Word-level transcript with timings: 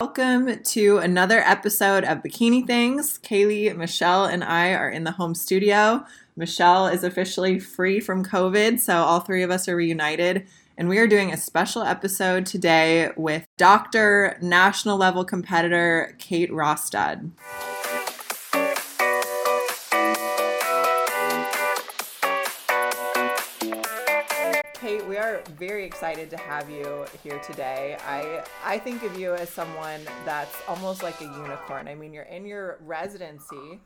Welcome 0.00 0.62
to 0.62 0.98
another 0.98 1.40
episode 1.40 2.04
of 2.04 2.18
Bikini 2.18 2.64
Things. 2.64 3.18
Kaylee, 3.18 3.76
Michelle, 3.76 4.26
and 4.26 4.44
I 4.44 4.72
are 4.72 4.88
in 4.88 5.02
the 5.02 5.10
home 5.10 5.34
studio. 5.34 6.06
Michelle 6.36 6.86
is 6.86 7.02
officially 7.02 7.58
free 7.58 7.98
from 7.98 8.24
COVID, 8.24 8.78
so 8.78 8.98
all 8.98 9.18
three 9.18 9.42
of 9.42 9.50
us 9.50 9.66
are 9.66 9.74
reunited. 9.74 10.46
And 10.76 10.88
we 10.88 10.98
are 10.98 11.08
doing 11.08 11.32
a 11.32 11.36
special 11.36 11.82
episode 11.82 12.46
today 12.46 13.10
with 13.16 13.44
Dr. 13.56 14.38
National 14.40 14.96
level 14.96 15.24
competitor 15.24 16.14
Kate 16.20 16.52
Rostad. 16.52 17.32
Are 25.38 25.50
very 25.52 25.84
excited 25.84 26.30
to 26.30 26.36
have 26.36 26.68
you 26.68 27.04
here 27.22 27.38
today. 27.40 27.96
I 28.06 28.44
I 28.64 28.78
think 28.78 29.04
of 29.04 29.18
you 29.18 29.34
as 29.34 29.48
someone 29.48 30.00
that's 30.24 30.56
almost 30.66 31.02
like 31.02 31.20
a 31.20 31.24
unicorn. 31.24 31.86
I 31.86 31.94
mean, 31.94 32.12
you're 32.12 32.24
in 32.24 32.44
your 32.44 32.78
residency, 32.84 33.80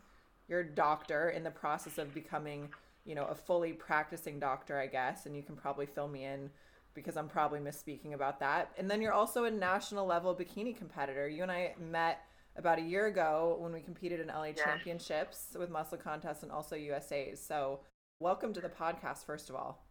you're 0.48 0.60
a 0.60 0.69
doctor 0.69 1.30
in 1.30 1.43
the 1.43 1.51
process 1.51 1.98
of 1.98 2.15
becoming, 2.15 2.70
you 3.05 3.15
know, 3.15 3.27
a 3.27 3.34
fully 3.34 3.73
practicing 3.73 4.38
doctor, 4.38 4.79
I 4.79 4.87
guess, 4.87 5.27
and 5.27 5.37
you 5.37 5.43
can 5.43 5.57
probably 5.57 5.87
fill 5.87 6.09
me 6.09 6.24
in 6.24 6.51
because 6.95 7.16
I'm 7.16 7.29
probably 7.29 7.60
misspeaking 7.60 8.15
about 8.15 8.41
that. 8.41 8.73
And 8.79 8.91
then 8.91 9.02
you're 9.02 9.12
also 9.12 9.45
a 9.45 9.51
national 9.51 10.07
level 10.07 10.34
bikini 10.34 10.77
competitor. 10.77 11.29
You 11.29 11.43
and 11.43 11.52
I 11.52 11.74
met 11.79 12.21
about 12.57 12.79
a 12.79 12.82
year 12.82 13.07
ago 13.07 13.57
when 13.59 13.73
we 13.73 13.80
competed 13.80 14.21
in 14.21 14.29
LA 14.29 14.45
yeah. 14.45 14.65
championships 14.65 15.48
with 15.59 15.71
muscle 15.71 15.98
contests 15.98 16.43
and 16.43 16.52
also 16.52 16.77
USA's. 16.77 17.45
So, 17.45 17.80
welcome 18.21 18.52
to 18.55 18.60
the 18.60 18.69
podcast, 18.69 19.27
first 19.27 19.51
of 19.51 19.57
all. 19.57 19.84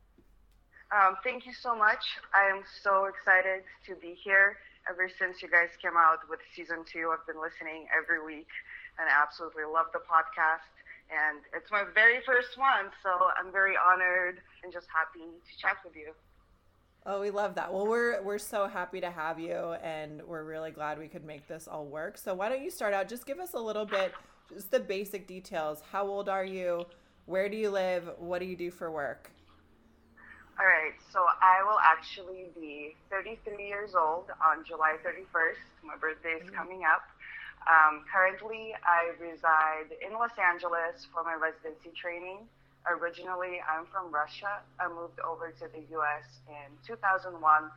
Um, 0.91 1.15
thank 1.23 1.45
you 1.45 1.53
so 1.53 1.73
much. 1.73 2.03
I 2.35 2.51
am 2.51 2.63
so 2.83 3.05
excited 3.05 3.63
to 3.87 3.95
be 3.95 4.13
here. 4.21 4.57
Ever 4.89 5.07
since 5.07 5.41
you 5.41 5.47
guys 5.47 5.69
came 5.81 5.95
out 5.95 6.19
with 6.29 6.39
season 6.53 6.83
two, 6.83 7.15
I've 7.15 7.25
been 7.25 7.41
listening 7.41 7.87
every 7.95 8.19
week 8.19 8.51
and 8.99 9.07
I 9.07 9.13
absolutely 9.15 9.63
love 9.63 9.87
the 9.93 10.03
podcast. 10.03 10.67
And 11.07 11.39
it's 11.55 11.71
my 11.71 11.83
very 11.95 12.19
first 12.25 12.57
one, 12.57 12.91
so 13.03 13.09
I'm 13.39 13.51
very 13.51 13.75
honored 13.79 14.39
and 14.63 14.73
just 14.73 14.87
happy 14.91 15.23
to 15.23 15.57
chat 15.57 15.77
with 15.85 15.95
you. 15.95 16.11
Oh, 17.05 17.21
we 17.21 17.31
love 17.31 17.55
that. 17.55 17.73
Well, 17.73 17.87
we're 17.87 18.21
we're 18.21 18.37
so 18.37 18.67
happy 18.67 19.01
to 19.01 19.09
have 19.09 19.39
you, 19.39 19.73
and 19.81 20.21
we're 20.27 20.43
really 20.43 20.71
glad 20.71 20.99
we 20.99 21.07
could 21.07 21.25
make 21.25 21.47
this 21.47 21.67
all 21.67 21.85
work. 21.85 22.17
So, 22.17 22.33
why 22.35 22.47
don't 22.47 22.61
you 22.63 22.69
start 22.69 22.93
out? 22.93 23.09
Just 23.09 23.25
give 23.25 23.39
us 23.39 23.55
a 23.55 23.59
little 23.59 23.85
bit, 23.85 24.13
just 24.53 24.69
the 24.69 24.79
basic 24.79 25.25
details. 25.25 25.81
How 25.91 26.05
old 26.05 26.29
are 26.29 26.45
you? 26.45 26.85
Where 27.25 27.49
do 27.49 27.57
you 27.57 27.71
live? 27.71 28.07
What 28.19 28.39
do 28.39 28.45
you 28.45 28.55
do 28.55 28.69
for 28.69 28.91
work? 28.91 29.31
All 30.61 30.69
right, 30.69 30.93
so 31.09 31.25
I 31.41 31.65
will 31.65 31.81
actually 31.81 32.53
be 32.53 32.93
33 33.09 33.65
years 33.65 33.97
old 33.97 34.29
on 34.37 34.61
July 34.61 34.93
31st. 35.01 35.57
My 35.81 35.97
birthday 35.97 36.37
is 36.37 36.45
mm-hmm. 36.45 36.53
coming 36.53 36.81
up. 36.85 37.01
Um, 37.65 38.05
currently, 38.05 38.77
I 38.85 39.09
reside 39.17 39.89
in 40.05 40.13
Los 40.13 40.37
Angeles 40.37 41.09
for 41.09 41.25
my 41.25 41.33
residency 41.33 41.89
training. 41.97 42.45
Originally, 42.85 43.57
I'm 43.65 43.89
from 43.89 44.13
Russia. 44.13 44.61
I 44.77 44.85
moved 44.85 45.17
over 45.25 45.49
to 45.49 45.65
the 45.65 45.81
US 45.97 46.29
in 46.45 46.69
2001. 46.85 47.33
Um, 47.33 47.71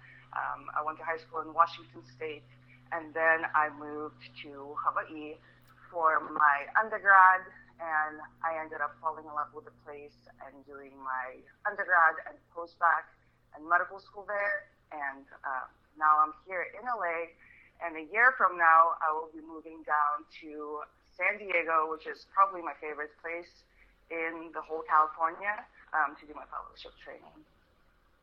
I 0.76 0.84
went 0.84 1.00
to 1.00 1.08
high 1.08 1.24
school 1.24 1.40
in 1.40 1.56
Washington 1.56 2.04
State, 2.12 2.44
and 2.92 3.16
then 3.16 3.48
I 3.56 3.72
moved 3.80 4.28
to 4.44 4.76
Hawaii 4.84 5.40
for 5.88 6.20
my 6.36 6.68
undergrad 6.76 7.48
and 7.80 8.22
I 8.42 8.58
ended 8.60 8.78
up 8.80 8.94
falling 9.02 9.26
in 9.26 9.34
love 9.34 9.50
with 9.54 9.66
the 9.66 9.76
place 9.82 10.16
and 10.46 10.54
doing 10.66 10.94
my 11.02 11.38
undergrad 11.66 12.22
and 12.30 12.36
post-bac 12.54 13.10
and 13.54 13.66
medical 13.66 13.98
school 13.98 14.24
there. 14.26 14.70
And 14.94 15.26
uh, 15.42 15.66
now 15.98 16.22
I'm 16.22 16.34
here 16.46 16.70
in 16.74 16.82
LA. 16.86 17.34
And 17.82 17.98
a 17.98 18.06
year 18.12 18.34
from 18.38 18.56
now, 18.56 18.94
I 19.02 19.10
will 19.10 19.30
be 19.34 19.42
moving 19.42 19.82
down 19.82 20.22
to 20.42 20.86
San 21.16 21.38
Diego, 21.38 21.90
which 21.90 22.06
is 22.06 22.26
probably 22.30 22.62
my 22.62 22.74
favorite 22.80 23.10
place 23.18 23.66
in 24.10 24.54
the 24.54 24.62
whole 24.62 24.82
California, 24.86 25.66
um, 25.92 26.14
to 26.20 26.26
do 26.26 26.34
my 26.34 26.46
fellowship 26.46 26.94
training. 27.02 27.34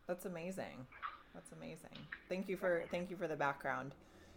That's 0.08 0.26
amazing. 0.26 0.88
That's 1.34 1.52
amazing. 1.52 1.96
Thank 2.28 2.50
you 2.50 2.58
for 2.58 2.84
thank 2.92 3.10
you 3.10 3.16
for 3.16 3.28
the 3.28 3.36
background. 3.36 3.94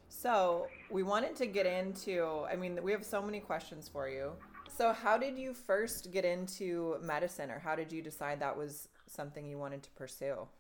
So 0.09 0.69
we 0.91 1.03
wanted 1.03 1.35
to 1.37 1.47
get 1.47 1.67
into. 1.67 2.45
I 2.51 2.57
mean, 2.57 2.79
we 2.83 2.93
have 2.93 3.05
so 3.05 3.21
many 3.21 3.41
questions 3.41 3.89
for 3.93 4.09
you. 4.09 4.33
So, 4.75 4.93
how 4.93 5.17
did 5.17 5.39
you 5.39 5.55
first 5.55 6.11
get 6.11 6.25
into 6.25 6.99
medicine, 7.01 7.49
or 7.49 7.61
how 7.63 7.77
did 7.77 7.93
you 7.93 8.03
decide 8.03 8.41
that 8.41 8.59
was 8.59 8.89
something 9.07 9.47
you 9.47 9.57
wanted 9.57 9.85
to 9.85 9.91
pursue? 9.95 10.51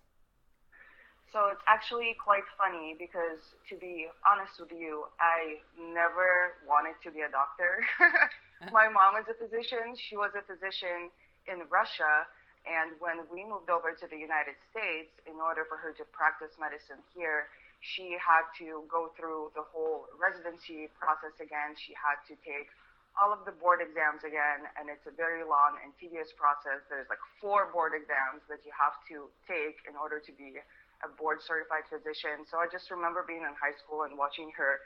So, 1.35 1.51
it's 1.51 1.67
actually 1.67 2.15
quite 2.23 2.47
funny 2.55 2.95
because, 2.95 3.43
to 3.71 3.75
be 3.75 4.07
honest 4.23 4.63
with 4.63 4.71
you, 4.71 5.11
I 5.19 5.59
never 5.77 6.63
wanted 6.63 6.95
to 7.03 7.11
be 7.11 7.27
a 7.27 7.31
doctor. 7.35 7.83
My 8.71 8.87
mom 8.87 9.19
is 9.19 9.27
a 9.27 9.35
physician, 9.35 9.99
she 9.99 10.15
was 10.15 10.31
a 10.39 10.47
physician 10.47 11.11
in 11.51 11.67
Russia. 11.67 12.31
And 12.71 12.95
when 13.03 13.27
we 13.35 13.43
moved 13.43 13.69
over 13.69 13.99
to 13.99 14.07
the 14.07 14.17
United 14.17 14.55
States, 14.71 15.11
in 15.27 15.43
order 15.43 15.67
for 15.67 15.77
her 15.77 15.91
to 15.91 16.05
practice 16.15 16.55
medicine 16.57 17.03
here, 17.19 17.51
she 17.83 18.15
had 18.17 18.47
to 18.63 18.87
go 18.87 19.11
through 19.19 19.51
the 19.59 19.67
whole 19.75 20.07
residency 20.17 20.89
process 20.97 21.35
again. 21.43 21.75
She 21.77 21.93
had 21.99 22.17
to 22.31 22.39
take 22.41 22.71
all 23.15 23.31
of 23.31 23.47
the 23.47 23.55
board 23.55 23.79
exams 23.79 24.27
again, 24.27 24.67
and 24.75 24.91
it's 24.91 25.07
a 25.07 25.15
very 25.15 25.47
long 25.47 25.79
and 25.83 25.95
tedious 25.99 26.35
process. 26.35 26.83
There's 26.91 27.07
like 27.07 27.23
four 27.39 27.71
board 27.71 27.95
exams 27.95 28.43
that 28.51 28.67
you 28.67 28.75
have 28.75 28.99
to 29.15 29.31
take 29.47 29.83
in 29.87 29.95
order 29.95 30.19
to 30.19 30.33
be 30.35 30.59
a 31.03 31.09
board 31.15 31.39
certified 31.43 31.87
physician. 31.87 32.43
So 32.51 32.59
I 32.59 32.67
just 32.67 32.91
remember 32.91 33.23
being 33.23 33.47
in 33.47 33.55
high 33.55 33.77
school 33.79 34.03
and 34.03 34.19
watching 34.19 34.51
her 34.59 34.83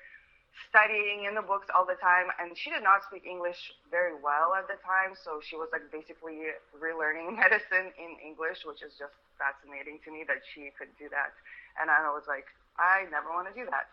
studying 0.69 1.25
in 1.25 1.34
the 1.34 1.44
books 1.44 1.69
all 1.71 1.87
the 1.87 1.99
time 2.03 2.28
and 2.41 2.56
she 2.56 2.71
did 2.71 2.83
not 2.83 3.05
speak 3.06 3.22
english 3.22 3.71
very 3.93 4.17
well 4.19 4.56
at 4.59 4.67
the 4.67 4.75
time 4.83 5.15
so 5.15 5.38
she 5.44 5.55
was 5.55 5.69
like 5.71 5.87
basically 5.93 6.50
relearning 6.75 7.37
medicine 7.44 7.93
in 7.94 8.11
english 8.19 8.65
which 8.67 8.83
is 8.83 8.91
just 8.99 9.15
fascinating 9.38 10.03
to 10.03 10.11
me 10.11 10.27
that 10.27 10.43
she 10.43 10.72
could 10.75 10.91
do 10.99 11.06
that 11.15 11.31
and 11.78 11.93
i 11.93 12.03
was 12.11 12.27
like 12.27 12.49
i 12.75 13.06
never 13.12 13.31
want 13.31 13.47
to 13.47 13.55
do 13.55 13.62
that 13.71 13.87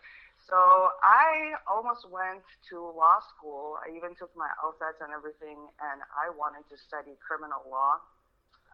so 0.45 0.57
I 1.01 1.57
almost 1.65 2.05
went 2.05 2.45
to 2.69 2.77
law 2.93 3.17
school. 3.33 3.81
I 3.81 3.89
even 3.97 4.13
took 4.13 4.29
my 4.37 4.49
LSATs 4.61 5.01
and 5.01 5.09
everything, 5.09 5.57
and 5.81 6.05
I 6.13 6.29
wanted 6.37 6.69
to 6.69 6.77
study 6.77 7.17
criminal 7.17 7.65
law. 7.65 7.97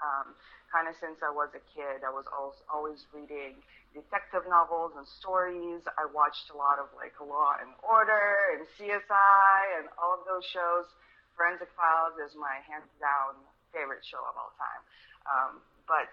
Um, 0.02 0.34
kind 0.68 0.90
of 0.90 0.98
since 1.00 1.22
I 1.24 1.30
was 1.30 1.54
a 1.56 1.64
kid, 1.72 2.04
I 2.04 2.12
was 2.12 2.26
always 2.68 3.06
reading 3.16 3.62
detective 3.96 4.44
novels 4.50 4.98
and 5.00 5.08
stories. 5.20 5.80
I 5.96 6.10
watched 6.12 6.52
a 6.52 6.58
lot 6.58 6.80
of 6.80 6.92
like 6.98 7.16
Law 7.24 7.56
and 7.60 7.72
Order 7.86 8.58
and 8.58 8.68
CSI 8.76 9.56
and 9.80 9.88
all 9.96 10.20
of 10.20 10.28
those 10.28 10.44
shows. 10.44 10.92
Forensic 11.40 11.72
Files 11.78 12.20
is 12.20 12.36
my 12.36 12.60
hands 12.68 12.92
down 13.00 13.40
favorite 13.72 14.04
show 14.04 14.20
of 14.28 14.36
all 14.36 14.52
time. 14.60 14.84
Um, 15.24 15.52
but 15.88 16.12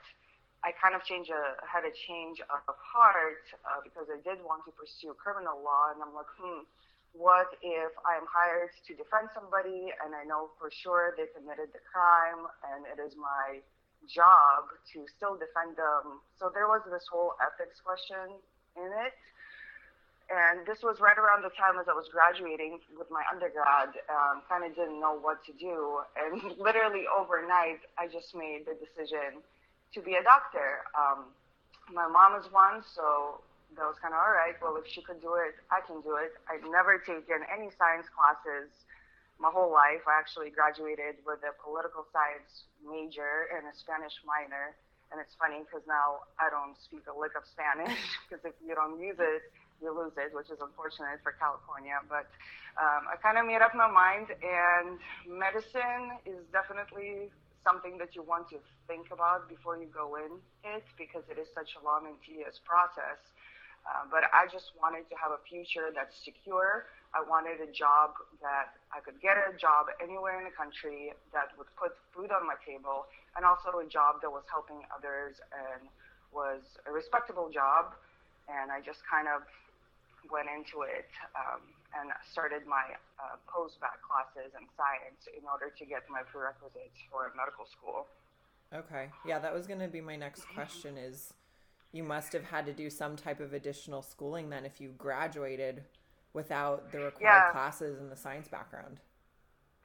I 0.67 0.75
kind 0.75 0.99
of 0.99 1.07
changed 1.07 1.31
a, 1.31 1.55
had 1.63 1.87
a 1.87 1.95
change 1.95 2.43
of 2.43 2.75
heart 2.79 3.47
uh, 3.63 3.79
because 3.87 4.11
I 4.11 4.19
did 4.27 4.43
want 4.43 4.67
to 4.67 4.73
pursue 4.75 5.15
criminal 5.15 5.63
law, 5.63 5.95
and 5.95 6.03
I'm 6.03 6.11
like, 6.13 6.29
hmm, 6.35 6.67
what 7.13 7.57
if 7.63 7.93
I'm 8.05 8.27
hired 8.29 8.71
to 8.87 8.93
defend 8.95 9.33
somebody 9.33 9.91
and 10.05 10.15
I 10.15 10.25
know 10.25 10.53
for 10.61 10.71
sure 10.71 11.15
they 11.17 11.27
committed 11.33 11.73
the 11.73 11.83
crime 11.83 12.47
and 12.75 12.85
it 12.85 13.01
is 13.01 13.17
my 13.17 13.65
job 14.07 14.71
to 14.95 15.07
still 15.17 15.35
defend 15.35 15.77
them? 15.77 16.21
So 16.39 16.51
there 16.53 16.69
was 16.69 16.83
this 16.91 17.09
whole 17.11 17.35
ethics 17.41 17.81
question 17.81 18.39
in 18.77 18.91
it. 19.09 19.15
And 20.29 20.69
this 20.69 20.85
was 20.85 21.01
right 21.01 21.17
around 21.17 21.41
the 21.41 21.55
time 21.57 21.81
as 21.81 21.89
I 21.89 21.97
was 21.97 22.05
graduating 22.13 22.85
with 23.01 23.09
my 23.09 23.25
undergrad. 23.33 23.97
Um, 24.13 24.45
kind 24.45 24.61
of 24.61 24.77
didn't 24.77 25.01
know 25.01 25.17
what 25.17 25.41
to 25.49 25.53
do. 25.57 26.05
And 26.21 26.45
literally 26.61 27.09
overnight, 27.09 27.81
I 27.97 28.13
just 28.13 28.37
made 28.37 28.69
the 28.69 28.77
decision 28.77 29.41
to 29.95 30.01
be 30.03 30.15
a 30.15 30.25
doctor. 30.25 30.85
Um, 30.93 31.33
my 31.93 32.07
mom 32.07 32.37
is 32.37 32.47
one, 32.53 32.85
so 32.85 33.41
that 33.77 33.85
was 33.85 33.97
kind 34.01 34.13
of 34.13 34.21
all 34.21 34.33
right. 34.33 34.57
Well, 34.61 34.77
if 34.77 34.89
she 34.89 35.01
could 35.01 35.21
do 35.21 35.37
it, 35.37 35.57
I 35.73 35.81
can 35.85 36.01
do 36.01 36.17
it. 36.17 36.37
I've 36.49 36.65
never 36.69 37.01
taken 37.01 37.45
any 37.49 37.69
science 37.77 38.09
classes 38.13 38.69
my 39.39 39.49
whole 39.49 39.71
life. 39.71 40.03
I 40.05 40.19
actually 40.19 40.51
graduated 40.51 41.23
with 41.23 41.41
a 41.47 41.55
political 41.63 42.05
science 42.11 42.69
major 42.83 43.49
and 43.55 43.65
a 43.71 43.75
Spanish 43.77 44.15
minor. 44.27 44.75
And 45.09 45.17
it's 45.23 45.33
funny 45.41 45.65
because 45.65 45.87
now 45.89 46.29
I 46.37 46.53
don't 46.53 46.77
speak 46.77 47.09
a 47.09 47.15
lick 47.17 47.33
of 47.33 47.49
Spanish 47.49 47.97
because 48.29 48.45
if 48.45 48.57
you 48.61 48.77
don't 48.77 49.01
use 49.01 49.17
it, 49.17 49.49
you 49.81 49.95
lose 49.95 50.13
it, 50.19 50.35
which 50.35 50.51
is 50.51 50.59
unfortunate 50.61 51.23
for 51.23 51.33
California. 51.39 51.97
But 52.11 52.29
um, 52.77 53.09
I 53.09 53.17
kind 53.23 53.39
of 53.39 53.47
made 53.47 53.63
up 53.63 53.73
my 53.79 53.89
mind, 53.89 54.35
and 54.43 54.99
medicine 55.25 56.19
is 56.27 56.43
definitely 56.51 57.31
something 57.65 57.99
that 57.99 58.15
you 58.15 58.23
want 58.23 58.49
to 58.51 58.59
think 58.87 59.11
about 59.11 59.49
before 59.49 59.77
you 59.77 59.87
go 59.91 60.17
in 60.17 60.39
it 60.65 60.85
because 60.97 61.25
it 61.31 61.39
is 61.39 61.49
such 61.55 61.77
a 61.77 61.81
long 61.85 62.07
and 62.07 62.17
tedious 62.25 62.61
process. 62.65 63.19
Uh, 63.87 64.05
but 64.11 64.29
I 64.37 64.45
just 64.53 64.77
wanted 64.77 65.09
to 65.09 65.17
have 65.17 65.33
a 65.33 65.41
future 65.49 65.89
that's 65.95 66.13
secure. 66.21 66.91
I 67.17 67.25
wanted 67.25 67.65
a 67.65 67.71
job 67.73 68.21
that 68.45 68.77
I 68.93 69.01
could 69.01 69.17
get 69.25 69.41
a 69.41 69.57
job 69.57 69.89
anywhere 69.97 70.37
in 70.37 70.45
the 70.45 70.53
country 70.53 71.17
that 71.33 71.57
would 71.57 71.71
put 71.73 71.97
food 72.13 72.29
on 72.29 72.45
my 72.45 72.59
table, 72.61 73.09
and 73.33 73.49
also 73.49 73.81
a 73.81 73.89
job 73.89 74.21
that 74.21 74.29
was 74.29 74.45
helping 74.53 74.85
others 74.93 75.41
and 75.55 75.89
was 76.37 76.61
a 76.85 76.93
respectable 76.93 77.49
job. 77.49 77.97
And 78.45 78.69
I 78.69 78.85
just 78.85 79.01
kind 79.09 79.25
of 79.25 79.49
went 80.29 80.53
into 80.53 80.85
it 80.85 81.09
um, 81.33 81.65
and 81.97 82.11
started 82.31 82.67
my 82.67 82.97
uh, 83.17 83.37
post-bac 83.49 84.01
classes 84.05 84.53
in 84.53 84.67
science 84.77 85.25
in 85.33 85.45
order 85.49 85.73
to 85.73 85.85
get 85.87 86.05
my 86.11 86.21
prerequisites 86.27 87.01
for 87.11 87.33
medical 87.37 87.65
school. 87.65 88.07
Okay. 88.75 89.09
Yeah, 89.25 89.39
that 89.39 89.55
was 89.55 89.67
going 89.67 89.81
to 89.81 89.89
be 89.89 90.01
my 90.01 90.17
next 90.17 90.45
question 90.55 90.99
is 90.99 91.33
you 91.93 92.05
must 92.05 92.33
have 92.33 92.45
had 92.45 92.67
to 92.67 92.73
do 92.73 92.91
some 92.91 93.17
type 93.17 93.41
of 93.41 93.55
additional 93.55 94.03
schooling 94.03 94.51
then 94.51 94.65
if 94.65 94.81
you 94.81 94.93
graduated 94.99 95.83
without 96.35 96.93
the 96.93 96.99
required 96.99 97.49
yeah. 97.49 97.53
classes 97.53 97.99
in 97.99 98.11
the 98.11 98.17
science 98.17 98.49
background. 98.49 99.01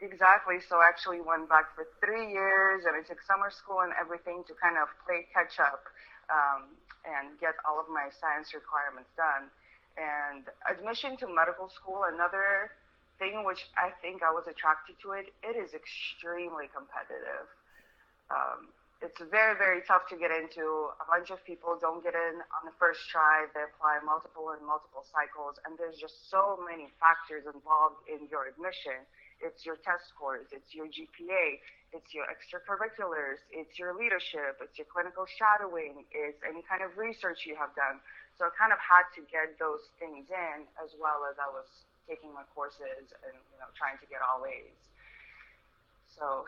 Exactly. 0.02 0.60
So 0.60 0.84
I 0.84 0.92
actually 0.92 1.24
went 1.24 1.48
back 1.48 1.72
for 1.72 1.88
three 2.04 2.28
years 2.28 2.84
and 2.84 2.92
I 2.92 3.02
took 3.08 3.24
summer 3.24 3.48
school 3.48 3.88
and 3.88 3.96
everything 3.96 4.44
to 4.52 4.54
kind 4.60 4.76
of 4.76 4.92
play 5.08 5.24
catch 5.32 5.64
up 5.64 5.88
um, 6.28 6.76
and 7.08 7.40
get 7.40 7.56
all 7.64 7.80
of 7.80 7.88
my 7.88 8.12
science 8.12 8.52
requirements 8.52 9.16
done. 9.16 9.48
And 9.98 10.50
admission 10.66 11.18
to 11.18 11.28
medical 11.28 11.70
school, 11.70 12.04
another 12.10 12.72
thing 13.20 13.46
which 13.46 13.70
I 13.78 13.94
think 14.02 14.24
I 14.24 14.32
was 14.34 14.50
attracted 14.50 14.98
to 15.06 15.14
it, 15.14 15.30
it 15.46 15.56
is 15.56 15.74
extremely 15.74 16.66
competitive. 16.74 17.46
Um, 18.34 18.74
it's 19.04 19.20
very, 19.20 19.54
very 19.60 19.84
tough 19.84 20.08
to 20.10 20.16
get 20.16 20.32
into. 20.32 20.88
A 21.04 21.06
bunch 21.06 21.28
of 21.30 21.44
people 21.44 21.76
don't 21.76 22.00
get 22.00 22.16
in 22.16 22.40
on 22.56 22.64
the 22.64 22.72
first 22.80 23.04
try. 23.12 23.46
They 23.52 23.68
apply 23.68 24.00
multiple 24.00 24.56
and 24.56 24.64
multiple 24.64 25.04
cycles, 25.12 25.60
and 25.68 25.76
there's 25.76 26.00
just 26.00 26.32
so 26.32 26.56
many 26.64 26.88
factors 27.04 27.44
involved 27.44 28.00
in 28.08 28.32
your 28.32 28.48
admission. 28.48 29.04
It's 29.44 29.68
your 29.68 29.76
test 29.84 30.08
scores, 30.08 30.48
it's 30.56 30.72
your 30.72 30.88
GPA, 30.88 31.60
it's 31.92 32.16
your 32.16 32.24
extracurriculars, 32.32 33.44
it's 33.52 33.76
your 33.76 33.92
leadership, 33.92 34.64
it's 34.64 34.80
your 34.80 34.88
clinical 34.88 35.28
shadowing, 35.28 36.08
it's 36.16 36.40
any 36.48 36.64
kind 36.64 36.80
of 36.80 36.96
research 36.96 37.44
you 37.44 37.60
have 37.60 37.76
done. 37.76 38.00
So 38.38 38.50
I 38.50 38.52
kind 38.58 38.74
of 38.74 38.82
had 38.82 39.06
to 39.18 39.22
get 39.30 39.58
those 39.62 39.94
things 40.02 40.30
in 40.30 40.58
as 40.82 40.94
well 40.98 41.26
as 41.30 41.38
I 41.38 41.50
was 41.54 41.70
taking 42.10 42.34
my 42.34 42.44
courses 42.52 43.14
and 43.24 43.36
you 43.54 43.58
know 43.62 43.70
trying 43.78 43.96
to 44.02 44.08
get 44.10 44.20
all 44.26 44.44
A's. 44.44 44.76
So 46.10 46.46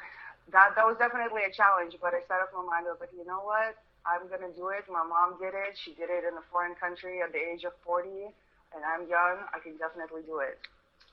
that 0.51 0.77
that 0.77 0.85
was 0.85 0.97
definitely 0.97 1.45
a 1.45 1.53
challenge, 1.53 1.97
but 2.01 2.13
I 2.13 2.21
set 2.25 2.41
up 2.41 2.53
my 2.53 2.65
mind. 2.65 2.85
I 2.89 2.93
was 2.93 3.01
like, 3.01 3.13
you 3.15 3.25
know 3.25 3.41
what? 3.45 3.77
I'm 4.05 4.29
gonna 4.29 4.53
do 4.53 4.69
it. 4.69 4.85
My 4.85 5.01
mom 5.01 5.41
did 5.41 5.57
it. 5.57 5.73
She 5.73 5.97
did 5.97 6.13
it 6.13 6.21
in 6.25 6.37
a 6.37 6.45
foreign 6.53 6.77
country 6.77 7.25
at 7.25 7.33
the 7.33 7.41
age 7.41 7.65
of 7.65 7.73
40, 7.81 8.29
and 8.73 8.81
I'm 8.85 9.09
young. 9.09 9.41
I 9.49 9.57
can 9.57 9.77
definitely 9.81 10.21
do 10.29 10.45
it. 10.45 10.61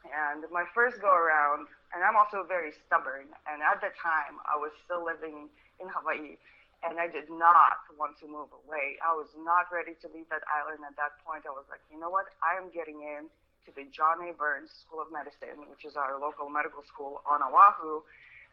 And 0.05 0.45
my 0.53 0.65
first 0.75 1.01
go 1.01 1.09
around, 1.09 1.69
and 1.95 2.05
I'm 2.05 2.17
also 2.17 2.45
very 2.45 2.73
stubborn. 2.85 3.33
And 3.49 3.63
at 3.65 3.81
the 3.81 3.95
time, 3.97 4.37
I 4.45 4.61
was 4.61 4.75
still 4.85 5.01
living 5.01 5.49
in 5.81 5.89
Hawaii, 5.89 6.37
and 6.82 6.99
I 6.99 7.06
did 7.06 7.31
not 7.31 7.87
want 7.94 8.19
to 8.20 8.26
move 8.26 8.50
away. 8.50 8.99
I 8.99 9.14
was 9.14 9.31
not 9.38 9.70
ready 9.70 9.94
to 10.02 10.06
leave 10.11 10.26
that 10.34 10.43
island 10.50 10.82
at 10.82 10.99
that 10.99 11.23
point. 11.23 11.46
I 11.46 11.55
was 11.55 11.67
like, 11.70 11.82
you 11.90 11.99
know 11.99 12.11
what? 12.11 12.34
I 12.43 12.58
am 12.58 12.75
getting 12.75 13.06
in 13.06 13.31
to 13.67 13.70
the 13.70 13.87
John 13.94 14.19
A. 14.26 14.34
Burns 14.34 14.75
School 14.82 14.99
of 14.99 15.14
Medicine, 15.14 15.70
which 15.70 15.87
is 15.87 15.94
our 15.94 16.19
local 16.19 16.50
medical 16.50 16.82
school 16.82 17.23
on 17.23 17.38
Oahu. 17.38 18.02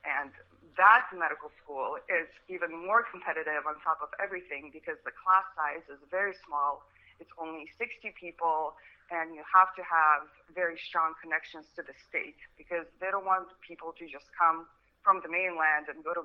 And 0.05 0.29
that 0.77 1.09
medical 1.11 1.49
school 1.59 1.97
is 2.07 2.29
even 2.47 2.71
more 2.71 3.03
competitive 3.03 3.65
on 3.65 3.81
top 3.81 3.99
of 4.05 4.13
everything 4.21 4.69
because 4.69 5.01
the 5.03 5.11
class 5.11 5.49
size 5.57 5.83
is 5.89 5.99
very 6.13 6.37
small. 6.45 6.85
It's 7.17 7.33
only 7.35 7.67
60 7.75 8.13
people, 8.15 8.77
and 9.11 9.35
you 9.35 9.43
have 9.43 9.75
to 9.75 9.83
have 9.83 10.29
very 10.53 10.77
strong 10.77 11.17
connections 11.19 11.67
to 11.75 11.81
the 11.83 11.97
state 12.07 12.39
because 12.55 12.87
they 13.01 13.11
don't 13.11 13.25
want 13.25 13.51
people 13.65 13.91
to 13.97 14.05
just 14.07 14.29
come 14.37 14.69
from 15.03 15.21
the 15.23 15.29
mainland 15.29 15.87
and 15.87 16.03
go 16.03 16.13
to 16.13 16.23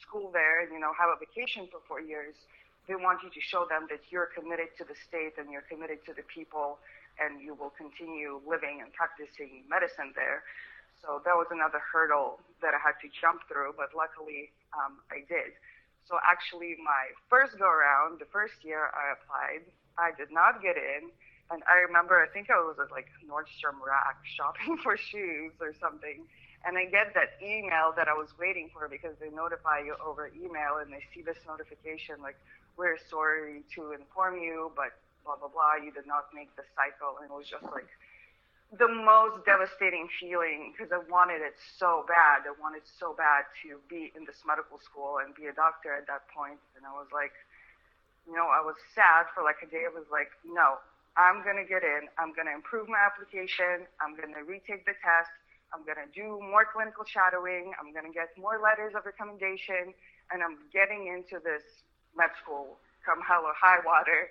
school 0.00 0.30
there 0.32 0.62
and 0.62 0.72
you 0.72 0.80
know 0.80 0.92
have 0.94 1.10
a 1.10 1.18
vacation 1.18 1.68
for 1.70 1.80
four 1.86 2.00
years. 2.00 2.34
They 2.88 2.98
want 2.98 3.22
you 3.22 3.30
to 3.30 3.40
show 3.40 3.64
them 3.70 3.86
that 3.90 4.02
you're 4.10 4.26
committed 4.34 4.74
to 4.78 4.84
the 4.84 4.98
state 5.06 5.38
and 5.38 5.52
you're 5.54 5.66
committed 5.70 6.02
to 6.06 6.12
the 6.12 6.26
people, 6.26 6.82
and 7.22 7.38
you 7.38 7.54
will 7.54 7.70
continue 7.70 8.42
living 8.42 8.82
and 8.82 8.90
practicing 8.92 9.62
medicine 9.70 10.10
there. 10.18 10.42
So 10.98 11.22
that 11.24 11.34
was 11.34 11.46
another 11.50 11.78
hurdle 11.78 12.38
that 12.62 12.74
I 12.74 12.80
had 12.82 12.98
to 13.02 13.08
jump 13.10 13.42
through, 13.50 13.74
but 13.78 13.90
luckily 13.94 14.50
um, 14.74 15.02
I 15.10 15.26
did. 15.26 15.54
So 16.06 16.18
actually, 16.22 16.78
my 16.82 17.14
first 17.30 17.58
go 17.58 17.66
around, 17.66 18.18
the 18.18 18.30
first 18.30 18.62
year 18.62 18.90
I 18.94 19.14
applied, 19.14 19.66
I 19.98 20.10
did 20.14 20.30
not 20.30 20.62
get 20.62 20.76
in. 20.76 21.10
And 21.50 21.62
I 21.68 21.84
remember, 21.84 22.22
I 22.22 22.28
think 22.32 22.50
I 22.50 22.58
was 22.58 22.78
at 22.82 22.90
like 22.90 23.10
Nordstrom 23.22 23.78
Rack 23.82 24.18
shopping 24.24 24.78
for 24.82 24.96
shoes 24.96 25.52
or 25.60 25.74
something. 25.78 26.26
And 26.64 26.78
I 26.78 26.86
get 26.86 27.14
that 27.14 27.34
email 27.42 27.92
that 27.96 28.06
I 28.06 28.14
was 28.14 28.30
waiting 28.38 28.70
for 28.72 28.88
because 28.88 29.18
they 29.18 29.30
notify 29.30 29.82
you 29.82 29.96
over 29.98 30.30
email 30.30 30.78
and 30.78 30.92
they 30.92 31.02
see 31.14 31.22
this 31.22 31.38
notification 31.46 32.22
like, 32.22 32.36
we're 32.78 32.96
sorry 33.10 33.62
to 33.74 33.92
inform 33.92 34.38
you, 34.38 34.72
but 34.76 34.94
blah, 35.24 35.36
blah, 35.36 35.50
blah, 35.50 35.76
you 35.82 35.92
did 35.92 36.06
not 36.06 36.30
make 36.32 36.54
the 36.56 36.62
cycle. 36.78 37.18
And 37.20 37.28
it 37.30 37.34
was 37.34 37.50
just 37.50 37.66
like, 37.74 37.90
the 38.72 38.88
most 38.88 39.44
devastating 39.44 40.08
feeling 40.16 40.72
because 40.72 40.88
I 40.88 41.00
wanted 41.12 41.44
it 41.44 41.52
so 41.76 42.08
bad. 42.08 42.48
I 42.48 42.56
wanted 42.56 42.88
so 42.88 43.12
bad 43.12 43.44
to 43.60 43.76
be 43.84 44.08
in 44.16 44.24
this 44.24 44.40
medical 44.48 44.80
school 44.80 45.20
and 45.20 45.36
be 45.36 45.44
a 45.44 45.52
doctor 45.52 45.92
at 45.92 46.08
that 46.08 46.24
point. 46.32 46.56
And 46.72 46.88
I 46.88 46.92
was 46.96 47.12
like, 47.12 47.36
you 48.24 48.32
know, 48.32 48.48
I 48.48 48.64
was 48.64 48.80
sad 48.96 49.28
for 49.36 49.44
like 49.44 49.60
a 49.60 49.68
day. 49.68 49.84
I 49.84 49.92
was 49.92 50.08
like, 50.08 50.32
no, 50.48 50.80
I'm 51.20 51.44
going 51.44 51.60
to 51.60 51.68
get 51.68 51.84
in. 51.84 52.08
I'm 52.16 52.32
going 52.32 52.48
to 52.48 52.56
improve 52.56 52.88
my 52.88 52.96
application. 52.96 53.84
I'm 54.00 54.16
going 54.16 54.32
to 54.32 54.40
retake 54.48 54.88
the 54.88 54.96
test. 55.04 55.32
I'm 55.72 55.84
going 55.84 55.98
to 55.98 56.10
do 56.12 56.38
more 56.40 56.68
clinical 56.68 57.04
shadowing. 57.04 57.72
I'm 57.80 57.92
going 57.92 58.06
to 58.06 58.12
get 58.14 58.36
more 58.36 58.60
letters 58.60 58.94
of 58.94 59.04
recommendation. 59.04 59.96
And 60.30 60.42
I'm 60.44 60.68
getting 60.72 61.08
into 61.08 61.42
this 61.42 61.64
med 62.16 62.30
school 62.40 62.78
come 63.02 63.18
hell 63.26 63.42
or 63.42 63.54
high 63.58 63.82
water. 63.82 64.30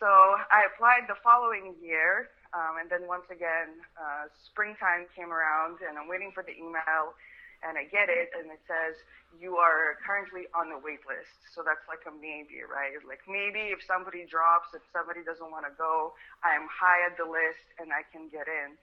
So 0.00 0.08
I 0.50 0.66
applied 0.66 1.06
the 1.06 1.14
following 1.22 1.78
year 1.78 2.34
um, 2.54 2.78
and 2.78 2.86
then 2.86 3.10
once 3.10 3.26
again, 3.34 3.82
uh, 3.98 4.30
springtime 4.30 5.10
came 5.10 5.34
around, 5.34 5.82
and 5.82 5.98
I'm 5.98 6.06
waiting 6.06 6.30
for 6.30 6.46
the 6.46 6.54
email, 6.54 7.18
and 7.66 7.74
I 7.74 7.82
get 7.90 8.06
it, 8.06 8.30
and 8.30 8.46
it 8.46 8.62
says 8.62 8.94
you 9.34 9.58
are 9.58 9.98
currently 10.06 10.46
on 10.54 10.70
the 10.70 10.78
wait 10.78 11.02
list. 11.02 11.34
So 11.50 11.66
that's 11.66 11.82
like 11.90 12.06
a 12.06 12.14
maybe, 12.14 12.62
right? 12.62 12.94
Like 13.02 13.26
maybe 13.26 13.74
if 13.74 13.82
somebody 13.82 14.22
drops, 14.22 14.70
if 14.70 14.86
somebody 14.94 15.26
doesn't 15.26 15.50
want 15.50 15.66
to 15.66 15.74
go, 15.74 16.14
I 16.46 16.54
am 16.54 16.70
high 16.70 17.02
at 17.10 17.18
the 17.18 17.26
list 17.26 17.66
and 17.82 17.90
I 17.90 18.06
can 18.06 18.30
get 18.30 18.46
in. 18.46 18.78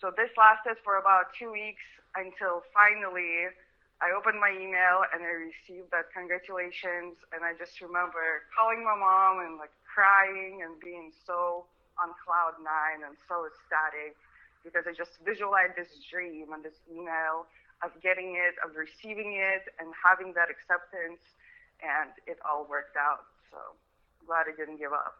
So 0.00 0.12
this 0.14 0.30
lasted 0.38 0.78
for 0.84 0.98
about 0.98 1.34
two 1.34 1.50
weeks 1.50 1.82
until 2.14 2.62
finally 2.72 3.50
I 3.98 4.14
opened 4.14 4.38
my 4.38 4.54
email 4.54 5.02
and 5.10 5.26
I 5.26 5.50
received 5.50 5.90
that 5.90 6.14
congratulations. 6.14 7.18
And 7.34 7.42
I 7.42 7.58
just 7.58 7.82
remember 7.82 8.46
calling 8.54 8.86
my 8.86 8.94
mom 8.94 9.42
and 9.42 9.58
like 9.58 9.74
crying 9.82 10.62
and 10.62 10.78
being 10.78 11.10
so 11.26 11.66
on 11.98 12.14
cloud 12.22 12.54
nine 12.62 13.02
and 13.02 13.18
so 13.26 13.42
ecstatic 13.50 14.14
because 14.62 14.86
I 14.86 14.94
just 14.94 15.18
visualized 15.26 15.74
this 15.74 15.90
dream 16.06 16.54
and 16.54 16.62
this 16.62 16.78
email 16.86 17.50
of 17.82 17.90
getting 18.02 18.38
it, 18.38 18.54
of 18.62 18.74
receiving 18.74 19.38
it, 19.38 19.70
and 19.78 19.94
having 19.94 20.34
that 20.34 20.50
acceptance, 20.50 21.22
and 21.78 22.10
it 22.26 22.38
all 22.42 22.66
worked 22.68 22.96
out. 22.98 23.22
So 23.50 23.58
glad 24.26 24.46
I 24.50 24.54
didn't 24.54 24.78
give 24.78 24.92
up. 24.92 25.18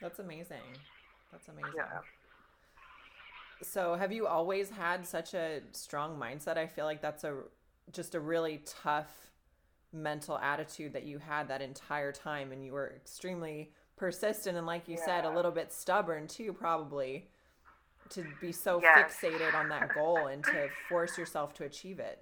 That's 0.00 0.18
amazing. 0.18 0.64
That's 1.32 1.48
amazing. 1.48 1.72
Yeah. 1.76 2.04
So, 3.64 3.94
have 3.94 4.12
you 4.12 4.26
always 4.26 4.70
had 4.70 5.06
such 5.06 5.34
a 5.34 5.60
strong 5.72 6.18
mindset? 6.18 6.56
I 6.56 6.66
feel 6.66 6.84
like 6.84 7.00
that's 7.00 7.24
a 7.24 7.34
just 7.92 8.14
a 8.14 8.20
really 8.20 8.62
tough 8.82 9.30
mental 9.92 10.38
attitude 10.38 10.92
that 10.92 11.04
you 11.04 11.18
had 11.18 11.48
that 11.48 11.62
entire 11.62 12.12
time, 12.12 12.52
and 12.52 12.64
you 12.64 12.72
were 12.72 12.92
extremely 12.96 13.70
persistent 13.96 14.56
and 14.56 14.66
like 14.66 14.88
you 14.88 14.96
yeah. 14.98 15.04
said 15.04 15.24
a 15.24 15.30
little 15.30 15.52
bit 15.52 15.72
stubborn 15.72 16.26
too 16.26 16.52
probably 16.52 17.28
to 18.10 18.24
be 18.40 18.50
so 18.50 18.80
yes. 18.82 19.14
fixated 19.22 19.54
on 19.54 19.68
that 19.68 19.94
goal 19.94 20.26
and 20.26 20.42
to 20.42 20.68
force 20.88 21.16
yourself 21.16 21.54
to 21.54 21.62
achieve 21.62 22.00
it 22.00 22.20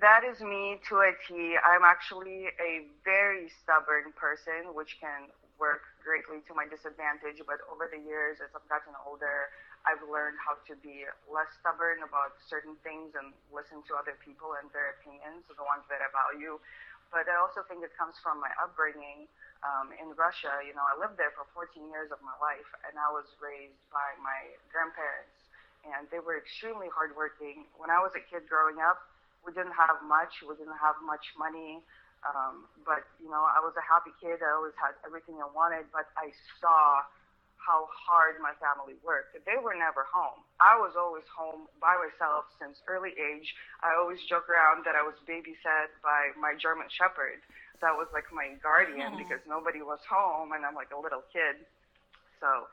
that 0.00 0.22
is 0.22 0.40
me 0.40 0.78
to 0.88 1.00
a 1.02 1.12
T. 1.26 1.56
I'm 1.58 1.82
actually 1.82 2.52
a 2.60 2.86
very 3.04 3.48
stubborn 3.48 4.12
person, 4.14 4.74
which 4.74 4.98
can 5.00 5.32
work 5.58 5.82
greatly 6.04 6.44
to 6.46 6.54
my 6.54 6.68
disadvantage. 6.68 7.42
But 7.42 7.58
over 7.66 7.90
the 7.90 7.98
years, 7.98 8.38
as 8.38 8.52
I've 8.54 8.68
gotten 8.68 8.94
older, 9.02 9.50
I've 9.88 10.04
learned 10.04 10.36
how 10.36 10.60
to 10.68 10.76
be 10.84 11.08
less 11.32 11.48
stubborn 11.64 12.04
about 12.04 12.36
certain 12.44 12.76
things 12.84 13.16
and 13.16 13.32
listen 13.48 13.80
to 13.88 13.96
other 13.96 14.12
people 14.20 14.52
and 14.60 14.68
their 14.76 15.00
opinions, 15.00 15.48
the 15.48 15.64
ones 15.64 15.88
that 15.88 16.04
I 16.04 16.12
value. 16.12 16.60
But 17.08 17.24
I 17.24 17.40
also 17.40 17.64
think 17.64 17.80
it 17.80 17.96
comes 17.96 18.20
from 18.20 18.36
my 18.36 18.52
upbringing 18.60 19.24
um, 19.64 19.96
in 19.96 20.12
Russia. 20.12 20.60
You 20.60 20.76
know, 20.76 20.84
I 20.84 21.00
lived 21.00 21.16
there 21.16 21.32
for 21.32 21.48
14 21.56 21.88
years 21.88 22.12
of 22.12 22.20
my 22.20 22.36
life, 22.36 22.68
and 22.84 23.00
I 23.00 23.08
was 23.08 23.24
raised 23.40 23.80
by 23.88 24.12
my 24.20 24.52
grandparents, 24.68 25.32
and 25.88 26.04
they 26.12 26.20
were 26.20 26.36
extremely 26.36 26.92
hardworking. 26.92 27.64
When 27.80 27.88
I 27.88 28.04
was 28.04 28.12
a 28.12 28.20
kid 28.20 28.44
growing 28.44 28.76
up, 28.84 29.00
we 29.40 29.56
didn't 29.56 29.72
have 29.72 30.04
much. 30.04 30.44
We 30.44 30.52
didn't 30.60 30.76
have 30.76 31.00
much 31.00 31.24
money. 31.40 31.80
Um, 32.28 32.68
but 32.84 33.08
you 33.22 33.32
know, 33.32 33.46
I 33.46 33.62
was 33.64 33.72
a 33.80 33.84
happy 33.88 34.12
kid. 34.20 34.44
I 34.44 34.52
always 34.52 34.76
had 34.76 34.92
everything 35.06 35.40
I 35.40 35.48
wanted. 35.48 35.88
But 35.96 36.12
I 36.20 36.28
saw 36.60 37.08
how 37.68 37.84
hard 37.92 38.40
my 38.40 38.56
family 38.56 38.96
worked. 39.04 39.36
They 39.44 39.60
were 39.60 39.76
never 39.76 40.08
home. 40.08 40.40
I 40.56 40.80
was 40.80 40.96
always 40.96 41.28
home 41.28 41.68
by 41.76 42.00
myself 42.00 42.48
since 42.56 42.80
early 42.88 43.12
age. 43.12 43.52
I 43.84 43.92
always 44.00 44.24
joke 44.24 44.48
around 44.48 44.88
that 44.88 44.96
I 44.96 45.04
was 45.04 45.20
babysat 45.28 45.92
by 46.00 46.32
my 46.40 46.56
German 46.56 46.88
Shepherd 46.88 47.44
that 47.84 47.92
was 47.92 48.08
like 48.16 48.26
my 48.32 48.56
guardian 48.64 49.20
because 49.20 49.44
nobody 49.44 49.84
was 49.84 50.00
home 50.08 50.56
and 50.56 50.64
I'm 50.64 50.74
like 50.74 50.90
a 50.96 50.98
little 50.98 51.22
kid. 51.28 51.68
So 52.40 52.66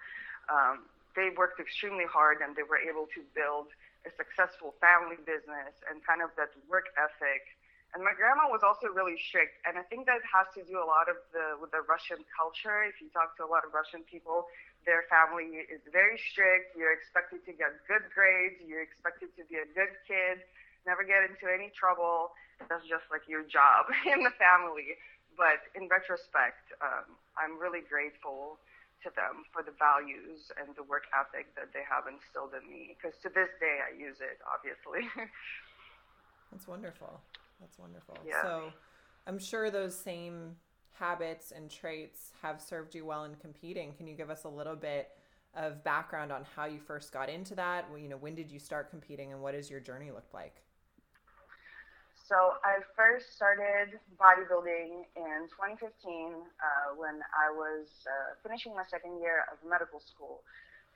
Um, 0.46 0.86
they 1.18 1.34
worked 1.34 1.60
extremely 1.60 2.06
hard 2.06 2.38
and 2.44 2.54
they 2.56 2.62
were 2.62 2.78
able 2.78 3.10
to 3.18 3.22
build 3.34 3.74
a 4.06 4.12
successful 4.14 4.78
family 4.78 5.18
business 5.25 5.74
and 5.90 6.06
kind 6.06 6.22
of 6.22 6.30
that 6.38 6.54
work 6.70 6.94
ethic. 7.02 7.42
And 7.94 8.04
my 8.04 8.14
grandma 8.14 8.52
was 8.52 8.60
also 8.62 8.92
really 8.92 9.16
strict, 9.30 9.56
and 9.64 9.80
I 9.80 9.84
think 9.88 10.04
that 10.12 10.20
has 10.28 10.52
to 10.60 10.62
do 10.68 10.75
a 10.84 10.84
lot 10.84 11.08
of 11.08 11.16
the 11.32 11.56
with 11.62 11.72
the 11.72 11.80
Russian 11.88 12.20
culture. 12.36 12.84
If 12.84 13.00
you 13.00 13.08
talk 13.16 13.40
to 13.40 13.48
a 13.48 13.50
lot 13.50 13.64
of 13.64 13.72
Russian 13.72 14.04
people, 14.04 14.52
their 14.86 15.10
family 15.10 15.65
is 15.65 15.82
very 15.89 16.18
strict. 16.18 16.77
You're 16.77 16.94
expected 16.94 17.42
to 17.50 17.54
get 17.54 17.74
good 17.89 18.06
grades. 18.13 18.62
You're 18.62 18.86
expected 18.86 19.34
to 19.36 19.44
be 19.50 19.58
a 19.58 19.68
good 19.74 19.92
kid, 20.06 20.46
never 20.86 21.01
get 21.01 21.25
into 21.25 21.50
any 21.50 21.74
trouble. 21.74 22.38
That's 22.70 22.86
just 22.86 23.10
like 23.10 23.25
your 23.27 23.44
job 23.44 23.89
in 24.13 24.22
the 24.22 24.34
family. 24.38 24.96
But 25.36 25.68
in 25.75 25.89
retrospect, 25.92 26.72
um, 26.80 27.18
I'm 27.36 27.60
really 27.60 27.84
grateful 27.84 28.62
to 29.04 29.12
them 29.12 29.44
for 29.51 29.62
the 29.62 29.75
values 29.75 30.54
and 30.56 30.72
the 30.77 30.86
work 30.88 31.12
ethic 31.12 31.51
that 31.60 31.75
they 31.75 31.84
have 31.84 32.08
instilled 32.08 32.56
in 32.56 32.63
me. 32.70 32.96
Because 32.96 33.18
to 33.25 33.30
this 33.30 33.51
day, 33.60 33.84
I 33.84 33.92
use 33.92 34.24
it, 34.24 34.39
obviously. 34.48 35.04
That's 36.54 36.70
wonderful. 36.70 37.20
That's 37.60 37.77
wonderful. 37.77 38.15
Yeah. 38.24 38.42
So 38.42 38.72
I'm 39.27 39.39
sure 39.39 39.70
those 39.70 39.98
same 39.98 40.56
habits 40.98 41.52
and 41.52 41.70
traits 41.70 42.32
have 42.42 42.62
served 42.62 42.96
you 42.96 43.06
well 43.06 43.25
in 43.25 43.36
competing. 43.36 43.94
Can 43.94 44.08
you 44.08 44.16
give 44.16 44.30
us 44.30 44.44
a 44.46 44.50
little 44.50 44.75
bit 44.75 45.10
of 45.56 45.84
background 45.84 46.32
on 46.32 46.46
how 46.56 46.66
you 46.66 46.80
first 46.80 47.12
got 47.12 47.30
into 47.30 47.56
that? 47.56 47.90
Well, 47.90 48.00
you 48.00 48.10
know, 48.10 48.18
when 48.18 48.36
did 48.36 48.52
you 48.52 48.60
start 48.60 48.90
competing 48.90 49.32
and 49.32 49.42
what 49.42 49.54
does 49.54 49.70
your 49.70 49.80
journey 49.80 50.12
looked 50.12 50.34
like? 50.34 50.56
So 52.28 52.58
I 52.66 52.82
first 52.96 53.36
started 53.36 54.00
bodybuilding 54.18 55.06
in 55.16 55.46
2015 55.54 55.78
uh, 55.78 56.98
when 56.98 57.22
I 57.38 57.54
was 57.54 57.86
uh, 58.10 58.34
finishing 58.42 58.74
my 58.74 58.84
second 58.90 59.22
year 59.22 59.46
of 59.54 59.62
medical 59.70 60.00
school. 60.00 60.42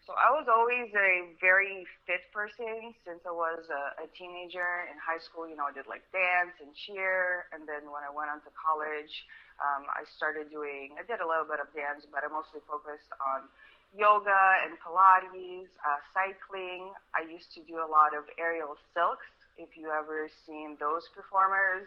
So 0.09 0.17
I 0.17 0.33
was 0.33 0.49
always 0.49 0.89
a 0.97 1.37
very 1.37 1.85
fit 2.09 2.25
person 2.33 2.97
since 3.05 3.21
I 3.29 3.29
was 3.29 3.69
a, 3.69 4.01
a 4.01 4.09
teenager 4.17 4.89
in 4.89 4.97
high 4.97 5.21
school. 5.21 5.45
You 5.45 5.53
know, 5.53 5.69
I 5.69 5.73
did 5.77 5.85
like 5.85 6.01
dance 6.09 6.57
and 6.57 6.73
cheer, 6.73 7.45
and 7.53 7.69
then 7.69 7.93
when 7.93 8.01
I 8.01 8.09
went 8.09 8.33
on 8.33 8.41
to 8.41 8.49
college, 8.57 9.13
um, 9.61 9.85
I 9.85 10.01
started 10.17 10.49
doing. 10.49 10.97
I 10.97 11.05
did 11.05 11.21
a 11.21 11.29
little 11.29 11.45
bit 11.45 11.61
of 11.61 11.69
dance, 11.77 12.09
but 12.09 12.25
I 12.25 12.27
mostly 12.33 12.57
focused 12.65 13.13
on 13.21 13.53
yoga 13.93 14.65
and 14.65 14.81
Pilates, 14.81 15.69
uh, 15.85 16.01
cycling. 16.09 16.89
I 17.13 17.29
used 17.29 17.53
to 17.53 17.61
do 17.69 17.77
a 17.77 17.85
lot 17.85 18.17
of 18.17 18.25
aerial 18.41 18.81
silks 18.97 19.29
if 19.61 19.77
you 19.77 19.93
ever 19.93 20.25
seen 20.49 20.73
those 20.81 21.05
performers. 21.13 21.85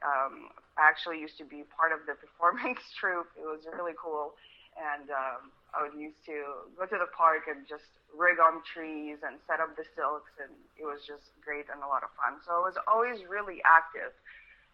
Um, 0.00 0.56
I 0.80 0.88
actually 0.88 1.20
used 1.20 1.36
to 1.36 1.44
be 1.44 1.68
part 1.68 1.92
of 1.92 2.08
the 2.08 2.16
performance 2.24 2.80
troupe. 2.96 3.28
It 3.36 3.44
was 3.44 3.68
really 3.68 3.92
cool. 4.00 4.40
And 4.72 5.12
um, 5.12 5.52
I 5.76 5.84
would 5.84 5.96
used 5.98 6.24
to 6.26 6.68
go 6.76 6.86
to 6.86 6.98
the 6.98 7.10
park 7.12 7.44
and 7.48 7.68
just 7.68 7.88
rig 8.16 8.40
on 8.40 8.64
trees 8.64 9.20
and 9.20 9.36
set 9.44 9.60
up 9.60 9.76
the 9.76 9.84
silks, 9.96 10.32
and 10.40 10.50
it 10.80 10.84
was 10.84 11.04
just 11.04 11.28
great 11.44 11.68
and 11.68 11.84
a 11.84 11.88
lot 11.88 12.02
of 12.02 12.10
fun. 12.16 12.40
So 12.44 12.56
I 12.56 12.62
was 12.64 12.76
always 12.88 13.20
really 13.28 13.60
active, 13.68 14.16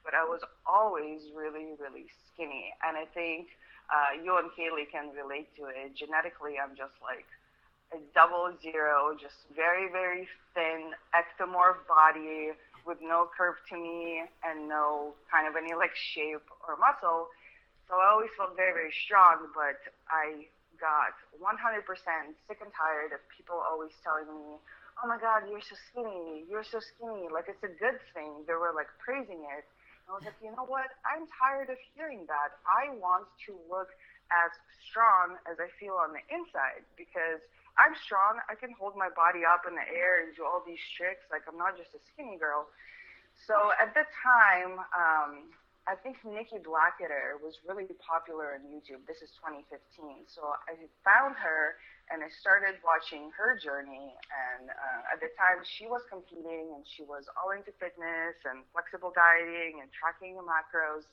but 0.07 0.15
I 0.15 0.23
was 0.23 0.41
always 0.67 1.27
really, 1.35 1.75
really 1.83 2.07
skinny. 2.31 2.71
And 2.87 2.95
I 2.97 3.07
think 3.11 3.51
uh, 3.91 4.17
you 4.23 4.39
and 4.39 4.49
Kaylee 4.55 4.87
can 4.87 5.11
relate 5.11 5.51
to 5.59 5.67
it. 5.67 5.99
Genetically, 5.99 6.63
I'm 6.63 6.79
just 6.79 6.95
like 7.03 7.27
a 7.93 7.99
double 8.15 8.55
zero, 8.63 9.19
just 9.19 9.51
very, 9.55 9.91
very 9.91 10.29
thin, 10.55 10.95
ectomorph 11.11 11.83
body 11.91 12.55
with 12.87 12.99
no 13.03 13.29
curve 13.37 13.57
to 13.71 13.77
me 13.77 14.23
and 14.45 14.69
no 14.69 15.15
kind 15.31 15.49
of 15.49 15.57
any 15.57 15.75
like 15.75 15.95
shape 15.97 16.45
or 16.69 16.77
muscle. 16.77 17.29
So 17.89 17.97
I 18.01 18.13
always 18.13 18.31
felt 18.37 18.57
very, 18.57 18.73
very 18.73 18.93
strong, 19.05 19.53
but 19.53 19.77
I 20.09 20.49
got 20.85 21.17
100% 21.41 21.81
sick 22.45 22.61
and 22.61 22.73
tired 22.77 23.17
of 23.17 23.25
people 23.33 23.57
always 23.57 23.97
telling 24.05 24.29
me, 24.29 24.61
oh 25.01 25.07
my 25.09 25.17
God, 25.17 25.49
you're 25.49 25.65
so 25.65 25.73
skinny, 25.89 26.45
you're 26.45 26.67
so 26.67 26.79
skinny. 26.79 27.33
Like 27.33 27.49
it's 27.49 27.65
a 27.65 27.73
good 27.73 27.97
thing. 28.13 28.45
They 28.45 28.53
were 28.53 28.77
like 28.77 28.93
praising 29.01 29.41
it. 29.49 29.65
And 30.05 30.13
I 30.13 30.21
was 30.21 30.29
like, 30.29 30.37
you 30.45 30.53
know 30.53 30.69
what? 30.69 30.93
I'm 31.09 31.25
tired 31.41 31.73
of 31.73 31.81
hearing 31.97 32.29
that. 32.29 32.61
I 32.69 32.93
want 33.01 33.25
to 33.49 33.57
look 33.73 33.89
as 34.29 34.53
strong 34.85 35.41
as 35.49 35.57
I 35.57 35.73
feel 35.81 35.97
on 35.97 36.13
the 36.13 36.21
inside 36.29 36.85
because 37.01 37.41
I'm 37.81 37.97
strong. 37.97 38.45
I 38.47 38.55
can 38.55 38.77
hold 38.77 38.95
my 38.95 39.09
body 39.09 39.43
up 39.43 39.65
in 39.65 39.75
the 39.75 39.89
air 39.89 40.21
and 40.21 40.37
do 40.37 40.45
all 40.45 40.61
these 40.63 40.85
tricks. 40.95 41.25
Like 41.33 41.49
I'm 41.49 41.57
not 41.57 41.81
just 41.81 41.97
a 41.97 42.01
skinny 42.13 42.37
girl. 42.37 42.69
So 43.49 43.75
at 43.83 43.97
the 43.97 44.07
time, 44.23 44.79
um, 44.95 45.51
I 45.85 45.95
think 46.01 46.17
Nikki 46.25 46.65
Blackketter 46.65 47.37
was 47.45 47.61
really 47.69 47.85
popular 48.01 48.57
on 48.57 48.65
YouTube. 48.73 49.05
This 49.05 49.21
is 49.21 49.37
2015. 49.37 50.25
So 50.33 50.57
I 50.65 50.81
found 51.05 51.37
her 51.37 51.77
and 52.09 52.25
I 52.25 52.33
started 52.33 52.81
watching 52.81 53.29
her 53.37 53.53
journey. 53.61 54.17
And 54.33 54.73
uh, 54.73 55.13
at 55.13 55.21
the 55.21 55.29
time, 55.37 55.61
she 55.61 55.85
was 55.85 56.01
competing 56.09 56.73
and 56.73 56.89
she 56.89 57.05
was 57.05 57.29
all 57.37 57.53
into 57.53 57.69
fitness 57.77 58.37
and 58.49 58.65
flexible 58.73 59.13
dieting 59.13 59.85
and 59.85 59.93
tracking 59.93 60.41
the 60.41 60.45
macros 60.45 61.05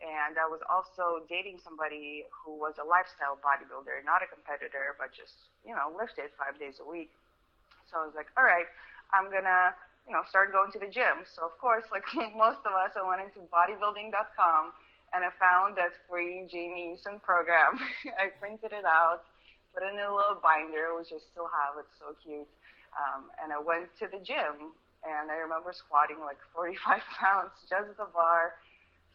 and 0.00 0.36
I 0.36 0.44
was 0.44 0.60
also 0.68 1.24
dating 1.24 1.56
somebody 1.64 2.28
who 2.28 2.52
was 2.52 2.76
a 2.76 2.84
lifestyle 2.84 3.40
bodybuilder, 3.40 4.04
not 4.04 4.20
a 4.20 4.28
competitor, 4.28 4.92
but 5.00 5.12
just 5.16 5.48
you 5.64 5.72
know 5.72 5.88
lifted 5.88 6.32
five 6.36 6.60
days 6.60 6.80
a 6.84 6.86
week. 6.86 7.08
So 7.88 8.02
I 8.02 8.04
was 8.04 8.12
like, 8.12 8.28
all 8.36 8.44
right, 8.44 8.68
I'm 9.16 9.32
gonna 9.32 9.72
you 10.06 10.14
know 10.14 10.22
started 10.30 10.54
going 10.54 10.70
to 10.72 10.78
the 10.78 10.88
gym. 10.90 11.26
So 11.26 11.44
of 11.44 11.58
course, 11.58 11.84
like 11.90 12.06
most 12.34 12.62
of 12.64 12.72
us, 12.72 12.94
I 12.94 13.02
went 13.02 13.20
into 13.20 13.42
bodybuilding.com 13.50 14.62
and 15.14 15.20
I 15.22 15.30
found 15.38 15.76
that 15.76 15.94
free 16.08 16.46
Jamie 16.50 16.94
Eason 16.94 17.22
program. 17.22 17.78
I 18.22 18.30
printed 18.38 18.72
it 18.72 18.86
out, 18.86 19.26
put 19.74 19.82
it 19.82 19.94
in 19.94 20.00
a 20.02 20.10
little 20.10 20.38
binder, 20.42 20.94
which 20.98 21.14
I 21.14 21.18
still 21.30 21.50
have. 21.50 21.78
It's 21.78 21.94
so 21.98 22.14
cute. 22.22 22.48
Um, 22.96 23.28
and 23.42 23.52
I 23.52 23.60
went 23.60 23.92
to 24.00 24.08
the 24.08 24.18
gym, 24.24 24.72
and 25.04 25.30
I 25.30 25.36
remember 25.42 25.70
squatting 25.74 26.18
like 26.22 26.40
45 26.54 27.02
pounds 27.18 27.52
just 27.68 27.94
the 27.98 28.08
bar 28.10 28.56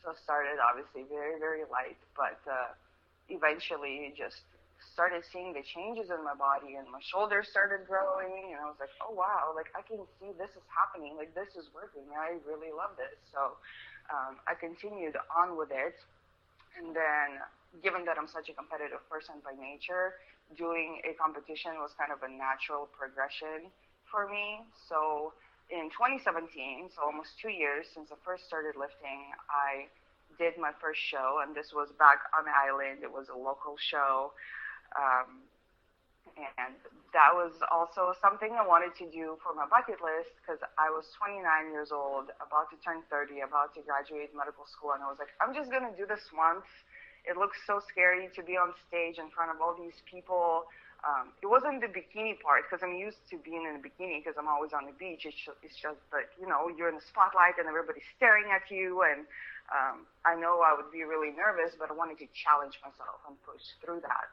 so 0.04 0.14
started 0.18 0.58
obviously 0.58 1.06
very, 1.06 1.38
very 1.38 1.62
light, 1.70 1.98
but 2.18 2.42
uh, 2.50 2.74
eventually 3.30 4.14
just 4.18 4.42
started 4.94 5.24
seeing 5.30 5.54
the 5.54 5.62
changes 5.62 6.10
in 6.10 6.22
my 6.26 6.34
body 6.34 6.76
and 6.76 6.90
my 6.90 7.02
shoulders 7.02 7.48
started 7.50 7.86
growing 7.86 8.54
and 8.54 8.60
I 8.60 8.66
was 8.66 8.80
like, 8.82 8.94
oh 9.02 9.14
wow, 9.14 9.54
like 9.54 9.70
I 9.78 9.86
can 9.86 10.02
see 10.18 10.34
this 10.36 10.52
is 10.58 10.66
happening, 10.72 11.16
like 11.16 11.34
this 11.38 11.54
is 11.54 11.70
working. 11.74 12.10
I 12.18 12.42
really 12.44 12.74
love 12.74 12.98
this. 12.98 13.14
So 13.30 13.62
um, 14.10 14.42
I 14.50 14.58
continued 14.58 15.16
on 15.30 15.56
with 15.56 15.70
it. 15.70 15.96
And 16.80 16.96
then 16.96 17.44
given 17.84 18.04
that 18.10 18.18
I'm 18.18 18.28
such 18.28 18.50
a 18.50 18.56
competitive 18.56 19.04
person 19.08 19.40
by 19.46 19.56
nature, 19.56 20.20
doing 20.58 21.00
a 21.08 21.16
competition 21.16 21.80
was 21.80 21.96
kind 21.96 22.12
of 22.12 22.20
a 22.26 22.32
natural 22.32 22.90
progression 22.92 23.72
for 24.10 24.28
me. 24.28 24.66
So 24.90 25.32
in 25.72 25.88
2017, 25.96 26.92
so 26.92 27.00
almost 27.08 27.40
two 27.40 27.54
years 27.54 27.88
since 27.96 28.12
I 28.12 28.20
first 28.28 28.44
started 28.44 28.76
lifting, 28.76 29.32
I 29.48 29.88
did 30.36 30.60
my 30.60 30.72
first 30.80 31.00
show, 31.00 31.40
and 31.44 31.56
this 31.56 31.72
was 31.72 31.92
back 31.96 32.28
on 32.36 32.44
the 32.44 32.56
island. 32.56 33.04
It 33.04 33.12
was 33.12 33.28
a 33.32 33.38
local 33.38 33.76
show. 33.80 34.32
Um, 34.96 35.48
and 36.38 36.74
that 37.12 37.36
was 37.36 37.52
also 37.68 38.16
something 38.24 38.56
I 38.56 38.64
wanted 38.64 38.96
to 39.04 39.06
do 39.12 39.36
for 39.44 39.52
my 39.52 39.68
bucket 39.68 40.00
list 40.00 40.32
because 40.40 40.64
I 40.80 40.88
was 40.88 41.04
29 41.20 41.44
years 41.76 41.92
old, 41.92 42.32
about 42.40 42.72
to 42.72 42.78
turn 42.80 43.04
30, 43.12 43.44
about 43.44 43.76
to 43.76 43.84
graduate 43.84 44.32
medical 44.32 44.64
school, 44.64 44.96
and 44.96 45.04
I 45.04 45.12
was 45.12 45.20
like, 45.20 45.36
I'm 45.44 45.52
just 45.52 45.68
gonna 45.70 45.92
do 45.98 46.08
this 46.08 46.24
once. 46.32 46.68
It 47.28 47.36
looks 47.36 47.60
so 47.68 47.84
scary 47.84 48.32
to 48.34 48.42
be 48.42 48.56
on 48.56 48.74
stage 48.88 49.20
in 49.20 49.30
front 49.30 49.52
of 49.52 49.62
all 49.62 49.76
these 49.76 50.00
people 50.08 50.66
um, 51.02 51.34
it 51.42 51.50
wasn't 51.50 51.82
the 51.82 51.90
bikini 51.90 52.38
part 52.38 52.70
because 52.70 52.86
I'm 52.86 52.94
used 52.94 53.26
to 53.34 53.36
being 53.42 53.66
in 53.66 53.74
a 53.74 53.82
bikini 53.82 54.22
because 54.22 54.38
I'm 54.38 54.46
always 54.46 54.70
on 54.70 54.86
the 54.86 54.94
beach. 54.94 55.26
It's 55.26 55.34
just, 55.34 55.58
it's 55.66 55.78
just 55.82 55.98
that 56.14 56.30
you 56.38 56.46
know 56.46 56.70
you're 56.70 56.94
in 56.94 57.02
the 57.02 57.08
spotlight 57.10 57.58
and 57.58 57.66
everybody's 57.66 58.06
staring 58.18 58.54
at 58.54 58.70
you, 58.70 59.02
and 59.02 59.26
um, 59.74 60.06
I 60.30 60.38
know 60.38 60.62
I 60.62 60.78
would 60.78 60.94
be 60.94 61.02
really 61.02 61.34
nervous, 61.34 61.74
but 61.74 61.90
I 61.90 61.98
wanted 61.98 62.22
to 62.22 62.30
challenge 62.38 62.78
myself 62.86 63.18
and 63.26 63.34
push 63.42 63.66
through 63.82 64.06
that. 64.06 64.30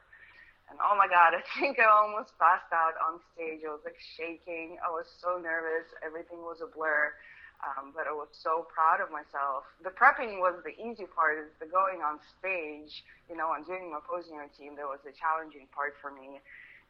And 0.71 0.79
oh 0.85 0.95
my 0.97 1.09
God, 1.09 1.35
I 1.39 1.43
think 1.57 1.81
I 1.81 1.89
almost 1.89 2.37
passed 2.37 2.71
out 2.73 2.95
on 3.01 3.21
stage. 3.35 3.65
I 3.65 3.73
was 3.73 3.85
like 3.85 3.99
shaking. 3.99 4.77
I 4.85 4.91
was 4.93 5.09
so 5.21 5.41
nervous. 5.41 5.89
Everything 6.05 6.45
was 6.45 6.61
a 6.61 6.69
blur. 6.69 7.13
Um, 7.59 7.91
but 7.91 8.07
I 8.07 8.15
was 8.15 8.31
so 8.31 8.71
proud 8.71 9.03
of 9.03 9.11
myself. 9.11 9.67
The 9.83 9.91
prepping 9.91 10.39
was 10.39 10.63
the 10.63 10.79
easy 10.79 11.11
part. 11.11 11.43
Is 11.43 11.51
the 11.59 11.67
going 11.67 12.07
on 12.07 12.23
stage, 12.39 13.03
you 13.27 13.35
know, 13.35 13.51
and 13.59 13.67
doing 13.67 13.91
my 13.91 13.99
posing 13.99 14.39
routine. 14.39 14.79
That 14.79 14.87
was 14.87 15.03
the 15.03 15.11
challenging 15.11 15.67
part 15.75 15.99
for 15.99 16.15
me. 16.15 16.39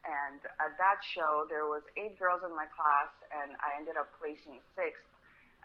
And 0.04 0.44
at 0.60 0.76
that 0.76 1.00
show, 1.00 1.48
there 1.48 1.64
was 1.64 1.82
eight 1.96 2.20
girls 2.20 2.44
in 2.44 2.52
my 2.52 2.68
class, 2.70 3.10
and 3.32 3.56
I 3.64 3.80
ended 3.80 3.96
up 3.96 4.12
placing 4.20 4.60
sixth. 4.76 5.08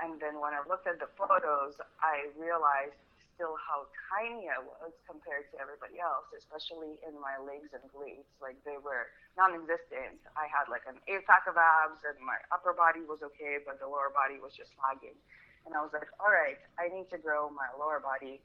And 0.01 0.17
then 0.24 0.39
when 0.39 0.55
I 0.55 0.63
looked 0.65 0.88
at 0.88 0.98
the 1.03 1.12
photos, 1.20 1.75
I 2.00 2.32
realized 2.39 2.98
still 3.36 3.58
how 3.58 3.90
tiny 4.13 4.50
I 4.50 4.62
was 4.62 4.94
compared 5.10 5.50
to 5.52 5.56
everybody 5.58 5.98
else, 5.98 6.30
especially 6.38 7.02
in 7.06 7.18
my 7.18 7.38
legs 7.42 7.74
and 7.74 7.84
glutes. 7.90 8.30
Like 8.40 8.58
they 8.63 8.78
were 8.78 9.10
non-existent. 9.36 10.22
I 10.38 10.46
had 10.50 10.70
like 10.70 10.86
an 10.86 11.02
eight 11.10 11.25
pack 11.25 11.50
of 11.50 11.58
abs, 11.58 12.02
and 12.06 12.18
my 12.22 12.38
upper 12.54 12.74
body 12.74 13.02
was 13.06 13.25
okay, 13.34 13.58
but 13.62 13.82
the 13.82 13.90
lower 13.90 14.13
body 14.13 14.38
was 14.38 14.54
just 14.54 14.72
lagging. 14.78 15.18
And 15.66 15.74
I 15.74 15.82
was 15.82 15.92
like, 15.96 16.10
all 16.20 16.32
right, 16.32 16.60
I 16.78 16.92
need 16.94 17.10
to 17.12 17.20
grow 17.20 17.50
my 17.50 17.68
lower 17.80 18.00
body. 18.00 18.40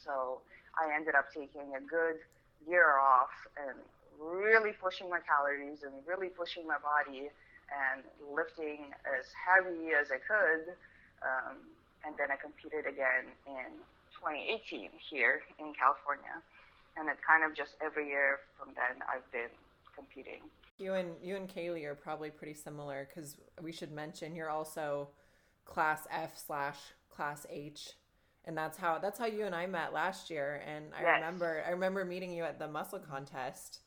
So 0.00 0.40
I 0.78 0.94
ended 0.94 1.14
up 1.14 1.28
taking 1.34 1.74
a 1.74 1.82
good 1.82 2.22
year 2.64 2.96
off 2.98 3.34
and 3.58 3.76
really 4.16 4.72
pushing 4.72 5.10
my 5.10 5.20
calories 5.20 5.82
and 5.82 5.92
really 6.06 6.30
pushing 6.30 6.66
my 6.66 6.78
body 6.78 7.28
and 7.68 8.06
lifting 8.22 8.94
as 9.04 9.26
heavy 9.34 9.90
as 9.92 10.08
I 10.14 10.22
could. 10.22 10.72
Um, 11.20 11.58
and 12.06 12.14
then 12.14 12.30
I 12.30 12.38
competed 12.38 12.86
again 12.86 13.26
in 13.50 13.74
2018 14.26 14.90
here 15.10 15.42
in 15.58 15.72
California. 15.78 16.42
And 16.96 17.08
it 17.08 17.16
kind 17.26 17.44
of 17.44 17.56
just 17.56 17.76
every 17.84 18.08
year 18.08 18.40
from 18.58 18.74
then 18.74 19.02
I've 19.06 19.30
been 19.30 19.52
competing. 19.94 20.42
You 20.78 20.94
and 20.94 21.10
you 21.22 21.36
and 21.36 21.48
Kaylee 21.48 21.84
are 21.84 21.94
probably 21.94 22.30
pretty 22.30 22.54
similar 22.54 23.08
because 23.08 23.36
we 23.62 23.72
should 23.72 23.92
mention 23.92 24.34
you're 24.34 24.50
also 24.50 25.08
class 25.64 26.06
F 26.10 26.36
slash 26.36 26.76
class 27.10 27.46
H, 27.50 27.92
and 28.44 28.56
that's 28.56 28.76
how 28.76 28.98
that's 28.98 29.18
how 29.18 29.26
you 29.26 29.44
and 29.44 29.54
I 29.54 29.66
met 29.66 29.94
last 29.94 30.28
year. 30.28 30.62
And 30.66 30.86
I 30.98 31.02
yes. 31.02 31.14
remember 31.16 31.62
I 31.66 31.70
remember 31.70 32.04
meeting 32.04 32.32
you 32.32 32.44
at 32.44 32.58
the 32.58 32.68
muscle 32.68 32.98
contest, 32.98 33.80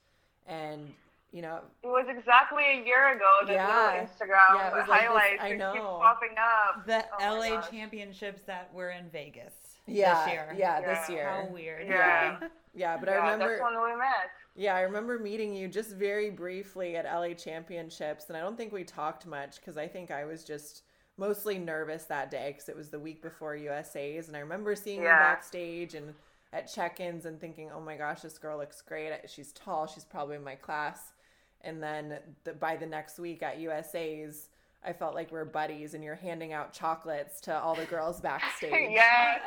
and 0.48 0.92
you 1.32 1.44
know 1.44 1.60
it 1.84 1.88
was 1.88 2.08
exactly 2.10 2.64
a 2.64 2.84
year 2.84 3.16
ago. 3.16 3.46
The 3.46 3.54
yeah, 3.54 4.04
Instagram 4.04 4.56
yeah, 4.56 4.68
it 4.70 4.74
was 4.74 4.88
like 4.88 5.02
highlights 5.02 5.44
this, 5.44 5.52
I 5.52 5.56
know 5.56 5.74
keep 5.74 5.82
popping 5.84 6.36
up. 6.40 6.88
The 6.88 7.06
oh 7.22 7.40
LA 7.40 7.62
championships 7.62 8.42
that 8.44 8.74
were 8.74 8.90
in 8.90 9.10
Vegas. 9.12 9.54
Yeah, 9.90 10.26
this 10.26 10.34
year. 10.34 10.56
Yeah, 10.58 10.80
yeah, 10.80 10.94
this 10.94 11.10
year. 11.10 11.30
How 11.30 11.48
weird. 11.52 11.88
Yeah, 11.88 12.40
yeah, 12.74 12.98
but 12.98 13.10
I 13.10 13.16
remember 13.16 13.58
that's 13.58 13.62
when 13.62 13.82
we 13.82 13.98
met. 13.98 14.30
Yeah, 14.56 14.76
I 14.76 14.82
remember 14.82 15.20
meeting 15.20 15.54
you 15.56 15.68
just 15.68 15.92
very 15.92 16.30
briefly 16.30 16.96
at 16.96 17.06
LA 17.06 17.34
Championships, 17.34 18.26
and 18.28 18.38
I 18.38 18.42
don't 18.42 18.58
think 18.58 18.72
we 18.72 18.84
talked 18.84 19.26
much 19.26 19.60
because 19.60 19.78
I 19.78 19.88
think 19.88 20.12
I 20.12 20.26
was 20.26 20.44
just 20.44 20.84
mostly 21.18 21.58
nervous 21.58 22.06
that 22.06 22.32
day 22.32 22.54
because 22.54 22.70
it 22.70 22.76
was 22.76 22.90
the 22.90 23.00
week 23.00 23.22
before 23.22 23.56
USA's, 23.56 24.28
and 24.28 24.38
I 24.38 24.40
remember 24.40 24.76
seeing 24.76 25.04
yeah. 25.04 25.18
you 25.18 25.34
backstage 25.34 25.94
and 25.94 26.14
at 26.52 26.72
check-ins 26.72 27.26
and 27.26 27.40
thinking, 27.40 27.70
"Oh 27.74 27.82
my 27.82 27.96
gosh, 27.96 28.22
this 28.22 28.38
girl 28.38 28.58
looks 28.58 28.82
great. 28.82 29.12
She's 29.28 29.52
tall. 29.52 29.88
She's 29.88 30.06
probably 30.06 30.36
in 30.36 30.44
my 30.44 30.56
class." 30.56 31.14
And 31.62 31.84
then 31.84 32.20
the, 32.46 32.54
by 32.54 32.78
the 32.78 32.86
next 32.86 33.20
week 33.20 33.44
at 33.44 33.60
USA's, 33.60 34.48
I 34.84 34.94
felt 34.94 35.14
like 35.14 35.30
we're 35.32 35.44
buddies 35.44 35.94
and 35.94 36.02
you're 36.04 36.16
handing 36.16 36.54
out 36.54 36.72
chocolates 36.72 37.42
to 37.42 37.58
all 37.58 37.76
the 37.76 37.86
girls 37.86 38.22
backstage. 38.22 38.92
yeah. 38.92 39.40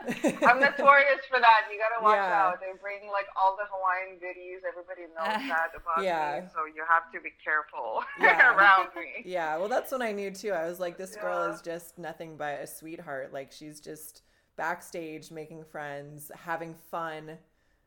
I'm 0.46 0.60
notorious 0.60 1.20
for 1.28 1.40
that. 1.40 1.68
You 1.72 1.78
gotta 1.78 2.02
watch 2.02 2.16
yeah. 2.16 2.48
out. 2.48 2.60
They 2.60 2.78
bring 2.80 3.10
like 3.10 3.26
all 3.40 3.56
the 3.56 3.64
Hawaiian 3.70 4.18
goodies. 4.18 4.60
Everybody 4.68 5.02
knows 5.14 5.50
uh, 5.50 5.54
that 5.54 5.70
about 5.74 6.04
yeah. 6.04 6.40
me. 6.42 6.48
So 6.52 6.66
you 6.66 6.84
have 6.86 7.10
to 7.12 7.20
be 7.20 7.30
careful 7.42 8.04
yeah. 8.20 8.54
around 8.54 8.88
me. 8.94 9.22
Yeah. 9.24 9.56
Well 9.56 9.68
that's 9.68 9.90
when 9.90 10.02
I 10.02 10.12
knew 10.12 10.30
too. 10.30 10.52
I 10.52 10.68
was 10.68 10.78
like, 10.78 10.98
this 10.98 11.14
yeah. 11.16 11.22
girl 11.22 11.52
is 11.52 11.62
just 11.62 11.98
nothing 11.98 12.36
but 12.36 12.60
a 12.60 12.66
sweetheart. 12.66 13.32
Like 13.32 13.52
she's 13.52 13.80
just 13.80 14.22
backstage 14.56 15.30
making 15.30 15.64
friends, 15.64 16.30
having 16.36 16.74
fun 16.90 17.38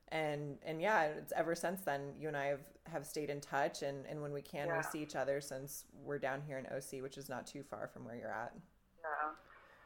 and 0.10 0.58
and 0.66 0.82
yeah 0.82 1.04
it's 1.04 1.34
ever 1.36 1.56
since 1.56 1.82
then 1.82 2.14
you 2.20 2.28
and 2.28 2.38
i 2.38 2.46
have 2.46 2.62
have 2.92 3.06
stayed 3.06 3.30
in 3.30 3.42
touch 3.42 3.82
and 3.82 4.06
and 4.06 4.22
when 4.22 4.32
we 4.32 4.42
can 4.42 4.68
yeah. 4.68 4.78
we 4.78 4.84
see 4.84 5.02
each 5.02 5.16
other 5.16 5.42
since 5.42 5.86
we're 6.04 6.20
down 6.20 6.42
here 6.46 6.60
in 6.60 6.66
oc 6.68 7.02
which 7.02 7.18
is 7.18 7.30
not 7.30 7.48
too 7.48 7.64
far 7.64 7.90
from 7.92 8.06
where 8.06 8.16
you're 8.16 8.32
at. 8.32 8.54
Yeah 9.02 9.34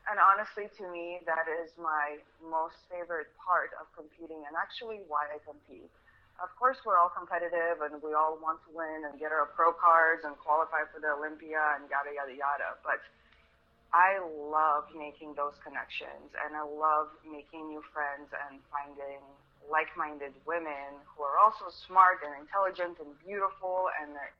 and 0.09 0.17
honestly 0.17 0.67
to 0.75 0.89
me 0.91 1.21
that 1.29 1.45
is 1.47 1.71
my 1.77 2.17
most 2.41 2.89
favorite 2.89 3.31
part 3.37 3.71
of 3.77 3.87
competing 3.93 4.43
and 4.49 4.57
actually 4.57 4.99
why 5.07 5.29
i 5.29 5.39
compete. 5.45 5.93
Of 6.39 6.55
course 6.55 6.79
we're 6.87 6.95
all 6.95 7.11
competitive 7.11 7.83
and 7.83 7.99
we 8.01 8.15
all 8.15 8.39
want 8.39 8.63
to 8.67 8.71
win 8.71 9.07
and 9.07 9.19
get 9.19 9.31
our 9.31 9.51
pro 9.55 9.71
cards 9.71 10.23
and 10.23 10.35
qualify 10.39 10.87
for 10.91 10.99
the 10.99 11.15
olympia 11.15 11.79
and 11.79 11.87
yada 11.87 12.11
yada 12.11 12.35
yada 12.35 12.69
but 12.83 12.99
I 13.93 14.21
love 14.21 14.85
making 14.93 15.33
those 15.33 15.57
connections 15.65 16.35
and 16.37 16.53
I 16.53 16.61
love 16.61 17.09
making 17.25 17.67
new 17.69 17.81
friends 17.89 18.29
and 18.29 18.61
finding 18.69 19.21
like-minded 19.65 20.33
women 20.45 20.97
who 21.05 21.25
are 21.25 21.37
also 21.41 21.69
smart 21.73 22.21
and 22.25 22.33
intelligent 22.37 22.97
and 23.01 23.13
beautiful 23.25 23.89
and 24.01 24.13
they're 24.13 24.33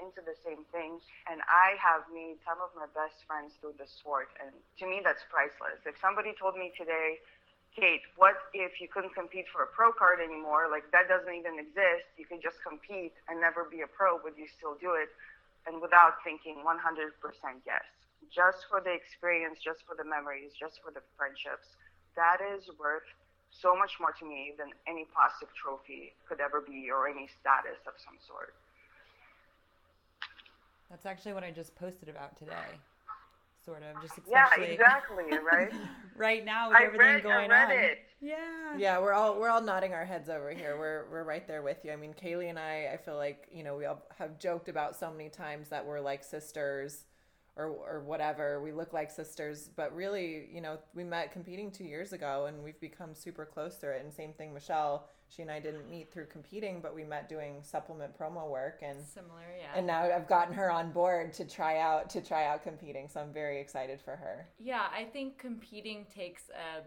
into 0.00 0.24
the 0.24 0.36
same 0.40 0.64
things. 0.72 1.04
And 1.28 1.44
I 1.44 1.76
have 1.76 2.08
made 2.08 2.40
some 2.44 2.58
of 2.64 2.72
my 2.72 2.88
best 2.96 3.22
friends 3.28 3.52
through 3.60 3.76
the 3.76 3.86
sport. 3.86 4.32
And 4.40 4.52
to 4.80 4.84
me, 4.88 5.04
that's 5.04 5.22
priceless. 5.28 5.84
If 5.84 6.00
somebody 6.00 6.32
told 6.34 6.56
me 6.56 6.72
today, 6.72 7.20
Kate, 7.76 8.04
what 8.20 8.36
if 8.52 8.80
you 8.80 8.88
couldn't 8.88 9.16
compete 9.16 9.48
for 9.48 9.64
a 9.64 9.70
pro 9.70 9.92
card 9.92 10.20
anymore? 10.20 10.68
Like 10.68 10.88
that 10.92 11.08
doesn't 11.08 11.32
even 11.32 11.56
exist. 11.56 12.04
You 12.20 12.28
can 12.28 12.40
just 12.40 12.60
compete 12.60 13.16
and 13.28 13.40
never 13.40 13.64
be 13.64 13.80
a 13.80 13.88
pro, 13.88 14.20
but 14.20 14.36
you 14.36 14.44
still 14.48 14.76
do 14.76 14.92
it. 14.92 15.08
And 15.64 15.80
without 15.80 16.20
thinking 16.24 16.60
100% 16.66 16.76
yes, 17.64 17.86
just 18.30 18.66
for 18.70 18.80
the 18.80 18.92
experience, 18.92 19.58
just 19.62 19.82
for 19.86 19.96
the 19.96 20.04
memories, 20.04 20.52
just 20.58 20.80
for 20.84 20.92
the 20.92 21.02
friendships, 21.16 21.74
that 22.14 22.38
is 22.40 22.68
worth 22.78 23.06
so 23.50 23.76
much 23.76 23.92
more 24.00 24.12
to 24.18 24.24
me 24.24 24.52
than 24.56 24.68
any 24.88 25.06
plastic 25.14 25.48
trophy 25.54 26.12
could 26.28 26.40
ever 26.40 26.60
be 26.60 26.88
or 26.90 27.08
any 27.08 27.28
status 27.40 27.80
of 27.86 27.94
some 28.00 28.16
sort. 28.26 28.54
That's 30.90 31.06
actually 31.06 31.32
what 31.32 31.44
I 31.44 31.50
just 31.50 31.74
posted 31.76 32.08
about 32.08 32.36
today. 32.36 32.80
Sort 33.64 33.82
of, 33.82 34.02
just 34.02 34.18
especially 34.18 34.64
yeah, 34.64 34.72
exactly, 34.72 35.24
right. 35.38 35.72
right 36.16 36.44
now 36.44 36.68
with 36.68 36.78
I 36.78 36.84
everything 36.84 37.06
read, 37.06 37.22
going 37.22 37.50
I 37.52 37.64
read 37.64 37.78
on. 37.78 37.84
It. 37.84 37.98
Yeah, 38.20 38.76
yeah, 38.76 38.98
we're 38.98 39.12
all 39.12 39.38
we're 39.38 39.48
all 39.48 39.62
nodding 39.62 39.94
our 39.94 40.04
heads 40.04 40.28
over 40.28 40.50
here. 40.50 40.76
We're 40.76 41.04
we're 41.12 41.22
right 41.22 41.46
there 41.46 41.62
with 41.62 41.78
you. 41.84 41.92
I 41.92 41.96
mean, 41.96 42.12
Kaylee 42.12 42.50
and 42.50 42.58
I, 42.58 42.90
I 42.92 42.96
feel 42.96 43.16
like 43.16 43.46
you 43.52 43.62
know 43.62 43.76
we 43.76 43.84
all 43.84 44.02
have 44.18 44.36
joked 44.40 44.68
about 44.68 44.96
so 44.96 45.12
many 45.12 45.28
times 45.28 45.68
that 45.68 45.86
we're 45.86 46.00
like 46.00 46.24
sisters 46.24 47.04
or 47.56 47.66
or 47.66 48.00
whatever. 48.00 48.60
We 48.62 48.72
look 48.72 48.92
like 48.92 49.10
sisters, 49.10 49.70
but 49.74 49.94
really, 49.94 50.48
you 50.52 50.60
know, 50.60 50.78
we 50.94 51.04
met 51.04 51.32
competing 51.32 51.70
two 51.70 51.84
years 51.84 52.12
ago, 52.12 52.46
and 52.46 52.62
we've 52.62 52.80
become 52.80 53.14
super 53.14 53.44
close 53.44 53.76
through 53.76 53.92
it. 53.92 54.02
And 54.04 54.12
same 54.12 54.32
thing, 54.32 54.54
Michelle. 54.54 55.08
She 55.28 55.40
and 55.40 55.50
I 55.50 55.60
didn't 55.60 55.88
meet 55.88 56.12
through 56.12 56.26
competing, 56.26 56.82
but 56.82 56.94
we 56.94 57.04
met 57.04 57.26
doing 57.26 57.62
supplement 57.62 58.18
promo 58.18 58.50
work, 58.50 58.80
and 58.82 59.02
similar, 59.02 59.46
yeah. 59.58 59.70
And 59.74 59.86
now 59.86 60.02
I've 60.02 60.28
gotten 60.28 60.52
her 60.52 60.70
on 60.70 60.92
board 60.92 61.32
to 61.34 61.46
try 61.46 61.78
out 61.78 62.10
to 62.10 62.20
try 62.20 62.46
out 62.46 62.62
competing, 62.62 63.08
so 63.08 63.20
I'm 63.20 63.32
very 63.32 63.58
excited 63.58 64.00
for 64.02 64.14
her. 64.14 64.48
Yeah, 64.58 64.86
I 64.94 65.04
think 65.04 65.38
competing 65.38 66.04
takes 66.14 66.50
a 66.50 66.82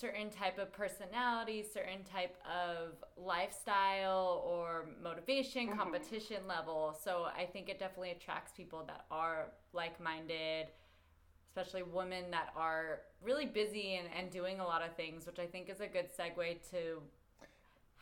certain 0.00 0.30
type 0.30 0.58
of 0.58 0.72
personality, 0.72 1.62
certain 1.62 2.02
type 2.04 2.36
of 2.46 2.94
lifestyle 3.16 4.42
or 4.46 4.86
motivation, 5.02 5.68
mm-hmm. 5.68 5.78
competition 5.78 6.38
level. 6.48 6.96
So 7.02 7.26
I 7.36 7.44
think 7.44 7.68
it 7.68 7.78
definitely 7.78 8.12
attracts 8.12 8.52
people 8.56 8.82
that 8.86 9.04
are 9.10 9.48
like 9.72 10.00
minded, 10.00 10.68
especially 11.48 11.82
women 11.82 12.30
that 12.30 12.48
are 12.56 13.00
really 13.22 13.46
busy 13.46 13.96
and, 13.96 14.08
and 14.16 14.30
doing 14.30 14.60
a 14.60 14.64
lot 14.64 14.82
of 14.82 14.94
things, 14.96 15.26
which 15.26 15.38
I 15.38 15.46
think 15.46 15.68
is 15.68 15.80
a 15.80 15.86
good 15.86 16.06
segue 16.16 16.70
to 16.70 17.02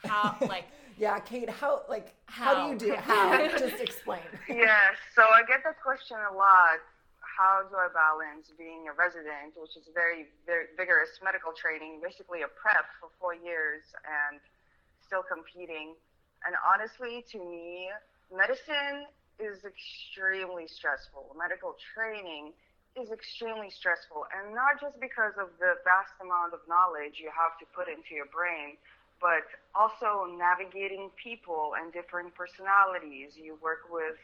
how 0.05 0.37
like 0.49 0.67
yeah 0.97 1.19
kate 1.19 1.51
how 1.51 1.83
like 1.89 2.15
how, 2.27 2.55
how 2.55 2.67
do 2.67 2.73
you 2.73 2.93
do 2.93 2.97
how 3.01 3.49
just 3.59 3.81
explain 3.81 4.21
yes 4.49 4.95
so 5.13 5.23
i 5.23 5.43
get 5.49 5.63
that 5.65 5.81
question 5.83 6.17
a 6.31 6.35
lot 6.35 6.79
how 7.39 7.63
do 7.71 7.79
I 7.79 7.87
balance 7.95 8.51
being 8.59 8.91
a 8.91 8.95
resident, 8.99 9.55
which 9.55 9.79
is 9.79 9.87
very, 9.95 10.27
very 10.43 10.75
vigorous 10.75 11.23
medical 11.23 11.55
training, 11.55 12.03
basically 12.03 12.43
a 12.43 12.51
prep 12.51 12.91
for 12.99 13.15
four 13.23 13.39
years, 13.39 13.87
and 14.03 14.43
still 15.07 15.23
competing? 15.23 15.95
And 16.43 16.59
honestly, 16.67 17.23
to 17.31 17.39
me, 17.39 17.95
medicine 18.35 19.07
is 19.39 19.63
extremely 19.63 20.67
stressful. 20.67 21.31
Medical 21.39 21.79
training 21.95 22.59
is 22.99 23.15
extremely 23.15 23.71
stressful, 23.71 24.27
and 24.35 24.51
not 24.51 24.83
just 24.83 24.99
because 24.99 25.39
of 25.39 25.55
the 25.63 25.79
vast 25.87 26.19
amount 26.19 26.51
of 26.51 26.59
knowledge 26.67 27.23
you 27.23 27.31
have 27.31 27.55
to 27.63 27.67
put 27.71 27.87
into 27.87 28.19
your 28.19 28.27
brain, 28.35 28.75
but 29.23 29.47
also 29.79 30.27
navigating 30.35 31.07
people 31.15 31.79
and 31.79 31.95
different 31.95 32.35
personalities. 32.35 33.39
You 33.39 33.55
work 33.63 33.87
with 33.87 34.19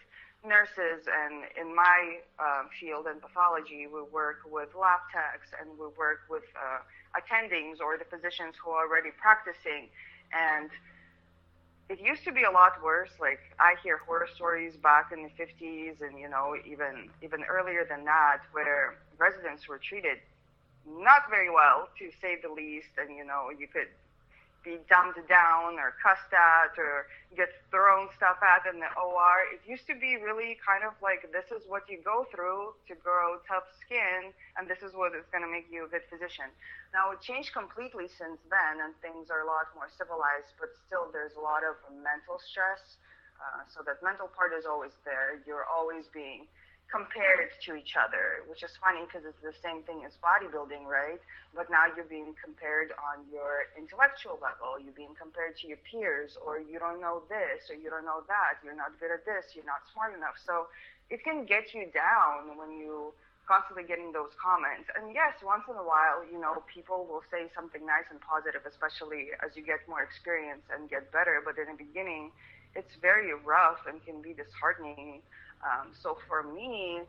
nurses, 0.45 1.09
and 1.09 1.45
in 1.61 1.75
my 1.75 2.21
uh, 2.39 2.65
field 2.79 3.07
in 3.07 3.21
pathology, 3.21 3.87
we 3.87 4.03
work 4.03 4.41
with 4.47 4.69
lab 4.75 5.01
techs 5.13 5.49
and 5.59 5.79
we 5.79 5.87
work 5.97 6.29
with 6.29 6.45
uh, 6.55 6.81
attendings 7.17 7.81
or 7.81 7.97
the 7.97 8.05
physicians 8.05 8.55
who 8.63 8.71
are 8.71 8.87
already 8.87 9.11
practicing. 9.21 9.89
And 10.33 10.71
it 11.89 12.01
used 12.01 12.25
to 12.25 12.33
be 12.33 12.45
a 12.45 12.51
lot 12.51 12.83
worse. 12.83 13.11
Like 13.21 13.41
I 13.59 13.75
hear 13.83 13.99
horror 13.99 14.29
stories 14.35 14.77
back 14.77 15.13
in 15.13 15.23
the 15.23 15.33
50s, 15.37 16.01
and 16.01 16.19
you 16.19 16.29
know 16.29 16.57
even 16.65 17.11
even 17.23 17.45
earlier 17.45 17.87
than 17.89 18.05
that, 18.05 18.41
where 18.53 18.97
residents 19.19 19.69
were 19.69 19.79
treated 19.79 20.19
not 20.87 21.31
very 21.31 21.49
well, 21.51 21.89
to 21.99 22.11
say 22.21 22.37
the 22.43 22.53
least. 22.53 22.93
And 22.99 23.17
you 23.17 23.25
know 23.25 23.51
you 23.57 23.69
could 23.69 23.89
be 24.64 24.81
dumbed 24.88 25.20
down 25.29 25.77
or 25.77 25.92
cussed 26.00 26.33
at 26.33 26.72
or 26.81 27.07
get 27.37 27.53
thrown 27.70 28.09
stuff 28.16 28.40
at 28.40 28.64
in 28.64 28.81
the 28.81 28.88
OR. 28.96 29.37
It 29.53 29.61
used 29.68 29.87
to 29.92 29.94
be 29.94 30.16
really 30.16 30.57
kind 30.64 30.83
of 30.83 30.96
like 31.05 31.29
this 31.31 31.53
is 31.53 31.68
what 31.68 31.85
you 31.87 32.00
go 32.00 32.24
through 32.33 32.72
to 32.88 32.96
grow 32.96 33.38
tough 33.44 33.68
skin, 33.85 34.33
and 34.57 34.64
this 34.64 34.81
is 34.81 34.96
what 34.96 35.12
is 35.12 35.29
going 35.29 35.44
to 35.44 35.53
make 35.53 35.68
you 35.68 35.85
a 35.85 35.90
good 35.92 36.09
physician. 36.09 36.48
Now 36.96 37.12
it 37.12 37.20
changed 37.20 37.53
completely 37.53 38.09
since 38.09 38.40
then, 38.48 38.81
and 38.81 38.96
things 39.05 39.29
are 39.29 39.44
a 39.44 39.48
lot 39.48 39.68
more 39.77 39.92
civilized, 39.92 40.57
but 40.57 40.72
still 40.88 41.12
there's 41.12 41.37
a 41.37 41.44
lot 41.44 41.61
of 41.61 41.77
mental 41.92 42.40
stress. 42.40 42.96
Uh, 43.37 43.66
so 43.68 43.85
that 43.85 44.00
mental 44.00 44.31
part 44.31 44.57
is 44.57 44.64
always 44.64 44.94
there. 45.05 45.42
You're 45.44 45.68
always 45.68 46.09
being 46.09 46.48
compared 46.95 47.51
to 47.67 47.75
each 47.75 47.99
other, 47.99 48.47
which 48.47 48.63
is 48.63 48.71
funny 48.79 49.03
because 49.03 49.27
it's 49.27 49.43
the 49.43 49.51
same 49.59 49.83
thing 49.83 50.07
as 50.07 50.15
bodybuilding, 50.23 50.87
right? 50.87 51.19
But 51.51 51.67
now 51.67 51.91
you're 51.91 52.07
being 52.07 52.39
compared 52.39 52.95
on 52.95 53.27
your 53.35 53.67
intellectual 53.75 54.39
level. 54.39 54.79
You're 54.79 54.95
being 54.95 55.19
compared 55.19 55.59
to 55.59 55.65
your 55.67 55.83
peers, 55.83 56.39
or 56.39 56.63
you 56.63 56.79
don't 56.79 57.03
know 57.03 57.27
this, 57.27 57.67
or 57.67 57.75
you 57.75 57.91
don't 57.91 58.07
know 58.07 58.23
that. 58.31 58.63
You're 58.63 58.79
not 58.79 58.95
good 59.03 59.11
at 59.11 59.27
this. 59.27 59.59
You're 59.59 59.67
not 59.67 59.83
smart 59.91 60.15
enough. 60.15 60.39
So 60.47 60.71
it 61.11 61.27
can 61.27 61.43
get 61.43 61.75
you 61.75 61.91
down 61.91 62.55
when 62.55 62.71
you 62.79 63.11
constantly 63.51 63.85
getting 63.85 64.15
those 64.15 64.33
comments. 64.39 64.89
And 64.95 65.13
yes, 65.13 65.37
once 65.43 65.67
in 65.69 65.77
a 65.77 65.85
while, 65.85 66.25
you 66.25 66.39
know, 66.41 66.63
people 66.71 67.05
will 67.11 67.27
say 67.29 67.51
something 67.53 67.83
nice 67.85 68.09
and 68.09 68.23
positive, 68.23 68.65
especially 68.65 69.35
as 69.43 69.53
you 69.59 69.67
get 69.67 69.83
more 69.91 70.01
experience 70.01 70.65
and 70.71 70.89
get 70.89 71.11
better. 71.11 71.43
But 71.43 71.59
in 71.59 71.75
the 71.75 71.77
beginning, 71.77 72.31
it's 72.77 72.95
very 73.01 73.33
rough 73.35 73.87
and 73.89 74.05
can 74.05 74.21
be 74.23 74.35
disheartening 74.35 75.23
um, 75.65 75.97
so 75.97 76.19
for 76.29 76.43
me, 76.45 77.01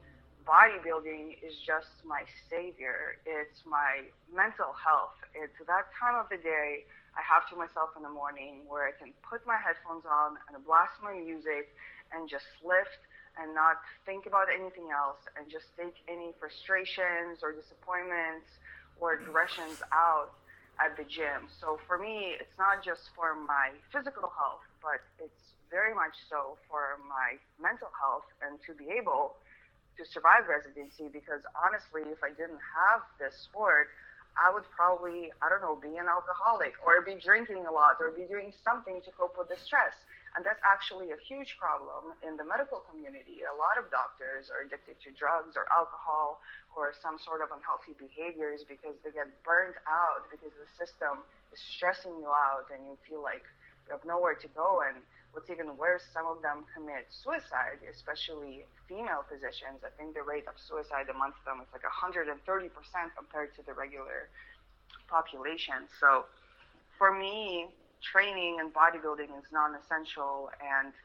bodybuilding 0.47 1.43
is 1.43 1.60
just 1.65 1.91
my 2.08 2.23
savior. 2.49 3.19
It's 3.28 3.60
my 3.67 4.08
mental 4.32 4.71
health. 4.71 5.19
It's 5.36 5.60
that 5.67 5.91
time 5.99 6.15
of 6.15 6.32
the 6.32 6.39
day 6.39 6.88
I 7.19 7.21
have 7.23 7.47
to 7.51 7.56
myself 7.56 7.91
in 7.99 8.04
the 8.04 8.12
morning 8.12 8.63
where 8.67 8.88
I 8.88 8.95
can 8.95 9.12
put 9.28 9.43
my 9.45 9.60
headphones 9.60 10.08
on 10.08 10.39
and 10.47 10.56
blast 10.63 10.95
my 11.04 11.13
music 11.13 11.75
and 12.15 12.30
just 12.30 12.47
lift 12.63 13.04
and 13.36 13.51
not 13.51 13.84
think 14.08 14.25
about 14.25 14.47
anything 14.47 14.95
else 14.95 15.19
and 15.36 15.51
just 15.51 15.67
take 15.75 15.95
any 16.08 16.32
frustrations 16.39 17.43
or 17.43 17.51
disappointments 17.51 18.47
or 18.99 19.19
aggressions 19.19 19.84
out 19.91 20.32
at 20.80 20.95
the 20.95 21.04
gym. 21.04 21.51
So 21.60 21.80
for 21.88 21.99
me, 21.99 22.36
it's 22.39 22.56
not 22.56 22.84
just 22.84 23.12
for 23.15 23.36
my 23.36 23.75
physical 23.91 24.32
health, 24.32 24.63
but 24.80 25.04
it's 25.19 25.44
very 25.75 25.91
much 25.91 26.15
so 26.31 26.55
for 26.71 26.95
my 27.03 27.35
mental 27.59 27.91
health 27.99 28.23
and 28.39 28.55
to 28.63 28.71
be 28.79 28.88
able 28.95 29.35
to 29.99 30.07
survive 30.07 30.47
residency 30.47 31.11
because 31.11 31.43
honestly, 31.51 32.07
if 32.07 32.23
I 32.23 32.31
didn't 32.31 32.63
have 32.63 33.03
this 33.19 33.35
sport, 33.43 33.91
I 34.39 34.55
would 34.55 34.63
probably, 34.71 35.35
I 35.43 35.51
don't 35.51 35.59
know, 35.59 35.75
be 35.75 35.99
an 35.99 36.07
alcoholic 36.07 36.79
or 36.79 37.03
be 37.03 37.19
drinking 37.19 37.67
a 37.67 37.73
lot 37.75 37.99
or 37.99 38.15
be 38.15 38.23
doing 38.23 38.55
something 38.63 39.03
to 39.03 39.09
cope 39.19 39.35
with 39.35 39.51
the 39.51 39.59
stress. 39.59 39.95
And 40.35 40.43
that's 40.43 40.59
actually 40.63 41.15
a 41.15 41.19
huge 41.19 41.55
problem 41.55 42.11
in 42.19 42.35
the 42.35 42.43
medical 42.43 42.83
community. 42.91 43.47
A 43.47 43.55
lot 43.55 43.79
of 43.79 43.88
doctors 43.88 44.51
are 44.51 44.67
addicted 44.67 44.99
to 45.07 45.15
drugs 45.15 45.55
or 45.55 45.63
alcohol 45.71 46.43
or 46.75 46.91
some 46.99 47.15
sort 47.19 47.39
of 47.39 47.55
unhealthy 47.55 47.95
behaviors 47.95 48.67
because 48.67 48.99
they 49.03 49.15
get 49.15 49.31
burned 49.47 49.79
out 49.88 50.27
because 50.27 50.51
the 50.55 50.67
system 50.75 51.23
is 51.55 51.59
stressing 51.59 52.15
you 52.19 52.27
out 52.27 52.67
and 52.67 52.83
you 52.83 52.99
feel 53.07 53.23
like 53.23 53.47
you 53.88 53.95
have 53.95 54.03
nowhere 54.03 54.35
to 54.35 54.49
go. 54.51 54.83
And 54.83 54.99
What's 55.36 55.52
even 55.52 55.76
worse, 55.76 56.08
some 56.15 56.32
of 56.32 56.39
them 56.39 56.63
commit 56.71 57.12
suicide, 57.12 57.84
especially 57.91 58.63
female 58.88 59.28
physicians. 59.28 59.84
I 59.84 59.91
think 60.00 60.15
the 60.15 60.24
rate 60.24 60.48
of 60.48 60.56
suicide 60.56 61.12
amongst 61.12 61.43
them 61.43 61.60
is 61.60 61.67
like 61.76 61.84
130% 61.84 62.39
compared 62.39 63.52
to 63.60 63.62
the 63.67 63.76
regular 63.76 64.32
population. 65.12 65.91
So 66.00 66.24
for 66.98 67.12
me, 67.12 67.67
training 68.00 68.63
and 68.63 68.71
bodybuilding 68.71 69.28
is 69.36 69.52
non-essential. 69.52 70.56
And 70.63 70.95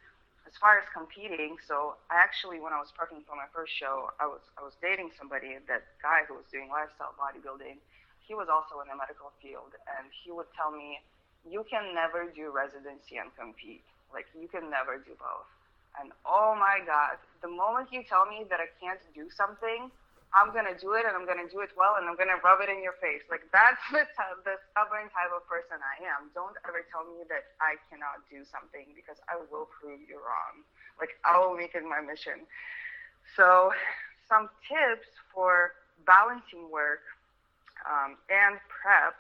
as 0.46 0.54
far 0.62 0.78
as 0.78 0.86
competing, 0.94 1.58
so 1.66 1.98
I 2.06 2.22
actually, 2.22 2.62
when 2.62 2.70
I 2.72 2.78
was 2.78 2.94
prepping 2.94 3.26
for 3.26 3.34
my 3.34 3.50
first 3.50 3.74
show, 3.74 4.14
I 4.22 4.30
was 4.30 4.46
I 4.54 4.62
was 4.62 4.78
dating 4.78 5.10
somebody, 5.18 5.58
that 5.66 5.98
guy 5.98 6.22
who 6.30 6.38
was 6.38 6.46
doing 6.54 6.70
lifestyle 6.70 7.18
bodybuilding. 7.18 7.82
He 8.22 8.38
was 8.38 8.46
also 8.46 8.78
in 8.78 8.86
the 8.86 8.94
medical 8.94 9.34
field, 9.42 9.74
and 9.98 10.06
he 10.22 10.30
would 10.30 10.46
tell 10.54 10.70
me, 10.70 11.02
"You 11.42 11.66
can 11.66 11.94
never 11.98 12.30
do 12.30 12.54
residency 12.54 13.18
and 13.18 13.34
compete." 13.34 13.82
Like 14.12 14.26
you 14.34 14.48
can 14.48 14.70
never 14.70 14.98
do 14.98 15.14
both. 15.18 15.48
And 15.98 16.14
oh 16.24 16.54
my 16.54 16.78
God, 16.86 17.18
the 17.42 17.50
moment 17.50 17.90
you 17.90 18.06
tell 18.06 18.26
me 18.26 18.46
that 18.48 18.62
I 18.62 18.70
can't 18.78 19.02
do 19.14 19.26
something, 19.34 19.90
I'm 20.30 20.54
gonna 20.54 20.78
do 20.78 20.94
it 20.94 21.02
and 21.02 21.18
I'm 21.18 21.26
gonna 21.26 21.50
do 21.50 21.58
it 21.66 21.74
well 21.74 21.98
and 21.98 22.06
I'm 22.06 22.14
gonna 22.14 22.38
rub 22.46 22.62
it 22.62 22.70
in 22.70 22.82
your 22.82 22.94
face. 23.02 23.26
Like 23.26 23.42
that's 23.50 23.82
the 23.94 24.06
type, 24.14 24.38
the 24.46 24.58
stubborn 24.70 25.10
type 25.10 25.34
of 25.34 25.42
person 25.50 25.82
I 25.82 25.98
am. 26.06 26.30
Don't 26.34 26.54
ever 26.62 26.86
tell 26.94 27.02
me 27.02 27.26
that 27.26 27.58
I 27.58 27.78
cannot 27.90 28.22
do 28.30 28.46
something 28.46 28.86
because 28.94 29.18
I 29.26 29.42
will 29.50 29.66
prove 29.66 29.98
you 30.06 30.22
wrong. 30.22 30.62
Like 31.02 31.18
I 31.26 31.34
will 31.38 31.58
make 31.58 31.74
it 31.74 31.82
my 31.82 31.98
mission. 31.98 32.46
So, 33.36 33.72
some 34.28 34.48
tips 34.66 35.08
for 35.34 35.72
balancing 36.06 36.70
work 36.70 37.02
um, 37.86 38.16
and 38.30 38.58
prep. 38.68 39.14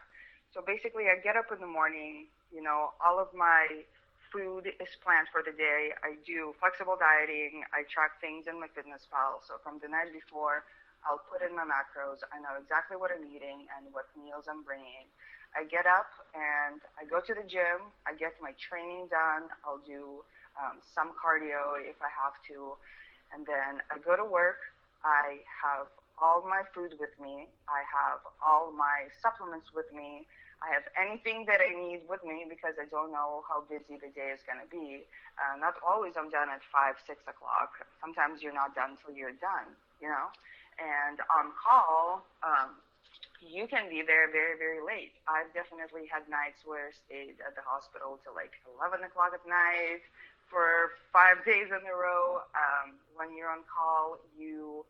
So 0.54 0.62
basically, 0.62 1.06
I 1.10 1.18
get 1.22 1.36
up 1.36 1.50
in 1.52 1.60
the 1.60 1.70
morning. 1.70 2.26
You 2.54 2.62
know, 2.62 2.90
all 3.04 3.18
of 3.18 3.28
my 3.34 3.66
food 4.32 4.70
is 4.70 4.92
planned 5.02 5.28
for 5.34 5.42
the 5.42 5.54
day. 5.54 5.90
I 6.02 6.18
do 6.22 6.54
flexible 6.58 6.96
dieting. 6.96 7.66
I 7.74 7.86
track 7.90 8.22
things 8.22 8.46
in 8.46 8.58
MyFitnessPal. 8.58 9.42
So 9.46 9.58
from 9.62 9.82
the 9.82 9.90
night 9.90 10.14
before, 10.14 10.64
I'll 11.04 11.22
put 11.26 11.42
in 11.42 11.54
my 11.54 11.66
macros. 11.66 12.22
I 12.30 12.38
know 12.38 12.56
exactly 12.58 12.96
what 12.96 13.10
I'm 13.10 13.26
eating 13.26 13.66
and 13.76 13.90
what 13.92 14.08
meals 14.14 14.46
I'm 14.46 14.62
bringing. 14.62 15.10
I 15.56 15.66
get 15.66 15.86
up 15.86 16.10
and 16.32 16.78
I 16.94 17.02
go 17.10 17.18
to 17.18 17.32
the 17.34 17.42
gym. 17.42 17.90
I 18.06 18.14
get 18.14 18.38
my 18.38 18.54
training 18.56 19.10
done. 19.10 19.50
I'll 19.66 19.82
do 19.82 20.22
um, 20.54 20.78
some 20.82 21.10
cardio 21.18 21.78
if 21.82 21.98
I 21.98 22.10
have 22.10 22.38
to. 22.54 22.78
And 23.34 23.42
then 23.46 23.82
I 23.90 23.98
go 23.98 24.14
to 24.14 24.26
work. 24.26 24.62
I 25.02 25.42
have 25.48 25.90
all 26.20 26.44
my 26.44 26.62
food 26.76 26.94
with 27.00 27.16
me. 27.18 27.48
I 27.66 27.82
have 27.88 28.20
all 28.44 28.70
my 28.70 29.08
supplements 29.24 29.72
with 29.74 29.88
me. 29.90 30.28
I 30.60 30.68
have 30.76 30.84
anything 30.92 31.48
that 31.48 31.64
I 31.64 31.72
need 31.72 32.04
with 32.04 32.20
me 32.20 32.44
because 32.44 32.76
I 32.76 32.84
don't 32.92 33.12
know 33.12 33.40
how 33.48 33.64
busy 33.64 33.96
the 33.96 34.12
day 34.12 34.36
is 34.36 34.44
going 34.44 34.60
to 34.60 34.68
be. 34.68 35.08
Uh, 35.40 35.56
not 35.56 35.80
always 35.80 36.12
I'm 36.20 36.28
done 36.28 36.52
at 36.52 36.60
five, 36.68 37.00
six 37.08 37.24
o'clock. 37.24 37.80
Sometimes 38.00 38.44
you're 38.44 38.56
not 38.56 38.76
done 38.76 39.00
till 39.00 39.16
you're 39.16 39.36
done, 39.40 39.72
you 40.04 40.08
know. 40.12 40.28
And 40.76 41.16
on 41.32 41.56
call, 41.56 42.28
um, 42.44 42.76
you 43.40 43.64
can 43.64 43.88
be 43.88 44.04
there 44.04 44.28
very, 44.28 44.60
very 44.60 44.84
late. 44.84 45.16
I've 45.24 45.48
definitely 45.56 46.04
had 46.12 46.28
nights 46.28 46.60
where 46.68 46.92
I 46.92 46.94
stayed 47.08 47.40
at 47.40 47.56
the 47.56 47.64
hospital 47.64 48.20
till 48.20 48.36
like 48.36 48.52
11 48.76 49.00
o'clock 49.00 49.32
at 49.32 49.40
night 49.48 50.04
for 50.52 51.00
five 51.08 51.40
days 51.48 51.72
in 51.72 51.80
a 51.88 51.96
row. 51.96 52.44
Um, 52.52 53.00
when 53.16 53.32
you're 53.32 53.48
on 53.48 53.64
call, 53.64 54.20
you 54.36 54.84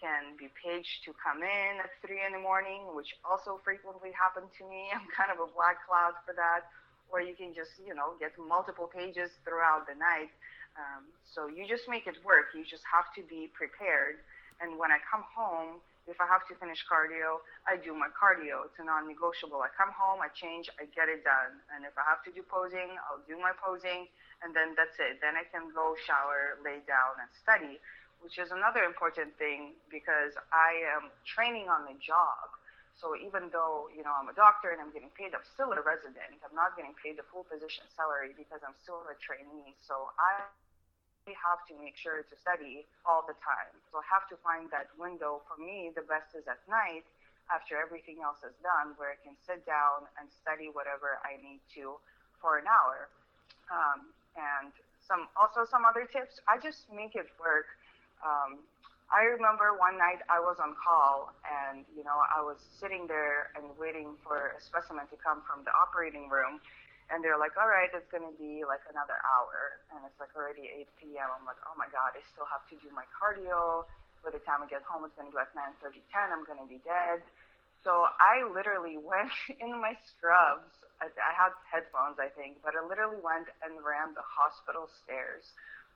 can 0.00 0.34
be 0.40 0.48
paged 0.56 1.04
to 1.04 1.12
come 1.20 1.44
in 1.44 1.72
at 1.78 1.92
three 2.00 2.24
in 2.24 2.32
the 2.32 2.40
morning, 2.42 2.88
which 2.96 3.12
also 3.22 3.60
frequently 3.60 4.10
happened 4.16 4.48
to 4.56 4.64
me. 4.64 4.88
I'm 4.96 5.06
kind 5.12 5.28
of 5.28 5.38
a 5.38 5.48
black 5.52 5.84
cloud 5.84 6.16
for 6.24 6.32
that. 6.34 6.66
Or 7.12 7.20
you 7.20 7.36
can 7.36 7.52
just, 7.52 7.76
you 7.82 7.92
know, 7.92 8.16
get 8.18 8.32
multiple 8.38 8.88
pages 8.88 9.30
throughout 9.44 9.84
the 9.84 9.98
night. 9.98 10.30
Um, 10.78 11.10
so 11.26 11.50
you 11.50 11.66
just 11.66 11.90
make 11.90 12.06
it 12.06 12.16
work. 12.22 12.54
You 12.54 12.64
just 12.64 12.86
have 12.86 13.12
to 13.18 13.22
be 13.26 13.50
prepared. 13.52 14.22
And 14.62 14.78
when 14.78 14.94
I 14.94 15.02
come 15.04 15.26
home, 15.26 15.82
if 16.08 16.16
I 16.22 16.26
have 16.26 16.46
to 16.48 16.54
finish 16.56 16.82
cardio, 16.86 17.42
I 17.68 17.76
do 17.76 17.92
my 17.92 18.08
cardio. 18.14 18.66
It's 18.70 18.78
a 18.80 18.86
non-negotiable. 18.86 19.60
I 19.60 19.70
come 19.76 19.92
home, 19.92 20.18
I 20.22 20.32
change, 20.32 20.66
I 20.80 20.88
get 20.90 21.06
it 21.06 21.22
done. 21.22 21.60
And 21.70 21.84
if 21.84 21.92
I 21.94 22.04
have 22.08 22.24
to 22.26 22.32
do 22.32 22.42
posing, 22.46 22.96
I'll 23.06 23.22
do 23.28 23.36
my 23.38 23.52
posing, 23.54 24.08
and 24.42 24.50
then 24.50 24.74
that's 24.74 24.96
it. 24.98 25.20
Then 25.20 25.36
I 25.36 25.44
can 25.46 25.70
go 25.70 25.94
shower, 26.02 26.58
lay 26.64 26.80
down, 26.88 27.20
and 27.20 27.30
study 27.30 27.78
which 28.20 28.38
is 28.38 28.52
another 28.52 28.84
important 28.84 29.32
thing 29.36 29.76
because 29.88 30.36
I 30.52 30.84
am 30.96 31.10
training 31.24 31.68
on 31.68 31.88
the 31.88 31.96
job. 31.98 32.52
So 33.00 33.16
even 33.16 33.48
though, 33.48 33.88
you 33.96 34.04
know, 34.04 34.12
I'm 34.12 34.28
a 34.28 34.36
doctor 34.36 34.76
and 34.76 34.80
I'm 34.80 34.92
getting 34.92 35.08
paid, 35.16 35.32
I'm 35.32 35.44
still 35.48 35.72
a 35.72 35.80
resident. 35.80 36.36
I'm 36.44 36.52
not 36.52 36.76
getting 36.76 36.92
paid 37.00 37.16
the 37.16 37.24
full 37.32 37.48
physician 37.48 37.88
salary 37.96 38.36
because 38.36 38.60
I'm 38.60 38.76
still 38.76 39.00
a 39.08 39.16
trainee. 39.16 39.72
So 39.80 40.12
I 40.20 40.44
have 41.32 41.64
to 41.72 41.74
make 41.80 41.96
sure 41.96 42.20
to 42.20 42.34
study 42.36 42.84
all 43.08 43.24
the 43.24 43.36
time. 43.40 43.72
So 43.88 44.04
I 44.04 44.06
have 44.12 44.28
to 44.28 44.36
find 44.44 44.68
that 44.68 44.92
window. 45.00 45.40
For 45.48 45.56
me, 45.56 45.88
the 45.96 46.04
best 46.04 46.36
is 46.36 46.44
at 46.44 46.60
night 46.68 47.08
after 47.48 47.80
everything 47.80 48.20
else 48.20 48.44
is 48.44 48.52
done 48.60 48.92
where 49.00 49.16
I 49.16 49.18
can 49.24 49.32
sit 49.48 49.64
down 49.64 50.04
and 50.20 50.28
study 50.28 50.68
whatever 50.68 51.24
I 51.24 51.40
need 51.40 51.64
to 51.80 51.96
for 52.36 52.60
an 52.60 52.68
hour. 52.68 53.08
Um, 53.72 54.12
and 54.36 54.76
some 55.00 55.26
also 55.34 55.64
some 55.64 55.88
other 55.88 56.06
tips. 56.06 56.38
I 56.46 56.60
just 56.60 56.86
make 56.92 57.16
it 57.16 57.26
work 57.40 57.66
um, 58.24 58.60
I 59.10 59.26
remember 59.26 59.74
one 59.74 59.98
night 59.98 60.22
I 60.30 60.38
was 60.38 60.62
on 60.62 60.78
call 60.78 61.34
and, 61.42 61.82
you 61.98 62.06
know, 62.06 62.22
I 62.30 62.38
was 62.46 62.62
sitting 62.78 63.10
there 63.10 63.50
and 63.58 63.66
waiting 63.74 64.14
for 64.22 64.54
a 64.54 64.60
specimen 64.62 65.10
to 65.10 65.18
come 65.18 65.42
from 65.42 65.66
the 65.66 65.74
operating 65.74 66.30
room. 66.30 66.62
And 67.10 67.26
they're 67.26 67.40
like, 67.42 67.58
all 67.58 67.66
right, 67.66 67.90
it's 67.90 68.06
going 68.14 68.22
to 68.22 68.36
be 68.38 68.62
like 68.62 68.86
another 68.86 69.18
hour. 69.26 69.82
And 69.90 70.06
it's 70.06 70.14
like 70.22 70.30
already 70.38 70.70
8 71.02 71.02
p.m. 71.02 71.26
I'm 71.26 71.42
like, 71.42 71.58
oh 71.66 71.74
my 71.74 71.90
God, 71.90 72.14
I 72.14 72.22
still 72.30 72.46
have 72.46 72.62
to 72.70 72.78
do 72.78 72.86
my 72.94 73.02
cardio. 73.10 73.82
By 74.22 74.30
the 74.30 74.38
time 74.46 74.62
I 74.62 74.70
get 74.70 74.86
home, 74.86 75.02
it's 75.02 75.16
going 75.18 75.26
to 75.26 75.34
be 75.34 75.40
like 75.42 75.50
9 75.58 75.74
30, 75.82 76.06
10. 76.06 76.30
I'm 76.30 76.46
going 76.46 76.62
to 76.62 76.70
be 76.70 76.78
dead. 76.86 77.26
So 77.82 78.06
I 78.22 78.46
literally 78.46 78.94
went 79.10 79.34
in 79.58 79.74
my 79.82 79.98
scrubs. 80.06 80.70
I, 81.02 81.10
I 81.18 81.32
had 81.34 81.50
headphones, 81.66 82.22
I 82.22 82.30
think, 82.30 82.62
but 82.62 82.78
I 82.78 82.84
literally 82.86 83.18
went 83.18 83.50
and 83.66 83.74
ran 83.82 84.14
the 84.14 84.22
hospital 84.22 84.86
stairs 85.02 85.50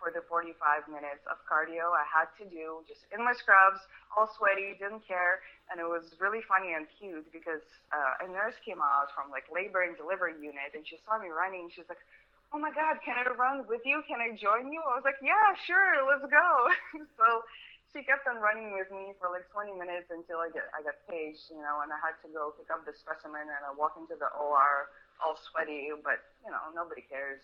for 0.05 0.13
the 0.13 0.21
45 0.29 0.53
minutes 0.93 1.25
of 1.25 1.41
cardio 1.49 1.97
I 1.97 2.05
had 2.05 2.29
to 2.37 2.45
do 2.45 2.85
just 2.85 3.09
in 3.09 3.25
my 3.25 3.33
scrubs, 3.33 3.81
all 4.13 4.29
sweaty, 4.29 4.77
didn't 4.77 5.09
care. 5.09 5.41
And 5.73 5.81
it 5.81 5.89
was 5.89 6.13
really 6.21 6.45
funny 6.45 6.77
and 6.77 6.85
cute 7.01 7.25
because 7.33 7.65
uh, 7.89 8.21
a 8.21 8.29
nurse 8.29 8.61
came 8.61 8.85
out 8.85 9.09
from 9.17 9.33
like 9.33 9.49
labor 9.49 9.81
and 9.81 9.97
delivery 9.97 10.37
unit 10.37 10.77
and 10.77 10.85
she 10.85 11.01
saw 11.09 11.17
me 11.17 11.33
running. 11.33 11.73
She's 11.73 11.89
like, 11.89 12.05
oh 12.53 12.61
my 12.61 12.69
God, 12.69 13.01
can 13.01 13.17
I 13.17 13.25
run 13.33 13.65
with 13.65 13.81
you? 13.89 14.05
Can 14.05 14.21
I 14.21 14.37
join 14.37 14.69
you? 14.69 14.85
I 14.85 15.01
was 15.01 15.09
like, 15.09 15.19
yeah, 15.25 15.57
sure, 15.65 16.05
let's 16.05 16.29
go. 16.29 16.49
so 17.19 17.41
she 17.97 18.05
kept 18.05 18.29
on 18.29 18.45
running 18.45 18.77
with 18.77 18.93
me 18.93 19.17
for 19.17 19.33
like 19.33 19.49
20 19.57 19.73
minutes 19.73 20.13
until 20.13 20.45
I 20.45 20.53
get 20.53 20.69
I 20.77 20.85
got 20.85 21.01
paged, 21.09 21.49
you 21.49 21.65
know, 21.65 21.81
and 21.81 21.89
I 21.89 21.97
had 22.05 22.21
to 22.23 22.29
go 22.29 22.53
pick 22.61 22.69
up 22.69 22.85
the 22.85 22.93
specimen 22.93 23.49
and 23.49 23.63
I 23.65 23.73
walk 23.73 23.97
into 23.97 24.21
the 24.21 24.29
OR 24.37 24.93
all 25.25 25.39
sweaty, 25.49 25.95
but 26.03 26.21
you 26.45 26.53
know 26.53 26.61
nobody 26.77 27.01
cares. 27.07 27.41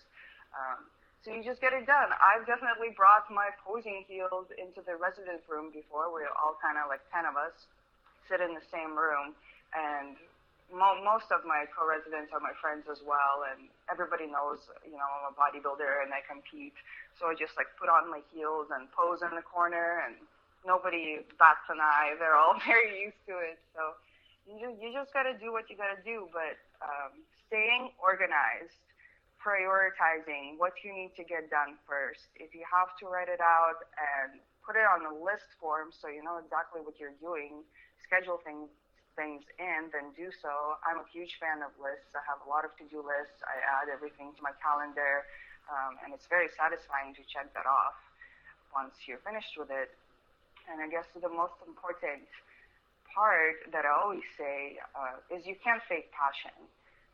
Um, 0.52 0.90
so 1.22 1.32
you 1.32 1.44
just 1.44 1.60
get 1.60 1.72
it 1.76 1.84
done. 1.84 2.10
I've 2.16 2.46
definitely 2.48 2.96
brought 2.96 3.28
my 3.28 3.52
posing 3.60 4.04
heels 4.08 4.48
into 4.56 4.80
the 4.84 4.96
residence 4.96 5.44
room 5.48 5.68
before. 5.72 6.08
We're 6.12 6.32
all 6.40 6.56
kind 6.60 6.80
of 6.80 6.88
like 6.88 7.04
10 7.12 7.28
of 7.28 7.36
us 7.36 7.52
sit 8.28 8.40
in 8.40 8.54
the 8.56 8.64
same 8.72 8.96
room, 8.96 9.34
and 9.74 10.16
mo- 10.72 11.02
most 11.02 11.28
of 11.34 11.42
my 11.44 11.66
co-residents 11.74 12.30
are 12.32 12.40
my 12.40 12.54
friends 12.62 12.86
as 12.88 13.02
well, 13.04 13.44
and 13.50 13.68
everybody 13.90 14.30
knows, 14.30 14.62
you 14.86 14.96
know, 14.96 15.04
I'm 15.20 15.30
a 15.30 15.34
bodybuilder 15.36 16.06
and 16.06 16.14
I 16.14 16.22
compete. 16.24 16.74
So 17.18 17.28
I 17.28 17.34
just 17.34 17.58
like 17.58 17.68
put 17.76 17.90
on 17.90 18.08
my 18.08 18.22
heels 18.32 18.70
and 18.72 18.88
pose 18.94 19.20
in 19.20 19.34
the 19.34 19.44
corner 19.44 20.00
and 20.06 20.16
nobody 20.64 21.20
bats 21.38 21.66
an 21.68 21.82
eye. 21.82 22.16
They're 22.18 22.38
all 22.38 22.56
very 22.66 23.02
used 23.10 23.20
to 23.28 23.36
it. 23.44 23.58
So 23.76 23.98
you 24.48 24.72
you 24.80 24.90
just 24.94 25.12
got 25.12 25.24
to 25.28 25.36
do 25.36 25.52
what 25.52 25.68
you 25.68 25.76
got 25.76 25.92
to 25.92 26.00
do. 26.06 26.30
But 26.32 26.56
um, 26.80 27.12
staying 27.50 27.92
organized, 28.00 28.78
prioritizing 29.40 30.60
what 30.60 30.76
you 30.84 30.92
need 30.92 31.16
to 31.16 31.24
get 31.24 31.48
done 31.48 31.80
first. 31.88 32.28
If 32.36 32.52
you 32.52 32.62
have 32.68 32.92
to 33.00 33.08
write 33.08 33.32
it 33.32 33.40
out 33.40 33.80
and 33.96 34.40
put 34.60 34.76
it 34.76 34.84
on 34.84 35.08
a 35.08 35.14
list 35.16 35.48
form 35.56 35.90
so 35.90 36.12
you 36.12 36.20
know 36.20 36.36
exactly 36.36 36.84
what 36.84 37.00
you're 37.00 37.16
doing, 37.18 37.64
schedule 38.04 38.38
things 38.44 38.68
things 39.18 39.42
in, 39.58 39.90
then 39.90 40.14
do 40.14 40.30
so. 40.30 40.78
I'm 40.86 41.02
a 41.02 41.08
huge 41.10 41.36
fan 41.42 41.66
of 41.66 41.74
lists. 41.82 42.14
I 42.14 42.22
have 42.30 42.40
a 42.46 42.48
lot 42.48 42.62
of 42.62 42.70
to-do 42.78 43.02
lists. 43.02 43.42
I 43.42 43.58
add 43.58 43.90
everything 43.90 44.30
to 44.38 44.40
my 44.40 44.54
calendar, 44.62 45.26
um, 45.66 45.98
and 46.00 46.14
it's 46.14 46.30
very 46.30 46.46
satisfying 46.54 47.12
to 47.18 47.22
check 47.26 47.50
that 47.58 47.66
off 47.66 47.98
once 48.70 48.94
you're 49.10 49.20
finished 49.26 49.58
with 49.58 49.68
it. 49.74 49.90
And 50.70 50.78
I 50.78 50.86
guess 50.86 51.10
the 51.10 51.26
most 51.28 51.58
important 51.66 52.30
part 53.10 53.66
that 53.74 53.82
I 53.82 53.90
always 53.90 54.24
say 54.38 54.78
uh, 54.94 55.18
is 55.34 55.42
you 55.42 55.58
can't 55.58 55.82
fake 55.90 56.14
passion. 56.14 56.54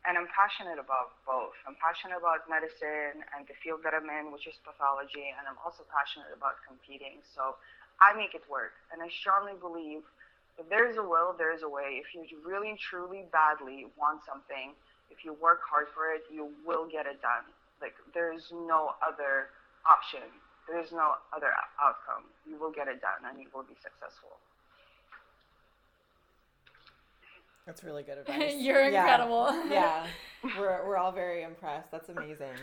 And 0.07 0.15
I'm 0.15 0.31
passionate 0.31 0.79
about 0.79 1.19
both. 1.27 1.51
I'm 1.67 1.75
passionate 1.83 2.15
about 2.15 2.47
medicine 2.47 3.27
and 3.35 3.43
the 3.43 3.53
field 3.59 3.83
that 3.83 3.91
I'm 3.91 4.07
in, 4.07 4.31
which 4.31 4.47
is 4.47 4.55
pathology, 4.63 5.35
and 5.35 5.43
I'm 5.43 5.59
also 5.59 5.83
passionate 5.91 6.31
about 6.31 6.63
competing. 6.63 7.19
So 7.35 7.59
I 7.99 8.15
make 8.15 8.31
it 8.31 8.47
work. 8.47 8.71
And 8.95 9.03
I 9.03 9.11
strongly 9.11 9.59
believe 9.59 10.07
if 10.55 10.65
there's 10.71 10.95
a 10.95 11.03
will, 11.03 11.35
there's 11.35 11.61
a 11.61 11.69
way. 11.69 11.99
If 11.99 12.15
you 12.15 12.23
really, 12.41 12.79
truly, 12.79 13.27
badly 13.35 13.91
want 13.99 14.23
something, 14.23 14.71
if 15.11 15.27
you 15.27 15.35
work 15.35 15.59
hard 15.67 15.91
for 15.91 16.15
it, 16.15 16.23
you 16.31 16.55
will 16.63 16.87
get 16.87 17.03
it 17.03 17.19
done. 17.19 17.43
Like, 17.83 17.93
there's 18.15 18.47
no 18.49 18.95
other 19.03 19.51
option 19.83 20.23
there's 20.67 20.91
no 20.91 21.15
other 21.31 21.55
outcome. 21.79 22.27
You 22.43 22.59
will 22.59 22.71
get 22.71 22.87
it 22.91 22.99
done 22.99 23.23
and 23.23 23.39
you 23.39 23.47
will 23.55 23.63
be 23.63 23.79
successful. 23.79 24.35
That's 27.67 27.83
really 27.83 28.01
good 28.01 28.17
advice. 28.27 28.55
You're 28.57 28.87
incredible. 28.87 29.51
Yeah. 29.69 30.07
We're, 30.57 30.87
we're 30.87 30.97
all 30.97 31.11
very 31.11 31.41
impressed. 31.41 31.91
That's 31.91 32.09
amazing. 32.09 32.53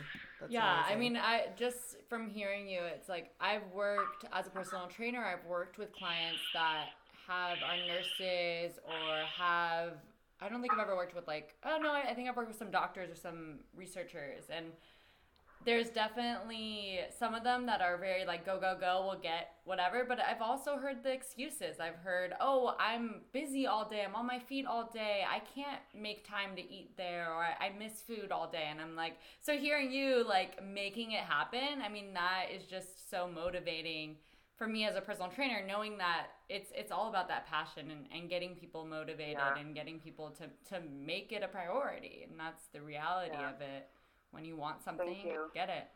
That's 0.40 0.50
yeah. 0.50 0.78
Amazing. 0.78 0.96
I 0.96 0.98
mean, 0.98 1.16
I 1.16 1.46
just 1.56 1.96
from 2.08 2.30
hearing 2.30 2.68
you, 2.68 2.80
it's 2.84 3.08
like 3.08 3.32
I've 3.40 3.66
worked 3.74 4.24
as 4.32 4.46
a 4.46 4.50
personal 4.50 4.86
trainer, 4.86 5.22
I've 5.24 5.44
worked 5.44 5.76
with 5.76 5.92
clients 5.92 6.40
that 6.54 6.86
have 7.26 7.58
are 7.66 7.76
nurses 7.86 8.78
or 8.86 9.24
have 9.36 9.94
I 10.40 10.48
don't 10.48 10.60
think 10.60 10.72
I've 10.72 10.78
ever 10.78 10.94
worked 10.94 11.16
with 11.16 11.26
like 11.26 11.56
oh 11.64 11.78
no, 11.82 11.90
I, 11.90 12.10
I 12.10 12.14
think 12.14 12.28
I've 12.28 12.36
worked 12.36 12.48
with 12.48 12.58
some 12.58 12.70
doctors 12.70 13.10
or 13.10 13.16
some 13.16 13.58
researchers 13.76 14.44
and 14.48 14.66
there's 15.64 15.88
definitely 15.88 17.00
some 17.18 17.34
of 17.34 17.42
them 17.42 17.66
that 17.66 17.80
are 17.80 17.96
very 17.96 18.24
like 18.24 18.44
go 18.44 18.58
go 18.60 18.76
go 18.78 19.04
we'll 19.06 19.20
get 19.20 19.54
whatever 19.64 20.04
but 20.06 20.18
i've 20.20 20.42
also 20.42 20.76
heard 20.76 21.02
the 21.02 21.12
excuses 21.12 21.80
i've 21.80 21.96
heard 21.96 22.34
oh 22.40 22.74
i'm 22.78 23.22
busy 23.32 23.66
all 23.66 23.88
day 23.88 24.04
i'm 24.06 24.14
on 24.14 24.26
my 24.26 24.38
feet 24.38 24.66
all 24.66 24.90
day 24.92 25.24
i 25.30 25.40
can't 25.54 25.80
make 25.94 26.26
time 26.26 26.54
to 26.54 26.62
eat 26.62 26.96
there 26.96 27.32
or 27.32 27.44
i 27.60 27.70
miss 27.78 28.02
food 28.02 28.30
all 28.30 28.50
day 28.50 28.66
and 28.70 28.80
i'm 28.80 28.94
like 28.94 29.16
so 29.40 29.56
hearing 29.56 29.90
you 29.90 30.26
like 30.28 30.62
making 30.64 31.12
it 31.12 31.24
happen 31.24 31.80
i 31.84 31.88
mean 31.88 32.12
that 32.12 32.46
is 32.54 32.64
just 32.64 33.10
so 33.10 33.28
motivating 33.32 34.16
for 34.56 34.68
me 34.68 34.84
as 34.84 34.94
a 34.96 35.00
personal 35.00 35.30
trainer 35.30 35.64
knowing 35.66 35.98
that 35.98 36.26
it's 36.48 36.70
it's 36.76 36.92
all 36.92 37.08
about 37.08 37.28
that 37.28 37.46
passion 37.46 37.90
and, 37.90 38.06
and 38.14 38.30
getting 38.30 38.54
people 38.54 38.84
motivated 38.84 39.36
yeah. 39.38 39.58
and 39.58 39.74
getting 39.74 39.98
people 39.98 40.30
to 40.30 40.44
to 40.68 40.80
make 40.88 41.32
it 41.32 41.42
a 41.42 41.48
priority 41.48 42.26
and 42.28 42.38
that's 42.38 42.66
the 42.72 42.80
reality 42.80 43.34
yeah. 43.34 43.50
of 43.50 43.60
it 43.60 43.88
when 44.34 44.44
you 44.44 44.58
want 44.58 44.82
something, 44.82 45.14
you. 45.22 45.46
get 45.54 45.70
it. 45.70 45.86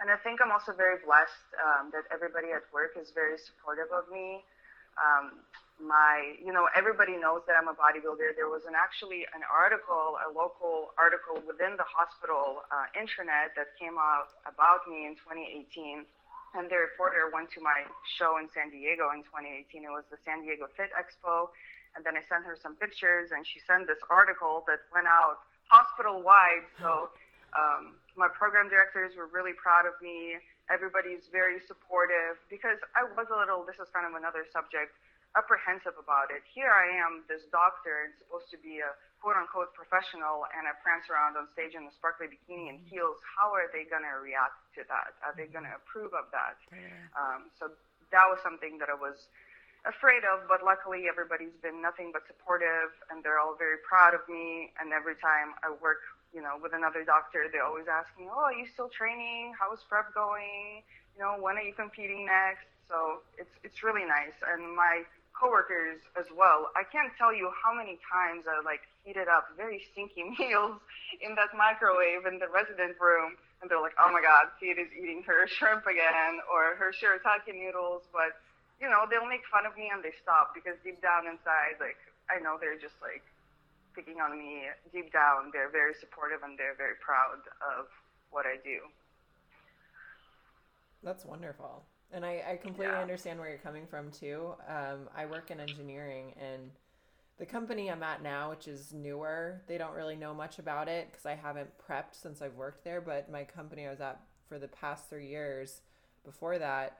And 0.00 0.08
I 0.08 0.16
think 0.16 0.40
I'm 0.40 0.48
also 0.48 0.72
very 0.72 0.96
blessed 1.04 1.44
um, 1.60 1.92
that 1.92 2.08
everybody 2.08 2.56
at 2.56 2.64
work 2.72 2.96
is 2.96 3.12
very 3.12 3.36
supportive 3.36 3.92
of 3.92 4.08
me. 4.08 4.40
Um, 4.96 5.44
my, 5.76 6.40
you 6.40 6.52
know, 6.52 6.68
everybody 6.72 7.20
knows 7.20 7.44
that 7.44 7.56
I'm 7.60 7.68
a 7.68 7.76
bodybuilder. 7.76 8.32
There 8.36 8.48
was 8.48 8.64
an 8.64 8.72
actually 8.72 9.28
an 9.36 9.44
article, 9.44 10.16
a 10.24 10.32
local 10.32 10.96
article 10.96 11.36
within 11.44 11.76
the 11.76 11.84
hospital 11.84 12.64
uh, 12.72 12.88
intranet 12.96 13.52
that 13.60 13.76
came 13.76 14.00
out 14.00 14.32
about 14.48 14.88
me 14.88 15.04
in 15.04 15.20
2018. 15.20 16.08
And 16.56 16.66
the 16.66 16.80
reporter 16.80 17.28
went 17.28 17.52
to 17.56 17.60
my 17.60 17.84
show 18.16 18.40
in 18.40 18.48
San 18.56 18.72
Diego 18.72 19.12
in 19.12 19.20
2018. 19.28 19.84
It 19.84 19.92
was 19.92 20.08
the 20.08 20.18
San 20.24 20.42
Diego 20.42 20.68
Fit 20.80 20.90
Expo. 20.96 21.52
And 21.92 22.00
then 22.04 22.16
I 22.16 22.24
sent 22.24 22.48
her 22.48 22.56
some 22.56 22.76
pictures, 22.76 23.36
and 23.36 23.44
she 23.44 23.60
sent 23.68 23.86
this 23.86 24.00
article 24.08 24.64
that 24.66 24.80
went 24.94 25.06
out 25.06 25.44
hospital 25.70 26.18
wide. 26.20 26.66
So 26.82 27.14
um, 27.54 27.94
my 28.18 28.26
program 28.26 28.66
directors 28.66 29.14
were 29.14 29.30
really 29.30 29.54
proud 29.54 29.86
of 29.86 29.94
me. 30.02 30.36
Everybody's 30.66 31.30
very 31.30 31.62
supportive 31.66 32.38
because 32.50 32.78
I 32.94 33.06
was 33.14 33.30
a 33.30 33.38
little, 33.38 33.62
this 33.62 33.78
is 33.78 33.90
kind 33.94 34.06
of 34.06 34.14
another 34.18 34.46
subject, 34.50 34.94
apprehensive 35.38 35.94
about 35.94 36.34
it. 36.34 36.42
Here 36.46 36.70
I 36.70 36.90
am, 36.90 37.22
this 37.30 37.46
doctor, 37.54 38.06
and 38.06 38.10
supposed 38.18 38.50
to 38.50 38.58
be 38.58 38.82
a 38.82 38.90
quote 39.22 39.38
unquote 39.38 39.70
professional, 39.74 40.46
and 40.54 40.66
I 40.66 40.74
prance 40.82 41.06
around 41.10 41.38
on 41.38 41.46
stage 41.54 41.74
in 41.78 41.86
a 41.86 41.92
sparkly 41.94 42.26
bikini 42.26 42.70
and 42.70 42.82
heels. 42.86 43.18
How 43.22 43.50
are 43.54 43.70
they 43.70 43.86
going 43.86 44.02
to 44.06 44.18
react 44.18 44.58
to 44.78 44.82
that? 44.90 45.14
Are 45.22 45.34
they 45.34 45.46
going 45.46 45.66
to 45.66 45.74
approve 45.74 46.14
of 46.14 46.30
that? 46.34 46.58
Um, 47.14 47.50
so 47.58 47.70
that 48.10 48.26
was 48.26 48.42
something 48.42 48.78
that 48.82 48.90
I 48.90 48.98
was 48.98 49.30
afraid 49.88 50.22
of, 50.28 50.44
but 50.48 50.60
luckily 50.64 51.08
everybody's 51.08 51.54
been 51.62 51.80
nothing 51.80 52.12
but 52.12 52.26
supportive 52.28 52.92
and 53.08 53.24
they're 53.24 53.40
all 53.40 53.56
very 53.56 53.80
proud 53.86 54.12
of 54.12 54.20
me. 54.28 54.72
And 54.80 54.92
every 54.92 55.16
time 55.16 55.56
I 55.64 55.72
work, 55.80 56.04
you 56.34 56.42
know, 56.42 56.60
with 56.60 56.72
another 56.72 57.04
doctor, 57.04 57.48
they 57.50 57.58
always 57.58 57.88
ask 57.90 58.08
me, 58.18 58.28
"Oh, 58.30 58.50
are 58.50 58.54
you 58.54 58.66
still 58.68 58.88
training? 58.88 59.54
How's 59.58 59.82
prep 59.88 60.14
going? 60.14 60.82
You 61.16 61.20
know, 61.22 61.36
when 61.40 61.56
are 61.56 61.64
you 61.64 61.74
competing 61.74 62.26
next?" 62.26 62.68
So 62.86 63.22
it's 63.38 63.52
it's 63.64 63.82
really 63.82 64.04
nice. 64.04 64.36
And 64.46 64.76
my 64.76 65.02
coworkers 65.40 65.98
as 66.20 66.28
well. 66.36 66.68
I 66.76 66.84
can't 66.84 67.16
tell 67.16 67.32
you 67.32 67.48
how 67.56 67.72
many 67.72 67.96
times 68.04 68.44
I 68.44 68.60
like 68.60 68.84
heated 69.02 69.26
up 69.26 69.48
very 69.56 69.80
stinky 69.90 70.28
meals 70.38 70.76
in 71.24 71.34
that 71.40 71.56
microwave 71.56 72.28
in 72.28 72.36
the 72.38 72.50
resident 72.52 73.00
room, 73.00 73.40
and 73.62 73.70
they're 73.70 73.80
like, 73.80 73.96
"Oh 73.96 74.12
my 74.12 74.20
God, 74.20 74.52
is 74.60 74.92
eating 74.92 75.24
her 75.24 75.48
shrimp 75.48 75.88
again 75.88 76.44
or 76.52 76.76
her 76.76 76.92
shirataki 76.92 77.56
noodles," 77.56 78.04
but 78.12 78.36
you 78.80 78.88
know, 78.88 79.04
they'll 79.08 79.28
make 79.28 79.44
fun 79.52 79.68
of 79.68 79.76
me 79.76 79.92
and 79.92 80.02
they 80.02 80.12
stop 80.22 80.56
because 80.56 80.80
deep 80.82 81.00
down 81.04 81.28
inside, 81.28 81.76
like, 81.78 82.00
I 82.32 82.40
know 82.40 82.56
they're 82.56 82.80
just 82.80 82.96
like 83.04 83.22
picking 83.94 84.20
on 84.20 84.38
me. 84.38 84.72
Deep 84.92 85.12
down, 85.12 85.52
they're 85.52 85.70
very 85.70 85.92
supportive 85.94 86.40
and 86.42 86.58
they're 86.58 86.76
very 86.76 86.96
proud 87.04 87.44
of 87.60 87.86
what 88.30 88.46
I 88.46 88.56
do. 88.64 88.88
That's 91.02 91.24
wonderful. 91.24 91.84
And 92.12 92.24
I, 92.24 92.42
I 92.42 92.56
completely 92.56 92.94
yeah. 92.94 93.02
understand 93.02 93.38
where 93.38 93.48
you're 93.48 93.58
coming 93.58 93.86
from 93.86 94.10
too. 94.10 94.54
Um, 94.68 95.08
I 95.16 95.26
work 95.26 95.50
in 95.50 95.60
engineering 95.60 96.34
and 96.40 96.70
the 97.38 97.46
company 97.46 97.90
I'm 97.90 98.02
at 98.02 98.22
now, 98.22 98.50
which 98.50 98.68
is 98.68 98.92
newer, 98.92 99.62
they 99.66 99.78
don't 99.78 99.94
really 99.94 100.16
know 100.16 100.34
much 100.34 100.58
about 100.58 100.88
it 100.88 101.08
because 101.10 101.24
I 101.24 101.34
haven't 101.34 101.70
prepped 101.78 102.12
since 102.12 102.42
I've 102.42 102.54
worked 102.54 102.84
there. 102.84 103.00
But 103.00 103.30
my 103.30 103.44
company 103.44 103.86
I 103.86 103.90
was 103.90 104.00
at 104.00 104.20
for 104.46 104.58
the 104.58 104.68
past 104.68 105.08
three 105.08 105.26
years 105.26 105.80
before 106.22 106.58
that, 106.58 106.98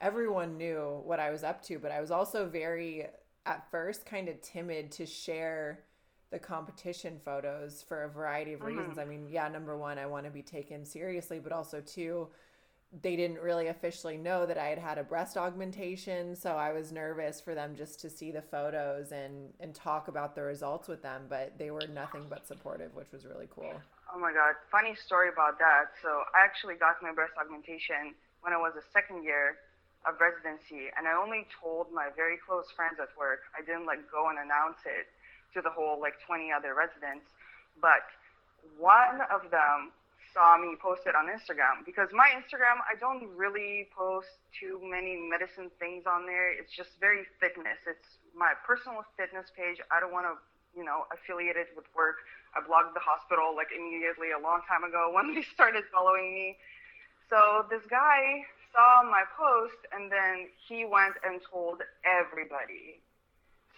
everyone 0.00 0.56
knew 0.56 1.00
what 1.04 1.20
I 1.20 1.30
was 1.30 1.44
up 1.44 1.62
to, 1.64 1.78
but 1.78 1.90
I 1.90 2.00
was 2.00 2.10
also 2.10 2.46
very 2.46 3.06
at 3.46 3.70
first 3.70 4.06
kind 4.06 4.28
of 4.28 4.40
timid 4.42 4.90
to 4.92 5.06
share 5.06 5.80
the 6.30 6.38
competition 6.38 7.18
photos 7.24 7.82
for 7.82 8.04
a 8.04 8.08
variety 8.08 8.52
of 8.52 8.62
reasons. 8.62 8.90
Mm-hmm. 8.90 9.00
I 9.00 9.04
mean, 9.06 9.28
yeah, 9.30 9.48
number 9.48 9.76
one, 9.76 9.98
I 9.98 10.06
want 10.06 10.26
to 10.26 10.30
be 10.30 10.42
taken 10.42 10.84
seriously, 10.84 11.38
but 11.38 11.52
also 11.52 11.80
two, 11.80 12.28
they 13.02 13.16
didn't 13.16 13.40
really 13.40 13.68
officially 13.68 14.16
know 14.16 14.44
that 14.46 14.58
I 14.58 14.66
had 14.66 14.78
had 14.78 14.98
a 14.98 15.04
breast 15.04 15.36
augmentation, 15.36 16.36
so 16.36 16.52
I 16.52 16.72
was 16.72 16.92
nervous 16.92 17.40
for 17.40 17.54
them 17.54 17.74
just 17.74 18.00
to 18.00 18.10
see 18.10 18.30
the 18.30 18.42
photos 18.42 19.12
and 19.12 19.52
and 19.60 19.74
talk 19.74 20.08
about 20.08 20.34
the 20.34 20.42
results 20.42 20.88
with 20.88 21.02
them, 21.02 21.22
but 21.28 21.58
they 21.58 21.70
were 21.70 21.86
nothing 21.92 22.26
but 22.28 22.46
supportive, 22.46 22.94
which 22.94 23.12
was 23.12 23.24
really 23.26 23.48
cool. 23.54 23.72
Oh 24.14 24.18
my 24.18 24.32
god, 24.32 24.54
funny 24.70 24.94
story 24.94 25.28
about 25.28 25.58
that. 25.58 25.92
So, 26.02 26.08
I 26.34 26.44
actually 26.44 26.76
got 26.76 26.96
my 27.02 27.12
breast 27.12 27.32
augmentation 27.38 28.14
when 28.40 28.54
I 28.54 28.56
was 28.56 28.72
a 28.78 28.84
second 28.92 29.22
year 29.22 29.56
of 30.08 30.16
residency, 30.16 30.88
and 30.96 31.04
I 31.04 31.12
only 31.12 31.44
told 31.52 31.92
my 31.92 32.08
very 32.16 32.40
close 32.40 32.72
friends 32.72 32.96
at 32.96 33.12
work. 33.20 33.44
I 33.52 33.60
didn't 33.60 33.84
like 33.84 34.08
go 34.08 34.32
and 34.32 34.40
announce 34.40 34.80
it 34.88 35.04
to 35.52 35.60
the 35.60 35.68
whole 35.70 36.00
like 36.00 36.16
20 36.24 36.48
other 36.48 36.72
residents, 36.72 37.28
but 37.80 38.08
one 38.80 39.20
of 39.28 39.52
them 39.52 39.92
saw 40.32 40.56
me 40.56 40.76
post 40.80 41.04
it 41.08 41.14
on 41.16 41.28
Instagram 41.28 41.84
because 41.84 42.08
my 42.12 42.28
Instagram 42.36 42.80
I 42.84 42.96
don't 43.00 43.28
really 43.36 43.88
post 43.96 44.28
too 44.52 44.80
many 44.82 45.16
medicine 45.16 45.70
things 45.78 46.04
on 46.04 46.26
there. 46.26 46.52
It's 46.52 46.72
just 46.72 46.96
very 47.00 47.24
fitness. 47.40 47.80
It's 47.88 48.20
my 48.36 48.52
personal 48.66 49.04
fitness 49.16 49.48
page. 49.56 49.80
I 49.92 50.00
don't 50.00 50.12
want 50.12 50.26
to 50.28 50.36
you 50.76 50.84
know 50.84 51.08
affiliate 51.12 51.56
it 51.56 51.72
with 51.76 51.88
work. 51.96 52.24
I 52.56 52.60
blogged 52.64 52.94
the 52.96 53.04
hospital 53.04 53.56
like 53.56 53.68
immediately 53.72 54.32
a 54.32 54.40
long 54.40 54.60
time 54.68 54.84
ago 54.84 55.12
when 55.12 55.32
they 55.36 55.42
started 55.42 55.84
following 55.92 56.32
me. 56.34 56.56
So 57.28 57.68
this 57.68 57.84
guy 57.88 58.44
saw 58.72 59.02
my 59.02 59.24
post 59.36 59.80
and 59.92 60.10
then 60.10 60.48
he 60.68 60.84
went 60.84 61.14
and 61.24 61.40
told 61.50 61.80
everybody 62.04 63.00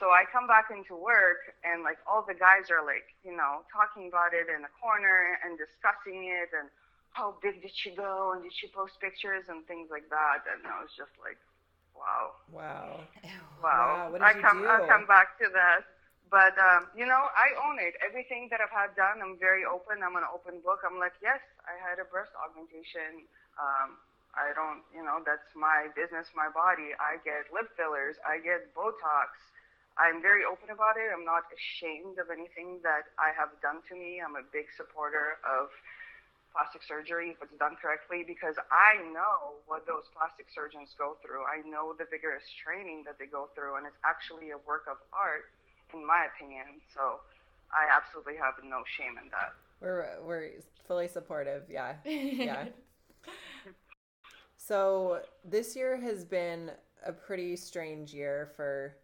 so 0.01 0.09
I 0.09 0.25
come 0.33 0.49
back 0.49 0.73
into 0.73 0.97
work 0.97 1.53
and 1.61 1.85
like 1.85 2.01
all 2.09 2.25
the 2.25 2.33
guys 2.33 2.73
are 2.73 2.81
like, 2.81 3.05
you 3.21 3.37
know, 3.37 3.69
talking 3.69 4.09
about 4.09 4.33
it 4.33 4.49
in 4.49 4.65
the 4.65 4.73
corner 4.81 5.37
and 5.45 5.61
discussing 5.61 6.25
it 6.33 6.49
and 6.57 6.73
how 7.13 7.37
big 7.45 7.61
did 7.61 7.77
she 7.77 7.93
go 7.93 8.33
and 8.33 8.41
did 8.41 8.57
she 8.57 8.73
post 8.73 8.97
pictures 8.97 9.45
and 9.53 9.61
things 9.69 9.93
like 9.93 10.09
that. 10.09 10.49
And 10.49 10.65
I 10.65 10.81
was 10.81 10.89
just 10.97 11.13
like, 11.21 11.37
wow. 11.93 12.33
Wow. 12.49 13.05
Wow. 13.61 14.09
wow. 14.09 14.25
I 14.25 14.33
come? 14.41 14.65
I 14.65 14.89
come 14.89 15.05
back 15.05 15.37
to 15.45 15.53
that. 15.53 15.85
But 16.33 16.57
um, 16.57 16.89
you 16.97 17.05
know, 17.05 17.21
I 17.37 17.53
own 17.69 17.77
it. 17.77 17.93
Everything 18.01 18.49
that 18.49 18.65
I've 18.65 18.73
had 18.73 18.97
done, 18.97 19.21
I'm 19.21 19.37
very 19.37 19.69
open. 19.69 20.01
I'm 20.01 20.17
an 20.17 20.25
open 20.33 20.65
book. 20.65 20.81
I'm 20.81 20.97
like, 20.97 21.19
yes, 21.21 21.45
I 21.69 21.77
had 21.77 22.01
a 22.01 22.09
breast 22.09 22.33
augmentation. 22.41 23.29
Um, 23.61 24.01
I 24.35 24.55
don't, 24.55 24.83
you 24.95 25.03
know, 25.03 25.19
that's 25.27 25.51
my 25.55 25.91
business, 25.99 26.31
my 26.35 26.49
body. 26.51 26.95
I 26.99 27.19
get 27.27 27.51
lip 27.51 27.71
fillers. 27.75 28.17
I 28.23 28.39
get 28.39 28.71
Botox. 28.75 29.35
I'm 29.99 30.23
very 30.23 30.47
open 30.47 30.71
about 30.71 30.97
it. 30.97 31.11
I'm 31.13 31.27
not 31.27 31.51
ashamed 31.51 32.17
of 32.23 32.31
anything 32.31 32.81
that 32.87 33.11
I 33.19 33.35
have 33.35 33.53
done 33.61 33.83
to 33.91 33.95
me. 33.99 34.23
I'm 34.23 34.39
a 34.39 34.47
big 34.49 34.71
supporter 34.73 35.43
of 35.43 35.69
plastic 36.55 36.83
surgery 36.83 37.35
if 37.35 37.39
it's 37.43 37.55
done 37.59 37.77
correctly 37.79 38.25
because 38.27 38.55
I 38.71 38.99
know 39.11 39.59
what 39.67 39.87
those 39.87 40.07
plastic 40.15 40.47
surgeons 40.51 40.95
go 40.99 41.19
through. 41.23 41.47
I 41.47 41.63
know 41.67 41.95
the 41.95 42.07
vigorous 42.07 42.47
training 42.59 43.05
that 43.07 43.19
they 43.19 43.27
go 43.27 43.51
through, 43.55 43.77
and 43.77 43.87
it's 43.87 43.99
actually 44.07 44.51
a 44.51 44.59
work 44.67 44.87
of 44.91 44.99
art, 45.15 45.51
in 45.95 46.03
my 46.07 46.27
opinion. 46.31 46.83
So 46.95 47.23
I 47.71 47.87
absolutely 47.91 48.37
have 48.39 48.59
no 48.63 48.83
shame 48.99 49.19
in 49.19 49.31
that. 49.31 49.55
We're 49.81 50.19
we're 50.27 50.51
fully 50.87 51.09
supportive. 51.09 51.65
Yeah, 51.71 51.95
yeah. 52.05 52.67
So 54.71 55.19
this 55.45 55.75
year 55.75 55.97
has 55.97 56.25
been 56.25 56.71
a 57.05 57.11
pretty 57.13 57.57
strange 57.57 58.15
year 58.15 58.53
for 58.55 58.95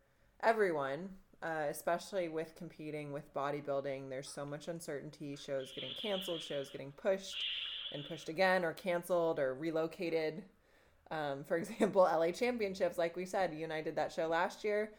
everyone, 0.45 1.09
uh, 1.43 1.65
especially 1.69 2.29
with 2.29 2.55
competing 2.55 3.13
with 3.13 3.35
bodybuilding. 3.35 4.09
There's 4.09 4.29
so 4.29 4.47
much 4.47 4.69
uncertainty. 4.69 5.35
Shows 5.35 5.73
getting 5.75 5.91
canceled, 6.01 6.41
shows 6.41 6.71
getting 6.71 6.93
pushed 6.93 7.35
and 7.93 8.05
pushed 8.07 8.29
again, 8.29 8.65
or 8.65 8.75
canceled, 8.75 9.41
or 9.41 9.55
relocated. 9.55 10.45
Um, 11.11 11.43
for 11.43 11.57
example, 11.57 12.03
LA 12.03 12.31
Championships, 12.31 12.97
like 12.97 13.17
we 13.17 13.27
said, 13.27 13.53
you 13.53 13.65
and 13.65 13.73
I 13.73 13.83
did 13.83 13.97
that 13.97 14.13
show 14.13 14.29
last 14.29 14.63
year, 14.63 14.93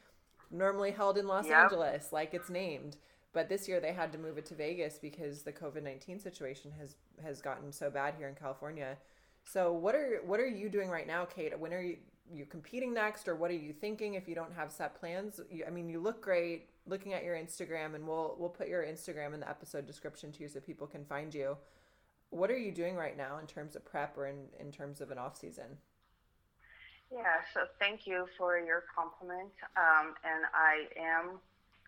normally 0.52 0.92
held 0.92 1.18
in 1.18 1.30
Los 1.30 1.48
Yep. 1.48 1.56
Angeles, 1.64 2.12
like 2.12 2.34
it's 2.34 2.50
named. 2.50 2.98
But 3.32 3.48
this 3.48 3.70
year 3.70 3.80
they 3.80 3.94
had 3.94 4.12
to 4.12 4.18
move 4.18 4.38
it 4.38 4.46
to 4.48 4.54
Vegas 4.54 5.00
because 5.02 5.44
the 5.44 5.54
COVID 5.54 5.84
nineteen 5.84 6.20
situation 6.20 6.74
has 6.78 6.96
has 7.24 7.40
gotten 7.40 7.72
so 7.72 7.90
bad 7.90 8.16
here 8.18 8.28
in 8.28 8.36
California. 8.36 8.98
So 9.48 9.72
what 9.72 9.96
are 9.96 10.22
what 10.26 10.42
are 10.42 10.48
you 10.48 10.68
doing 10.68 10.90
right 10.90 11.08
now, 11.08 11.24
Kate? 11.24 11.58
When 11.58 11.74
are 11.74 11.82
you 11.82 11.98
you 12.30 12.46
competing 12.46 12.94
next, 12.94 13.30
or 13.30 13.36
what 13.36 13.50
are 13.50 13.56
you 13.56 13.72
thinking 13.72 14.16
if 14.16 14.28
you 14.28 14.36
don't 14.36 14.54
have 14.54 14.70
set 14.70 15.00
plans? 15.00 15.40
You, 15.50 15.64
I 15.66 15.70
mean, 15.70 15.88
you 15.88 16.02
look 16.02 16.22
great. 16.22 16.68
Looking 16.86 17.14
at 17.14 17.24
your 17.24 17.36
Instagram, 17.36 17.96
and 17.96 18.06
we'll 18.06 18.36
we'll 18.38 18.50
put 18.50 18.68
your 18.68 18.84
Instagram 18.84 19.34
in 19.34 19.40
the 19.40 19.50
episode 19.50 19.86
description 19.86 20.34
too, 20.34 20.50
so 20.50 20.60
people 20.60 20.86
can 20.86 21.06
find 21.06 21.34
you. 21.34 21.56
What 22.30 22.52
are 22.52 22.58
you 22.58 22.74
doing 22.74 22.98
right 22.98 23.16
now 23.16 23.38
in 23.38 23.48
terms 23.48 23.78
of 23.78 23.86
prep 23.86 24.18
or 24.18 24.28
in 24.28 24.48
in 24.60 24.70
terms 24.72 25.00
of 25.00 25.12
an 25.12 25.18
off 25.18 25.38
season? 25.38 25.78
Yeah, 27.10 27.40
so 27.54 27.62
thank 27.80 28.06
you 28.06 28.28
for 28.38 28.60
your 28.60 28.84
compliment. 28.94 29.54
Um, 29.78 30.14
and 30.26 30.44
I 30.54 30.88
am 31.00 31.40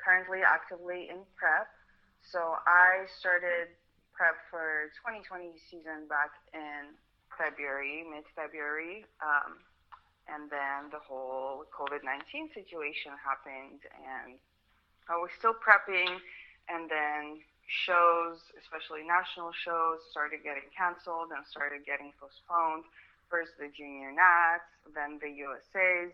currently 0.02 0.40
actively 0.48 1.10
in 1.10 1.18
prep. 1.36 1.68
So 2.22 2.56
I 2.66 3.04
started 3.20 3.76
prep 4.14 4.36
for 4.50 4.92
2020 5.04 5.60
season 5.70 6.08
back 6.08 6.32
in 6.54 6.96
February, 7.40 8.04
mid 8.04 8.28
February. 8.36 9.08
Um, 9.24 9.64
and 10.28 10.52
then 10.52 10.92
the 10.92 11.00
whole 11.00 11.64
COVID 11.72 12.04
19 12.04 12.52
situation 12.54 13.16
happened, 13.18 13.82
and 13.98 14.38
I 15.08 15.16
was 15.18 15.32
still 15.40 15.56
prepping. 15.56 16.20
And 16.70 16.86
then 16.86 17.42
shows, 17.66 18.38
especially 18.60 19.02
national 19.08 19.56
shows, 19.56 20.06
started 20.12 20.44
getting 20.44 20.70
canceled 20.70 21.34
and 21.34 21.42
started 21.48 21.82
getting 21.86 22.14
postponed 22.20 22.86
first 23.30 23.54
the 23.62 23.70
junior 23.70 24.12
nats, 24.12 24.66
then 24.94 25.22
the 25.22 25.30
USAs. 25.46 26.14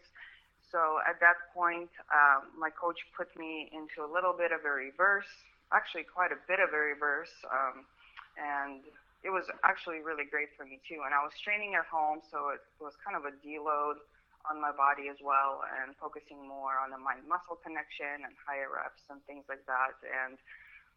So 0.72 1.00
at 1.08 1.20
that 1.24 1.40
point, 1.56 1.90
um, 2.12 2.52
my 2.60 2.70
coach 2.70 3.00
put 3.16 3.32
me 3.40 3.72
into 3.72 4.04
a 4.04 4.10
little 4.12 4.36
bit 4.36 4.52
of 4.52 4.68
a 4.68 4.70
reverse, 4.72 5.32
actually 5.72 6.04
quite 6.04 6.36
a 6.36 6.40
bit 6.48 6.60
of 6.60 6.76
a 6.76 6.78
reverse, 6.78 7.32
um, 7.48 7.88
and 8.36 8.84
it 9.26 9.34
was 9.34 9.50
actually 9.66 10.06
really 10.06 10.30
great 10.30 10.54
for 10.54 10.70
me 10.70 10.78
too. 10.86 11.02
And 11.02 11.18
I 11.18 11.26
was 11.26 11.34
training 11.42 11.74
at 11.74 11.90
home, 11.90 12.22
so 12.30 12.54
it 12.54 12.62
was 12.78 12.94
kind 13.02 13.18
of 13.18 13.26
a 13.26 13.34
deload 13.42 13.98
on 14.46 14.62
my 14.62 14.70
body 14.70 15.10
as 15.10 15.18
well, 15.26 15.66
and 15.82 15.98
focusing 15.98 16.46
more 16.46 16.78
on 16.78 16.94
the 16.94 17.02
mind-muscle 17.02 17.58
connection 17.66 18.22
and 18.22 18.38
higher 18.46 18.70
reps 18.70 19.02
and 19.10 19.18
things 19.26 19.50
like 19.50 19.66
that. 19.66 19.98
And 20.06 20.38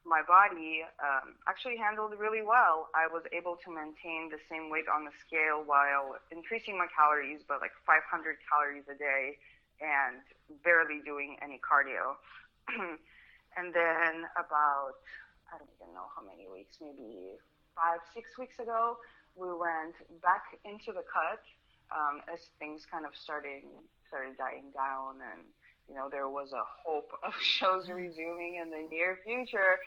my 0.04 0.20
body 0.20 0.84
um, 1.00 1.40
actually 1.48 1.80
handled 1.80 2.12
really 2.20 2.44
well. 2.44 2.92
I 2.92 3.08
was 3.08 3.24
able 3.32 3.56
to 3.64 3.72
maintain 3.72 4.28
the 4.28 4.36
same 4.52 4.68
weight 4.68 4.84
on 4.92 5.08
the 5.08 5.14
scale 5.24 5.64
while 5.64 6.20
increasing 6.28 6.76
my 6.76 6.92
calories, 6.92 7.40
but 7.40 7.64
like 7.64 7.72
500 7.88 8.04
calories 8.44 8.84
a 8.92 8.96
day 9.00 9.40
and 9.80 10.20
barely 10.60 11.00
doing 11.00 11.40
any 11.40 11.56
cardio. 11.64 12.20
and 13.56 13.72
then 13.72 14.28
about, 14.36 15.00
I 15.48 15.56
don't 15.56 15.72
even 15.80 15.96
know 15.96 16.12
how 16.12 16.20
many 16.20 16.44
weeks, 16.44 16.76
maybe 16.84 17.40
five, 17.78 18.02
six 18.12 18.34
weeks 18.38 18.58
ago, 18.58 18.98
we 19.38 19.46
went 19.48 19.94
back 20.20 20.58
into 20.66 20.90
the 20.90 21.06
cut 21.06 21.40
um, 21.94 22.20
as 22.26 22.50
things 22.58 22.82
kind 22.90 23.06
of 23.06 23.14
started 23.14 23.62
started 24.10 24.36
dying 24.36 24.74
down 24.74 25.22
and 25.22 25.46
you 25.88 25.94
know, 25.94 26.08
there 26.10 26.28
was 26.28 26.52
a 26.52 26.64
hope 26.84 27.10
of 27.24 27.32
shows 27.42 27.88
resuming 27.88 28.60
in 28.62 28.70
the 28.70 28.86
near 28.90 29.18
future. 29.24 29.80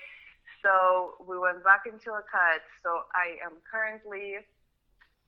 So 0.63 1.23
we 1.27 1.37
went 1.37 1.63
back 1.63 1.83
into 1.85 2.11
a 2.11 2.23
cut. 2.25 2.61
So 2.83 3.05
I 3.13 3.37
am 3.45 3.61
currently 3.69 4.41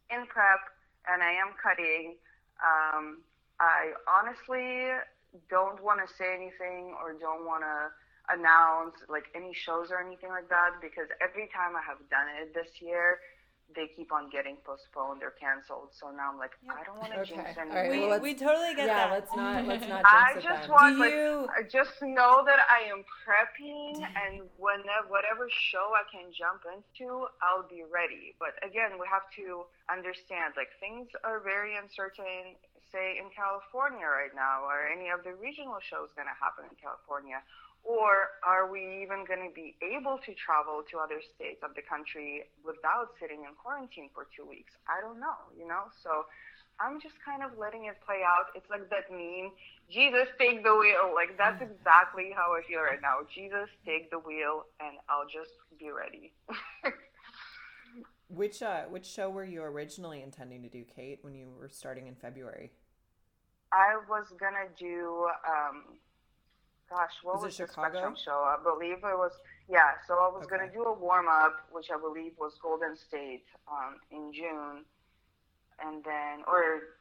in 0.09 0.25
prep 0.25 0.61
and 1.07 1.21
I 1.21 1.31
am 1.37 1.53
cutting. 1.61 2.15
Um, 2.61 3.21
I 3.59 3.93
honestly 4.09 4.89
don't 5.49 5.81
want 5.81 6.01
to 6.05 6.13
say 6.13 6.33
anything 6.33 6.93
or 7.01 7.13
don't 7.13 7.45
want 7.45 7.63
to 7.63 7.89
announce 8.29 8.95
like 9.09 9.25
any 9.35 9.53
shows 9.53 9.91
or 9.91 9.99
anything 9.99 10.29
like 10.29 10.49
that 10.49 10.79
because 10.81 11.07
every 11.21 11.47
time 11.53 11.75
I 11.75 11.81
have 11.87 11.99
done 12.09 12.27
it 12.41 12.53
this 12.53 12.81
year, 12.81 13.19
they 13.75 13.87
keep 13.95 14.11
on 14.13 14.29
getting 14.29 14.57
postponed 14.63 15.23
or 15.23 15.31
canceled. 15.39 15.89
So 15.97 16.11
now 16.11 16.29
I'm 16.31 16.37
like, 16.37 16.51
Yep. 16.61 16.75
I 16.77 16.83
don't 16.83 16.99
want 16.99 17.11
to 17.13 17.19
Okay. 17.25 17.35
jinx 17.35 17.57
anything. 17.57 17.73
right, 17.73 17.89
we, 17.91 17.99
well, 18.01 18.09
let's- 18.15 18.23
we 18.23 18.35
totally 18.35 18.75
get 18.75 18.85
yeah, 18.85 19.07
that. 19.07 19.11
let's 19.17 19.33
not 19.35 19.65
let's 19.71 19.87
not 19.87 20.05
I 20.05 20.37
it 20.37 20.43
just 20.43 20.61
then. 20.67 20.71
want 20.71 20.95
Do 20.95 20.99
like 21.01 21.11
you? 21.13 21.47
I 21.57 21.61
just 21.63 21.97
know 22.03 22.43
that 22.45 22.59
I 22.69 22.85
am 22.91 23.01
prepping, 23.25 23.97
and 24.03 24.45
whenever 24.61 25.07
whatever 25.09 25.49
show 25.49 25.91
I 25.95 26.03
can 26.11 26.29
jump 26.31 26.63
into, 26.69 27.25
I'll 27.41 27.65
be 27.67 27.81
ready. 27.89 28.35
But 28.37 28.53
again, 28.61 28.99
we 29.01 29.07
have 29.09 29.25
to 29.41 29.65
understand 29.89 30.53
like 30.55 30.69
things 30.79 31.09
are 31.23 31.39
very 31.39 31.75
uncertain. 31.75 32.55
Say 32.91 33.17
in 33.17 33.33
California 33.33 34.05
right 34.05 34.35
now, 34.37 34.69
are 34.69 34.85
any 34.85 35.09
of 35.09 35.23
the 35.25 35.33
regional 35.33 35.79
shows 35.81 36.13
going 36.13 36.29
to 36.29 36.37
happen 36.37 36.69
in 36.69 36.75
California? 36.77 37.41
Or 37.83 38.39
are 38.47 38.71
we 38.71 39.03
even 39.03 39.27
going 39.27 39.43
to 39.43 39.53
be 39.53 39.75
able 39.83 40.17
to 40.23 40.31
travel 40.33 40.83
to 40.89 40.99
other 41.03 41.19
states 41.19 41.59
of 41.63 41.75
the 41.75 41.83
country 41.83 42.47
without 42.63 43.11
sitting 43.19 43.43
in 43.43 43.51
quarantine 43.59 44.09
for 44.15 44.27
two 44.31 44.47
weeks? 44.47 44.71
I 44.87 45.03
don't 45.03 45.19
know, 45.19 45.51
you 45.51 45.67
know? 45.67 45.91
So 46.01 46.23
I'm 46.79 47.01
just 47.03 47.15
kind 47.19 47.43
of 47.43 47.59
letting 47.59 47.85
it 47.91 47.99
play 48.05 48.23
out. 48.23 48.55
It's 48.55 48.69
like 48.69 48.89
that 48.89 49.11
meme, 49.11 49.51
Jesus, 49.91 50.31
take 50.39 50.63
the 50.63 50.75
wheel. 50.75 51.11
Like, 51.13 51.37
that's 51.37 51.61
exactly 51.61 52.31
how 52.31 52.55
I 52.55 52.63
feel 52.63 52.81
right 52.81 53.01
now. 53.01 53.27
Jesus, 53.27 53.67
take 53.85 54.09
the 54.11 54.19
wheel, 54.19 54.65
and 54.79 54.95
I'll 55.11 55.27
just 55.27 55.51
be 55.77 55.91
ready. 55.91 56.31
Which 58.29 58.63
uh 58.63 58.85
which 58.89 59.05
show 59.05 59.29
were 59.29 59.43
you 59.43 59.61
originally 59.61 60.23
intending 60.23 60.63
to 60.63 60.69
do, 60.69 60.83
Kate, 60.83 61.19
when 61.21 61.35
you 61.35 61.49
were 61.59 61.69
starting 61.69 62.07
in 62.07 62.15
February? 62.15 62.71
I 63.71 63.97
was 64.09 64.25
going 64.39 64.53
to 64.53 64.69
do, 64.83 65.27
um, 65.47 65.97
gosh, 66.93 67.17
what 67.23 67.41
Was 67.41 67.45
was, 67.45 67.57
the 67.57 67.67
Spectrum 67.67 68.15
show? 68.15 68.45
I 68.45 68.57
believe 68.61 69.01
it 69.01 69.17
was, 69.17 69.33
yeah. 69.69 69.97
So 70.07 70.13
I 70.13 70.29
was 70.29 70.45
going 70.45 70.61
to 70.61 70.71
do 70.71 70.83
a 70.85 70.93
warm 70.93 71.27
up, 71.27 71.65
which 71.71 71.89
I 71.89 71.97
believe 71.97 72.33
was 72.37 72.53
Golden 72.61 72.95
State 72.95 73.45
um, 73.65 73.97
in 74.11 74.31
June, 74.31 74.85
and 75.81 76.03
then, 76.05 76.45
or, 76.45 76.93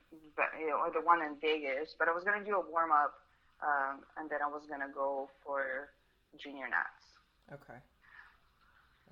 you 0.58 0.68
know, 0.68 0.80
or 0.80 0.90
the 0.90 1.04
one 1.04 1.20
in 1.20 1.36
Vegas. 1.40 1.94
But 1.98 2.08
I 2.08 2.12
was 2.12 2.24
going 2.24 2.40
to 2.40 2.44
do 2.44 2.56
a 2.56 2.64
warm 2.64 2.90
up, 2.90 3.12
um, 3.60 4.00
and 4.16 4.30
then 4.30 4.40
I 4.40 4.48
was 4.48 4.64
going 4.66 4.80
to 4.80 4.92
go 4.92 5.28
for 5.44 5.92
Junior 6.40 6.68
Nats. 6.68 7.12
Okay. 7.52 7.76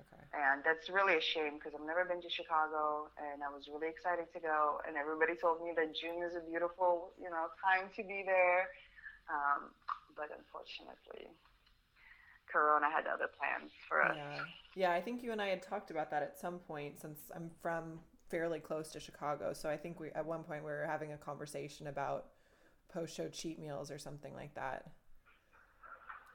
Okay. 0.01 0.23
And 0.33 0.65
that's 0.65 0.89
really 0.89 1.13
a 1.13 1.21
shame 1.21 1.61
because 1.61 1.77
I've 1.77 1.85
never 1.85 2.03
been 2.05 2.21
to 2.25 2.31
Chicago 2.31 3.13
and 3.21 3.43
I 3.45 3.53
was 3.53 3.69
really 3.69 3.87
excited 3.87 4.25
to 4.33 4.39
go. 4.41 4.81
And 4.87 4.97
everybody 4.97 5.37
told 5.37 5.61
me 5.61 5.77
that 5.77 5.93
June 5.93 6.25
is 6.25 6.33
a 6.33 6.41
beautiful, 6.41 7.13
you 7.21 7.29
know, 7.29 7.53
time 7.61 7.93
to 7.93 8.01
be 8.01 8.25
there. 8.25 8.71
Um, 9.29 9.69
but 10.15 10.29
unfortunately, 10.35 11.31
Corona 12.51 12.89
had 12.91 13.07
other 13.07 13.27
plans 13.31 13.71
for 13.87 14.03
us. 14.03 14.15
Yeah. 14.15 14.43
Yeah, 14.75 14.91
I 14.93 15.01
think 15.01 15.23
you 15.23 15.31
and 15.31 15.41
I 15.41 15.47
had 15.47 15.61
talked 15.61 15.91
about 15.91 16.09
that 16.11 16.23
at 16.23 16.37
some 16.39 16.59
point 16.59 16.99
since 16.99 17.19
I'm 17.35 17.51
from 17.61 17.99
fairly 18.29 18.59
close 18.59 18.89
to 18.91 18.99
Chicago. 18.99 19.53
So 19.53 19.69
I 19.69 19.77
think 19.77 19.99
we 19.99 20.09
at 20.11 20.25
one 20.25 20.43
point 20.43 20.63
we 20.63 20.71
were 20.71 20.87
having 20.87 21.11
a 21.11 21.17
conversation 21.17 21.87
about 21.87 22.27
post 22.93 23.15
show 23.15 23.27
cheat 23.27 23.59
meals 23.59 23.91
or 23.91 23.97
something 23.99 24.33
like 24.33 24.53
that. 24.55 24.89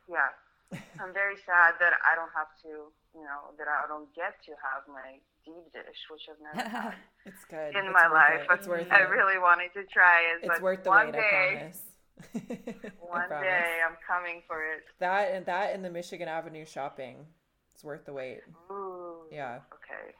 Yeah. 0.09 0.29
I'm 1.01 1.12
very 1.14 1.37
sad 1.47 1.74
that 1.81 1.95
I 2.05 2.16
don't 2.16 2.33
have 2.35 2.51
to, 2.62 2.91
you 3.14 3.24
know, 3.24 3.55
that 3.57 3.68
I 3.68 3.87
don't 3.89 4.12
get 4.14 4.35
to 4.47 4.53
have 4.61 4.83
my 4.89 5.20
deep 5.45 5.72
dish, 5.72 6.01
which 6.11 6.27
I've 6.29 6.43
never 6.43 6.68
had. 6.77 6.95
it's 7.24 7.45
good. 7.49 7.77
In 7.77 7.87
it's 7.87 7.95
my 7.95 8.09
life. 8.09 8.47
It. 8.51 8.59
It's 8.59 8.68
worth 8.68 8.91
I 8.91 9.03
it. 9.03 9.11
really 9.11 9.39
wanted 9.39 9.72
to 9.74 9.85
try 9.85 10.20
it. 10.35 10.51
It's 10.51 10.61
worth 10.61 10.83
the 10.85 10.91
one 10.91 11.07
wait, 11.07 11.12
day, 11.14 11.55
I 11.55 11.57
promise. 11.59 11.83
One 13.01 13.29
day 13.29 13.81
I'm 13.87 13.97
coming 14.07 14.43
for 14.47 14.62
it. 14.62 14.85
That 14.99 15.33
and 15.33 15.45
that 15.47 15.75
in 15.75 15.83
the 15.83 15.91
Michigan 15.91 16.29
Avenue 16.29 16.64
shopping. 16.64 17.27
It's 17.75 17.85
worth 17.85 18.05
the 18.07 18.12
wait. 18.12 18.41
Ooh. 18.71 19.25
Yeah. 19.31 19.61
Okay. 19.75 20.14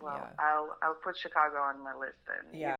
Well, 0.00 0.16
Yeah. 0.16 0.30
I'll 0.38 0.76
I'll 0.82 0.94
put 0.94 1.16
Chicago 1.16 1.58
on 1.58 1.82
my 1.82 1.94
list 1.94 2.16
then. 2.26 2.58
Yeah. 2.58 2.74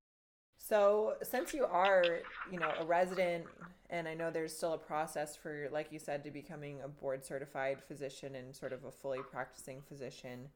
So, 0.58 1.14
since 1.22 1.52
you 1.52 1.64
are, 1.64 2.04
you 2.50 2.58
know, 2.58 2.70
a 2.78 2.84
resident, 2.84 3.44
and 3.90 4.06
I 4.06 4.14
know 4.14 4.30
there's 4.30 4.56
still 4.56 4.74
a 4.74 4.78
process 4.78 5.34
for, 5.34 5.68
like 5.72 5.90
you 5.90 5.98
said, 5.98 6.22
to 6.24 6.30
becoming 6.30 6.80
a 6.82 6.88
board 6.88 7.24
certified 7.24 7.82
physician 7.82 8.36
and 8.36 8.54
sort 8.54 8.72
of 8.72 8.84
a 8.84 8.92
fully 8.92 9.18
practicing 9.30 9.82
physician, 9.82 10.48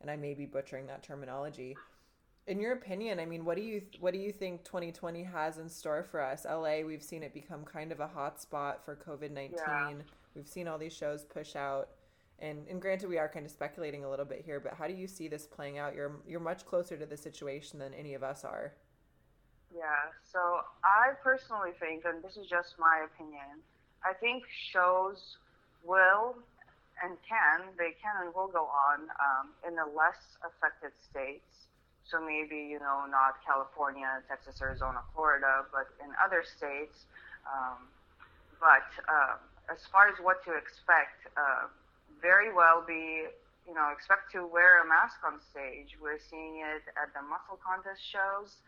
and 0.00 0.10
I 0.10 0.16
may 0.16 0.34
be 0.34 0.46
butchering 0.46 0.88
that 0.88 1.04
terminology. 1.04 1.76
In 2.46 2.58
your 2.58 2.72
opinion, 2.72 3.20
I 3.20 3.24
mean, 3.24 3.44
what 3.44 3.56
do 3.56 3.62
you 3.62 3.82
what 4.00 4.12
do 4.12 4.18
you 4.18 4.32
think 4.32 4.64
2020 4.64 5.22
has 5.22 5.58
in 5.58 5.68
store 5.68 6.02
for 6.02 6.20
us? 6.20 6.44
LA, 6.44 6.80
we've 6.84 7.02
seen 7.02 7.22
it 7.22 7.32
become 7.32 7.64
kind 7.64 7.92
of 7.92 8.00
a 8.00 8.06
hot 8.08 8.40
spot 8.40 8.84
for 8.84 8.96
COVID 8.96 9.30
19. 9.30 9.52
Yeah. 9.56 9.90
We've 10.34 10.48
seen 10.48 10.66
all 10.66 10.78
these 10.78 10.92
shows 10.92 11.24
push 11.24 11.54
out. 11.54 11.90
And, 12.38 12.66
and 12.68 12.82
granted, 12.82 13.08
we 13.08 13.18
are 13.18 13.28
kind 13.28 13.46
of 13.46 13.52
speculating 13.52 14.04
a 14.04 14.10
little 14.10 14.24
bit 14.24 14.42
here, 14.44 14.58
but 14.58 14.74
how 14.74 14.88
do 14.88 14.94
you 14.94 15.06
see 15.06 15.28
this 15.28 15.46
playing 15.46 15.78
out? 15.78 15.94
You're 15.94 16.16
you're 16.26 16.40
much 16.40 16.66
closer 16.66 16.96
to 16.96 17.06
the 17.06 17.16
situation 17.16 17.78
than 17.78 17.94
any 17.94 18.14
of 18.14 18.24
us 18.24 18.44
are. 18.44 18.72
Yeah, 19.74 20.10
so 20.30 20.60
I 20.84 21.14
personally 21.22 21.70
think, 21.78 22.04
and 22.04 22.22
this 22.22 22.36
is 22.36 22.46
just 22.48 22.74
my 22.78 23.06
opinion, 23.06 23.62
I 24.04 24.12
think 24.12 24.44
shows 24.72 25.38
will 25.84 26.36
and 27.02 27.16
can, 27.26 27.72
they 27.78 27.94
can 28.02 28.26
and 28.26 28.34
will 28.34 28.48
go 28.48 28.68
on 28.68 29.08
um, 29.16 29.48
in 29.66 29.74
the 29.74 29.86
less 29.96 30.36
affected 30.44 30.92
states. 31.10 31.71
So 32.04 32.20
maybe, 32.20 32.58
you 32.58 32.78
know, 32.78 33.06
not 33.08 33.40
California, 33.46 34.20
Texas, 34.28 34.60
Arizona, 34.60 35.00
Florida, 35.14 35.64
but 35.72 35.88
in 36.02 36.10
other 36.18 36.44
states. 36.44 37.06
Um, 37.46 37.88
but 38.58 38.86
uh, 39.06 39.38
as 39.72 39.86
far 39.90 40.08
as 40.08 40.18
what 40.20 40.44
to 40.44 40.52
expect, 40.54 41.26
uh, 41.36 41.70
very 42.20 42.52
well 42.52 42.82
be, 42.86 43.26
you 43.66 43.74
know, 43.74 43.90
expect 43.94 44.30
to 44.32 44.46
wear 44.46 44.82
a 44.82 44.86
mask 44.86 45.22
on 45.24 45.38
stage. 45.40 45.96
We're 46.02 46.20
seeing 46.20 46.62
it 46.62 46.84
at 46.98 47.14
the 47.14 47.22
muscle 47.22 47.58
contest 47.62 48.02
shows 48.02 48.62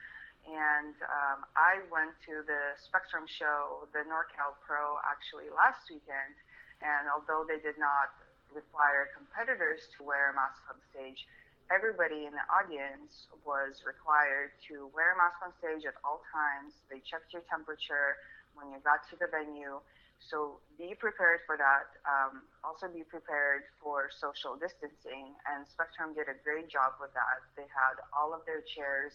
and 0.44 0.92
um, 1.08 1.48
I 1.56 1.80
went 1.88 2.12
to 2.28 2.44
the 2.44 2.76
Spectrum 2.76 3.24
show, 3.24 3.88
the 3.96 4.04
NorCal 4.04 4.60
Pro, 4.60 5.00
actually 5.00 5.48
last 5.48 5.88
weekend. 5.88 6.36
And 6.84 7.08
although 7.08 7.48
they 7.48 7.56
did 7.64 7.80
not 7.80 8.12
require 8.52 9.08
competitors 9.16 9.88
to 9.96 10.04
wear 10.04 10.30
a 10.30 10.34
mask 10.36 10.60
on 10.68 10.76
stage, 10.92 11.24
everybody 11.72 12.28
in 12.28 12.34
the 12.36 12.46
audience 12.50 13.28
was 13.44 13.84
required 13.86 14.52
to 14.68 14.90
wear 14.92 15.14
a 15.14 15.16
mask 15.16 15.40
on 15.40 15.52
stage 15.56 15.84
at 15.88 15.96
all 16.04 16.20
times. 16.28 16.76
They 16.90 17.00
checked 17.00 17.32
your 17.32 17.44
temperature 17.48 18.20
when 18.52 18.68
you 18.72 18.78
got 18.84 19.04
to 19.10 19.16
the 19.16 19.28
venue. 19.28 19.80
So 20.20 20.60
be 20.80 20.96
prepared 20.96 21.44
for 21.44 21.56
that. 21.60 22.00
Um, 22.08 22.48
also 22.64 22.88
be 22.88 23.04
prepared 23.04 23.68
for 23.80 24.08
social 24.08 24.56
distancing. 24.56 25.36
And 25.48 25.68
Spectrum 25.68 26.16
did 26.16 26.28
a 26.32 26.36
great 26.40 26.68
job 26.72 26.96
with 27.00 27.12
that. 27.12 27.44
They 27.56 27.68
had 27.68 28.00
all 28.12 28.32
of 28.32 28.44
their 28.48 28.64
chairs 28.64 29.12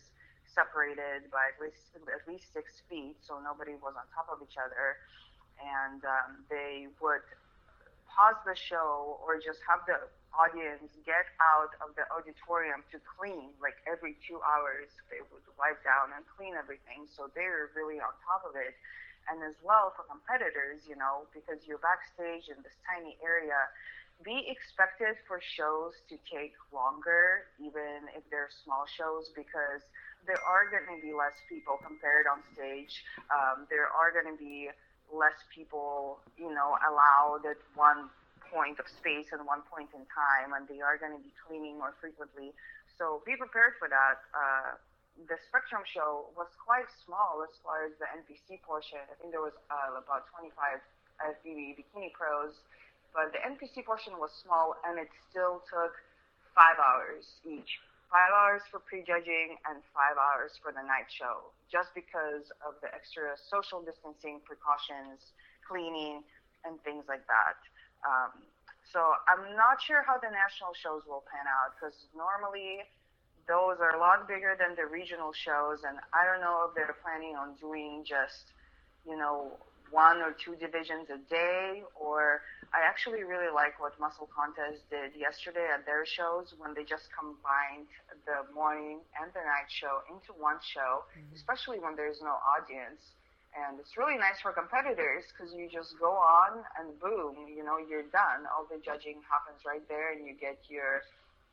separated 0.50 1.30
by 1.30 1.54
at 1.54 1.58
least 1.62 1.94
at 1.94 2.26
least 2.26 2.50
six 2.54 2.82
feet, 2.90 3.22
so 3.22 3.38
nobody 3.38 3.78
was 3.78 3.94
on 3.94 4.06
top 4.10 4.28
of 4.34 4.42
each 4.42 4.58
other, 4.58 4.98
and 5.62 6.02
um, 6.02 6.42
they 6.50 6.90
would 6.98 7.22
pause 8.10 8.38
the 8.46 8.58
show 8.58 9.18
or 9.24 9.38
just 9.38 9.62
have 9.70 9.86
the 9.86 10.10
audience 10.34 10.86
get 11.06 11.26
out 11.42 11.74
of 11.82 11.98
the 11.98 12.06
auditorium 12.14 12.86
to 12.94 13.02
clean. 13.02 13.50
Like 13.58 13.82
every 13.90 14.18
two 14.26 14.38
hours, 14.46 14.90
they 15.10 15.22
would 15.34 15.46
wipe 15.58 15.82
down 15.82 16.14
and 16.14 16.22
clean 16.38 16.54
everything, 16.54 17.10
so 17.10 17.30
they're 17.34 17.74
really 17.74 17.98
on 17.98 18.14
top 18.22 18.46
of 18.46 18.54
it. 18.54 18.78
And 19.30 19.42
as 19.46 19.58
well 19.62 19.94
for 19.94 20.06
competitors, 20.10 20.86
you 20.90 20.98
know, 20.98 21.30
because 21.34 21.62
you're 21.66 21.82
backstage 21.82 22.50
in 22.50 22.58
this 22.66 22.74
tiny 22.86 23.18
area, 23.22 23.70
be 24.26 24.50
expected 24.50 25.16
for 25.28 25.40
shows 25.40 25.96
to 26.10 26.18
take 26.28 26.54
longer, 26.74 27.48
even 27.62 28.10
if 28.18 28.26
they're 28.30 28.52
small 28.66 28.84
shows, 28.90 29.32
because 29.32 29.86
there 30.28 30.42
are 30.44 30.68
going 30.68 30.88
to 30.92 31.00
be 31.00 31.14
less 31.14 31.38
people 31.48 31.80
compared 31.80 32.28
on 32.28 32.44
stage. 32.52 33.06
Um, 33.32 33.64
there 33.70 33.88
are 33.88 34.12
going 34.12 34.28
to 34.28 34.38
be 34.38 34.70
less 35.14 35.38
people, 35.54 36.20
you 36.38 36.54
know, 36.54 36.78
allowed 36.86 37.46
at 37.50 37.58
one 37.76 38.10
point 38.50 38.80
of 38.80 38.90
space 38.90 39.30
and 39.32 39.46
one 39.46 39.62
point 39.70 39.90
in 39.94 40.06
time, 40.10 40.54
and 40.58 40.66
they 40.66 40.82
are 40.82 40.98
going 40.98 41.14
to 41.14 41.22
be 41.22 41.34
cleaning 41.46 41.78
more 41.78 41.94
frequently. 42.02 42.54
So 42.98 43.22
be 43.26 43.38
prepared 43.38 43.78
for 43.78 43.88
that. 43.90 44.22
Uh, 44.34 44.78
the 45.28 45.38
Spectrum 45.50 45.84
show 45.84 46.32
was 46.34 46.48
quite 46.58 46.88
small 47.06 47.44
as 47.44 47.54
far 47.62 47.86
as 47.86 47.94
the 48.00 48.08
NPC 48.10 48.62
portion. 48.64 49.04
I 49.04 49.16
think 49.20 49.36
there 49.36 49.44
was 49.44 49.56
uh, 49.68 50.00
about 50.00 50.32
25 50.32 50.80
FBB 51.20 51.76
bikini 51.76 52.12
pros, 52.16 52.56
but 53.12 53.36
the 53.36 53.42
NPC 53.44 53.84
portion 53.84 54.16
was 54.18 54.32
small, 54.32 54.80
and 54.88 54.98
it 54.98 55.12
still 55.30 55.62
took 55.68 55.94
five 56.56 56.80
hours 56.80 57.40
each 57.44 57.80
five 58.10 58.34
hours 58.34 58.66
for 58.70 58.82
prejudging 58.82 59.58
and 59.70 59.82
five 59.94 60.18
hours 60.18 60.58
for 60.60 60.74
the 60.74 60.82
night 60.82 61.08
show, 61.08 61.54
just 61.70 61.94
because 61.94 62.50
of 62.66 62.76
the 62.82 62.90
extra 62.90 63.38
social 63.38 63.86
distancing 63.86 64.42
precautions, 64.44 65.34
cleaning, 65.66 66.26
and 66.66 66.82
things 66.82 67.06
like 67.08 67.24
that. 67.30 67.58
Um, 68.02 68.34
so 68.90 69.14
I'm 69.30 69.54
not 69.54 69.78
sure 69.78 70.02
how 70.02 70.18
the 70.18 70.34
national 70.34 70.74
shows 70.74 71.06
will 71.06 71.22
pan 71.30 71.46
out 71.46 71.78
because 71.78 71.94
normally 72.18 72.82
those 73.46 73.78
are 73.82 73.94
a 73.94 74.02
lot 74.02 74.26
bigger 74.26 74.58
than 74.58 74.74
the 74.74 74.90
regional 74.90 75.34
shows, 75.34 75.86
and 75.86 75.98
I 76.14 76.26
don't 76.26 76.42
know 76.42 76.70
if 76.70 76.78
they're 76.78 76.98
planning 77.02 77.38
on 77.38 77.54
doing 77.58 78.06
just, 78.06 78.54
you 79.06 79.18
know, 79.18 79.58
one 79.92 80.22
or 80.22 80.36
two 80.38 80.56
divisions 80.56 81.10
a 81.10 81.20
day 81.30 81.84
or 81.96 82.42
I 82.70 82.86
actually 82.86 83.26
really 83.26 83.50
like 83.50 83.82
what 83.82 83.98
Muscle 83.98 84.30
Contest 84.30 84.86
did 84.94 85.18
yesterday 85.18 85.66
at 85.74 85.90
their 85.90 86.06
shows 86.06 86.54
when 86.62 86.78
they 86.78 86.86
just 86.86 87.10
combined 87.10 87.90
the 88.30 88.46
morning 88.54 89.02
and 89.18 89.34
the 89.34 89.42
night 89.42 89.70
show 89.74 90.06
into 90.06 90.38
one 90.38 90.62
show, 90.62 91.10
mm-hmm. 91.10 91.34
especially 91.34 91.82
when 91.82 91.98
there's 91.98 92.22
no 92.22 92.38
audience. 92.46 93.02
And 93.58 93.82
it's 93.82 93.98
really 93.98 94.22
nice 94.22 94.38
for 94.46 94.54
competitors 94.54 95.26
because 95.34 95.50
you 95.58 95.66
just 95.66 95.98
go 95.98 96.14
on 96.14 96.62
and 96.78 96.94
boom, 97.02 97.50
you 97.50 97.66
know, 97.66 97.82
you're 97.82 98.06
done. 98.14 98.46
All 98.54 98.70
the 98.70 98.78
judging 98.78 99.26
happens 99.26 99.66
right 99.66 99.82
there 99.90 100.14
and 100.14 100.22
you 100.22 100.38
get 100.38 100.62
your 100.70 101.02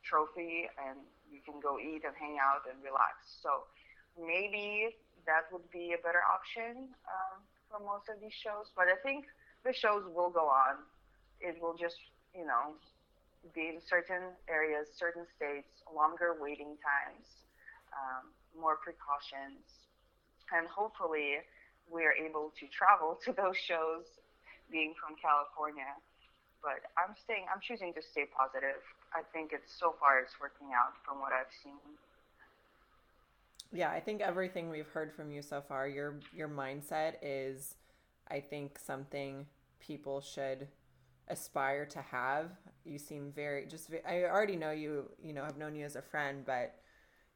trophy 0.05 0.69
and 0.77 1.01
you 1.33 1.41
can 1.41 1.57
go 1.57 1.81
eat 1.81 2.05
and 2.05 2.13
hang 2.13 2.37
out 2.37 2.69
and 2.69 2.77
relax. 2.85 3.25
So 3.41 3.65
maybe 4.13 4.93
that 5.25 5.49
would 5.49 5.65
be 5.73 5.97
a 5.97 5.99
better 6.05 6.21
option 6.21 6.93
um, 7.09 7.41
for 7.69 7.79
most 7.83 8.09
of 8.09 8.19
these 8.21 8.35
shows. 8.35 8.71
But 8.75 8.87
I 8.87 8.97
think 9.03 9.25
the 9.63 9.73
shows 9.73 10.03
will 10.09 10.29
go 10.29 10.47
on 10.47 10.83
it 11.39 11.57
will 11.61 11.75
just, 11.77 11.97
you 12.33 12.45
know, 12.45 12.73
be 13.53 13.69
in 13.69 13.79
certain 13.85 14.33
areas, 14.49 14.87
certain 14.97 15.25
states, 15.35 15.69
longer 15.93 16.35
waiting 16.39 16.75
times, 16.81 17.27
um, 17.93 18.33
more 18.57 18.77
precautions, 18.81 19.61
and 20.51 20.67
hopefully 20.67 21.39
we 21.87 22.03
are 22.03 22.15
able 22.17 22.51
to 22.59 22.65
travel 22.67 23.19
to 23.23 23.31
those 23.31 23.55
shows 23.55 24.03
being 24.71 24.93
from 24.99 25.15
California. 25.15 25.87
But 26.59 26.83
I'm 26.97 27.15
staying, 27.15 27.45
I'm 27.47 27.61
choosing 27.61 27.93
to 27.93 28.01
stay 28.01 28.25
positive. 28.27 28.81
I 29.13 29.23
think 29.31 29.53
it's 29.53 29.71
so 29.71 29.95
far 30.01 30.19
it's 30.19 30.35
working 30.41 30.73
out 30.75 30.97
from 31.05 31.21
what 31.23 31.31
I've 31.31 31.53
seen. 31.63 31.79
Yeah, 33.71 33.89
I 33.89 33.99
think 33.99 34.21
everything 34.21 34.69
we've 34.69 34.87
heard 34.87 35.13
from 35.13 35.31
you 35.31 35.41
so 35.41 35.61
far, 35.61 35.87
your 35.87 36.19
your 36.33 36.47
mindset 36.47 37.15
is 37.21 37.75
I 38.29 38.39
think 38.39 38.79
something 38.79 39.45
people 39.79 40.21
should 40.21 40.67
aspire 41.27 41.85
to 41.85 42.01
have. 42.01 42.51
You 42.85 42.97
seem 42.97 43.31
very 43.35 43.65
just 43.65 43.89
I 44.07 44.23
already 44.23 44.55
know 44.55 44.71
you, 44.71 45.09
you 45.21 45.33
know, 45.33 45.43
I've 45.43 45.57
known 45.57 45.75
you 45.75 45.85
as 45.85 45.95
a 45.95 46.01
friend, 46.01 46.43
but 46.45 46.75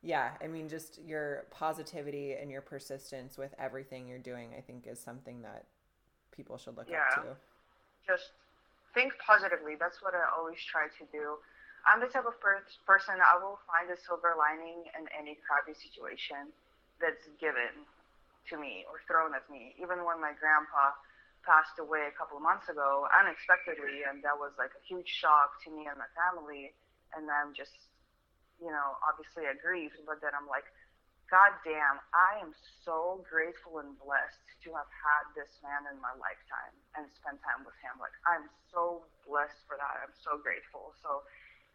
yeah, 0.01 0.31
I 0.41 0.47
mean 0.47 0.69
just 0.69 0.99
your 1.05 1.47
positivity 1.51 2.33
and 2.33 2.49
your 2.49 2.61
persistence 2.61 3.37
with 3.37 3.53
everything 3.59 4.07
you're 4.07 4.17
doing, 4.19 4.51
I 4.57 4.61
think 4.61 4.87
is 4.87 4.99
something 4.99 5.41
that 5.41 5.65
people 6.31 6.57
should 6.57 6.77
look 6.77 6.87
yeah. 6.89 7.03
up 7.17 7.23
to. 7.23 7.35
Just 8.07 8.31
think 8.93 9.13
positively. 9.25 9.75
That's 9.79 10.01
what 10.01 10.13
I 10.15 10.23
always 10.37 10.57
try 10.59 10.87
to 10.87 11.05
do. 11.11 11.35
I'm 11.87 11.99
the 11.99 12.09
type 12.09 12.29
of 12.29 12.37
per- 12.39 12.65
person 12.85 13.17
I 13.19 13.37
will 13.41 13.57
find 13.65 13.89
a 13.89 13.97
silver 13.97 14.37
lining 14.37 14.85
in 14.93 15.03
any 15.13 15.37
crappy 15.45 15.73
situation 15.73 16.53
that's 17.01 17.25
given 17.41 17.85
to 18.49 18.55
me 18.57 18.85
or 18.89 19.01
thrown 19.09 19.33
at 19.33 19.45
me. 19.49 19.73
Even 19.81 20.05
when 20.05 20.21
my 20.21 20.33
grandpa 20.37 20.93
passed 21.41 21.81
away 21.81 22.05
a 22.05 22.13
couple 22.13 22.37
of 22.37 22.43
months 22.45 22.69
ago 22.69 23.09
unexpectedly, 23.09 24.05
and 24.05 24.21
that 24.21 24.37
was 24.37 24.53
like 24.61 24.73
a 24.77 24.83
huge 24.85 25.09
shock 25.09 25.57
to 25.65 25.73
me 25.73 25.89
and 25.89 25.97
my 25.97 26.09
family. 26.13 26.73
And 27.17 27.27
I'm 27.27 27.53
just, 27.57 27.73
you 28.61 28.69
know, 28.69 28.97
obviously 29.01 29.49
I 29.49 29.57
grieved, 29.57 29.97
but 30.05 30.21
then 30.21 30.37
I'm 30.37 30.45
like, 30.45 30.69
God 31.31 31.55
damn, 31.63 31.97
I 32.11 32.43
am 32.43 32.51
so 32.83 33.23
grateful 33.23 33.79
and 33.79 33.95
blessed 34.03 34.43
to 34.67 34.75
have 34.75 34.91
had 34.91 35.23
this 35.31 35.47
man 35.63 35.87
in 35.87 35.95
my 36.03 36.11
lifetime 36.19 36.75
and 36.99 37.07
spend 37.07 37.39
time 37.39 37.63
with 37.63 37.75
him. 37.79 37.95
Like, 38.03 38.13
I'm 38.27 38.51
so 38.67 39.07
blessed 39.23 39.63
for 39.63 39.79
that. 39.79 40.03
I'm 40.03 40.11
so 40.19 40.35
grateful. 40.43 40.91
So, 40.99 41.23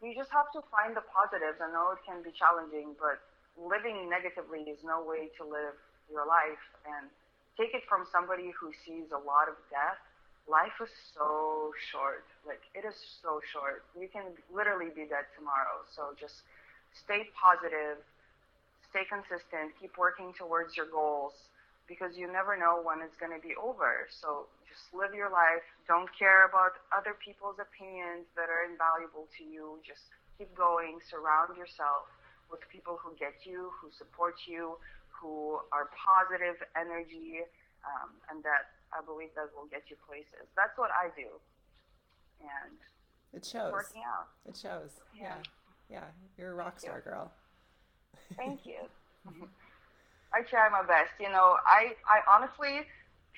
you 0.03 0.13
just 0.15 0.31
have 0.33 0.53
to 0.53 0.61
find 0.69 0.93
the 0.97 1.05
positives. 1.09 1.61
I 1.61 1.73
know 1.73 1.97
it 1.97 2.03
can 2.05 2.21
be 2.21 2.33
challenging, 2.33 2.93
but 3.01 3.21
living 3.57 4.09
negatively 4.09 4.69
is 4.69 4.81
no 4.85 5.01
way 5.01 5.33
to 5.41 5.43
live 5.45 5.77
your 6.13 6.29
life. 6.29 6.61
And 6.85 7.09
take 7.57 7.73
it 7.73 7.89
from 7.89 8.05
somebody 8.13 8.53
who 8.53 8.73
sees 8.85 9.09
a 9.13 9.21
lot 9.21 9.49
of 9.49 9.57
death. 9.73 9.97
Life 10.47 10.77
is 10.79 10.93
so 11.17 11.73
short. 11.91 12.23
Like, 12.47 12.63
it 12.77 12.87
is 12.87 12.95
so 13.25 13.41
short. 13.51 13.83
You 13.99 14.07
can 14.07 14.37
literally 14.53 14.93
be 14.93 15.09
dead 15.09 15.27
tomorrow. 15.35 15.83
So 15.91 16.15
just 16.15 16.47
stay 16.93 17.33
positive, 17.35 17.99
stay 18.93 19.09
consistent, 19.09 19.75
keep 19.81 19.97
working 19.99 20.37
towards 20.37 20.77
your 20.77 20.87
goals 20.87 21.35
because 21.89 22.19
you 22.19 22.27
never 22.31 22.59
know 22.59 22.83
when 22.83 23.01
it's 23.03 23.17
going 23.17 23.33
to 23.33 23.43
be 23.43 23.55
over. 23.55 24.11
So 24.11 24.51
just 24.67 24.91
live 24.91 25.15
your 25.15 25.31
life. 25.31 25.65
Don't 25.87 26.11
care 26.13 26.47
about 26.47 26.83
other 26.91 27.15
people's 27.19 27.59
opinions 27.63 28.27
that 28.35 28.51
are 28.51 28.67
invaluable 28.67 29.31
to 29.39 29.43
you. 29.47 29.79
Just 29.87 30.11
keep 30.39 30.51
going. 30.55 30.99
Surround 31.07 31.55
yourself 31.57 32.11
with 32.51 32.61
people 32.71 32.99
who 32.99 33.15
get 33.19 33.47
you, 33.47 33.71
who 33.79 33.91
support 33.95 34.35
you, 34.47 34.79
who 35.09 35.59
are 35.73 35.91
positive 35.95 36.59
energy, 36.75 37.43
um, 37.87 38.11
and 38.31 38.43
that 38.43 38.75
I 38.91 39.03
believe 39.03 39.31
that 39.35 39.51
will 39.55 39.71
get 39.71 39.87
you 39.89 39.97
places. 40.07 40.47
That's 40.55 40.77
what 40.79 40.91
I 40.91 41.11
do. 41.15 41.31
And 42.43 42.77
it 43.33 43.47
shows. 43.47 43.73
Working 43.73 44.03
out. 44.07 44.29
It 44.47 44.57
shows. 44.59 44.91
Yeah. 45.15 45.39
Yeah. 45.91 46.03
yeah. 46.03 46.09
You're 46.39 46.53
a 46.53 46.55
rock 46.55 46.79
star 46.79 47.01
girl. 47.01 47.33
Thank 48.37 48.67
you. 48.71 48.83
I 50.33 50.43
try 50.43 50.69
my 50.69 50.83
best. 50.83 51.13
You 51.21 51.31
know, 51.31 51.57
I, 51.65 51.95
I 52.07 52.21
honestly 52.29 52.87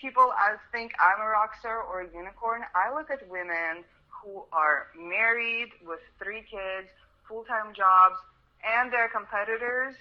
people 0.01 0.31
as 0.39 0.59
think 0.71 0.95
I'm 1.03 1.21
a 1.21 1.29
rock 1.29 1.59
star 1.59 1.83
or 1.83 2.03
a 2.03 2.09
unicorn, 2.15 2.63
I 2.75 2.95
look 2.95 3.11
at 3.11 3.27
women 3.29 3.85
who 4.09 4.47
are 4.53 4.89
married 4.95 5.75
with 5.83 6.01
three 6.23 6.43
kids, 6.47 6.91
full 7.27 7.45
time 7.45 7.75
jobs, 7.75 8.19
and 8.63 8.93
they're 8.93 9.11
competitors 9.11 9.95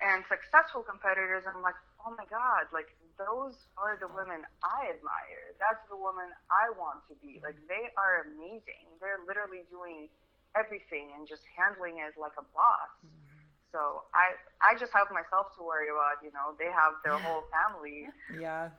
and 0.00 0.24
successful 0.28 0.84
competitors. 0.84 1.44
And 1.48 1.56
I'm 1.56 1.64
like, 1.64 1.76
oh 2.04 2.14
my 2.16 2.24
God, 2.28 2.68
like 2.72 2.92
those 3.18 3.56
are 3.76 3.98
the 3.98 4.08
women 4.08 4.46
I 4.62 4.94
admire. 4.94 5.56
That's 5.58 5.82
the 5.90 5.98
woman 5.98 6.30
I 6.48 6.70
want 6.78 7.02
to 7.10 7.14
be. 7.18 7.40
Like 7.42 7.56
they 7.68 7.90
are 7.96 8.28
amazing. 8.28 8.88
They're 9.00 9.20
literally 9.26 9.66
doing 9.68 10.08
everything 10.56 11.12
and 11.16 11.28
just 11.28 11.42
handling 11.56 12.00
it 12.00 12.16
like 12.16 12.36
a 12.38 12.46
boss. 12.54 12.92
Mm-hmm. 13.04 13.27
So 13.72 14.02
I 14.14 14.34
I 14.60 14.78
just 14.78 14.92
have 14.92 15.08
myself 15.12 15.54
to 15.56 15.62
worry 15.62 15.88
about. 15.88 16.22
You 16.22 16.32
know, 16.32 16.54
they 16.58 16.70
have 16.72 16.94
their 17.04 17.18
whole 17.18 17.44
family. 17.54 18.08
Yeah. 18.38 18.70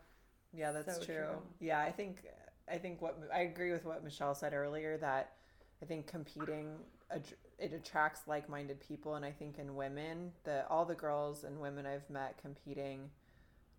Yeah, 0.52 0.72
that's 0.72 0.98
so 0.98 1.04
true. 1.04 1.16
true. 1.16 1.42
Yeah, 1.60 1.80
I 1.80 1.92
think 1.92 2.24
I 2.72 2.78
think 2.78 3.02
what 3.02 3.20
I 3.34 3.42
agree 3.42 3.72
with 3.72 3.86
what 3.86 4.04
Michelle 4.04 4.36
said 4.36 4.54
earlier 4.54 4.98
that 4.98 5.34
I 5.82 5.86
think 5.86 6.08
competing 6.08 6.76
it 7.58 7.74
attracts 7.74 8.22
like-minded 8.28 8.80
people 8.80 9.16
and 9.16 9.26
I 9.26 9.32
think 9.32 9.58
in 9.58 9.76
women, 9.76 10.32
the 10.44 10.68
all 10.68 10.86
the 10.86 10.96
girls 10.96 11.44
and 11.44 11.60
women 11.60 11.86
I've 11.86 12.10
met 12.10 12.38
competing 12.42 13.10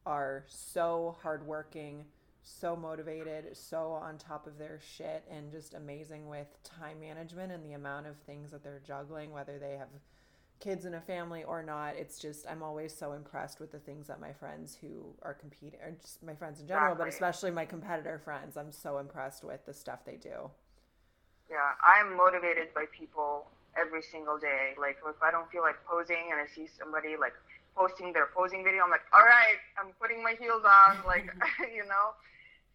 are 0.05 0.45
so 0.49 1.17
hardworking, 1.23 2.05
so 2.43 2.75
motivated, 2.75 3.57
so 3.57 3.93
on 3.93 4.19
top 4.19 4.47
of 4.47 4.59
their 4.59 4.81
shit 4.97 5.25
and 5.31 5.51
just 5.51 5.75
amazing 5.75 6.29
with 6.29 6.49
time 6.65 7.01
management 7.01 7.53
and 7.53 7.65
the 7.65 7.75
amount 7.75 8.07
of 8.07 8.17
things 8.19 8.51
that 8.51 8.63
they're 8.63 8.83
juggling 8.85 9.31
whether 9.31 9.59
they 9.59 9.77
have 9.77 9.89
kids 10.61 10.85
in 10.85 10.95
a 10.95 11.01
family 11.01 11.43
or 11.43 11.63
not. 11.63 11.97
It's 11.97 12.19
just 12.19 12.47
I'm 12.49 12.63
always 12.63 12.97
so 12.97 13.13
impressed 13.13 13.59
with 13.59 13.73
the 13.73 13.79
things 13.79 14.07
that 14.07 14.21
my 14.21 14.33
friends 14.33 14.77
who 14.81 15.15
are 15.23 15.35
competing, 15.35 15.81
or 15.81 15.93
just 16.01 16.23
my 16.23 16.35
friends 16.35 16.61
in 16.61 16.69
general, 16.69 16.93
exactly. 16.93 17.05
but 17.05 17.15
especially 17.15 17.51
my 17.51 17.65
competitor 17.65 18.21
friends. 18.23 18.57
I'm 18.57 18.71
so 18.71 18.99
impressed 18.99 19.43
with 19.43 19.65
the 19.67 19.75
stuff 19.75 20.05
they 20.05 20.17
do. 20.17 20.51
Yeah, 21.51 21.75
I'm 21.83 22.17
motivated 22.17 22.73
by 22.75 22.85
people 22.97 23.49
every 23.75 24.03
single 24.03 24.39
day. 24.39 24.77
Like 24.79 24.99
if 25.09 25.21
I 25.23 25.31
don't 25.31 25.51
feel 25.51 25.63
like 25.63 25.83
posing 25.85 26.31
and 26.31 26.39
I 26.41 26.47
see 26.47 26.69
somebody 26.69 27.17
like 27.19 27.35
posting 27.75 28.13
their 28.13 28.29
posing 28.37 28.63
video, 28.63 28.85
I'm 28.85 28.91
like, 28.91 29.09
all 29.13 29.25
right, 29.25 29.59
I'm 29.81 29.93
putting 30.01 30.23
my 30.23 30.37
heels 30.39 30.63
on, 30.63 31.03
like 31.07 31.27
you 31.75 31.89
know. 31.89 32.15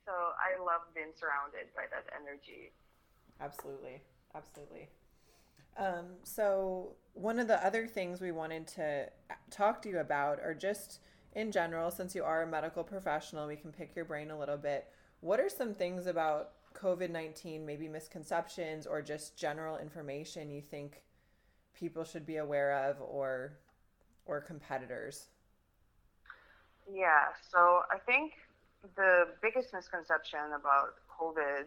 So 0.06 0.12
I 0.14 0.58
love 0.62 0.86
being 0.94 1.14
surrounded 1.18 1.74
by 1.74 1.90
that 1.90 2.06
energy. 2.14 2.70
Absolutely, 3.42 4.02
absolutely. 4.36 4.90
Um, 5.78 6.06
so, 6.24 6.96
one 7.14 7.40
of 7.40 7.48
the 7.48 7.66
other 7.66 7.88
things 7.88 8.22
we 8.22 8.32
wanted 8.32 8.68
to 8.68 9.10
talk 9.50 9.82
to 9.84 9.90
you 9.90 10.00
about, 10.00 10.40
or 10.40 10.54
just 10.54 11.00
in 11.34 11.52
general, 11.52 11.92
since 11.92 12.16
you 12.16 12.24
are 12.24 12.44
a 12.44 12.48
medical 12.48 12.84
professional, 12.84 13.48
we 13.48 13.56
can 13.56 13.72
pick 13.72 13.96
your 13.96 14.06
brain 14.06 14.32
a 14.32 14.40
little 14.40 14.58
bit. 14.58 14.88
What 15.20 15.40
are 15.40 15.50
some 15.50 15.74
things 15.74 16.08
about 16.08 16.52
COVID 16.74 17.10
19, 17.10 17.66
maybe 17.66 17.88
misconceptions 17.88 18.86
or 18.86 19.02
just 19.02 19.38
general 19.38 19.78
information 19.78 20.50
you 20.50 20.62
think 20.62 21.04
people 21.74 22.04
should 22.04 22.26
be 22.26 22.38
aware 22.38 22.90
of 22.90 23.02
or, 23.02 23.58
or 24.26 24.42
competitors? 24.42 25.28
Yeah, 26.92 27.28
so 27.52 27.82
I 27.92 27.98
think 28.06 28.34
the 28.96 29.28
biggest 29.42 29.74
misconception 29.74 30.40
about 30.56 30.96
COVID, 31.10 31.66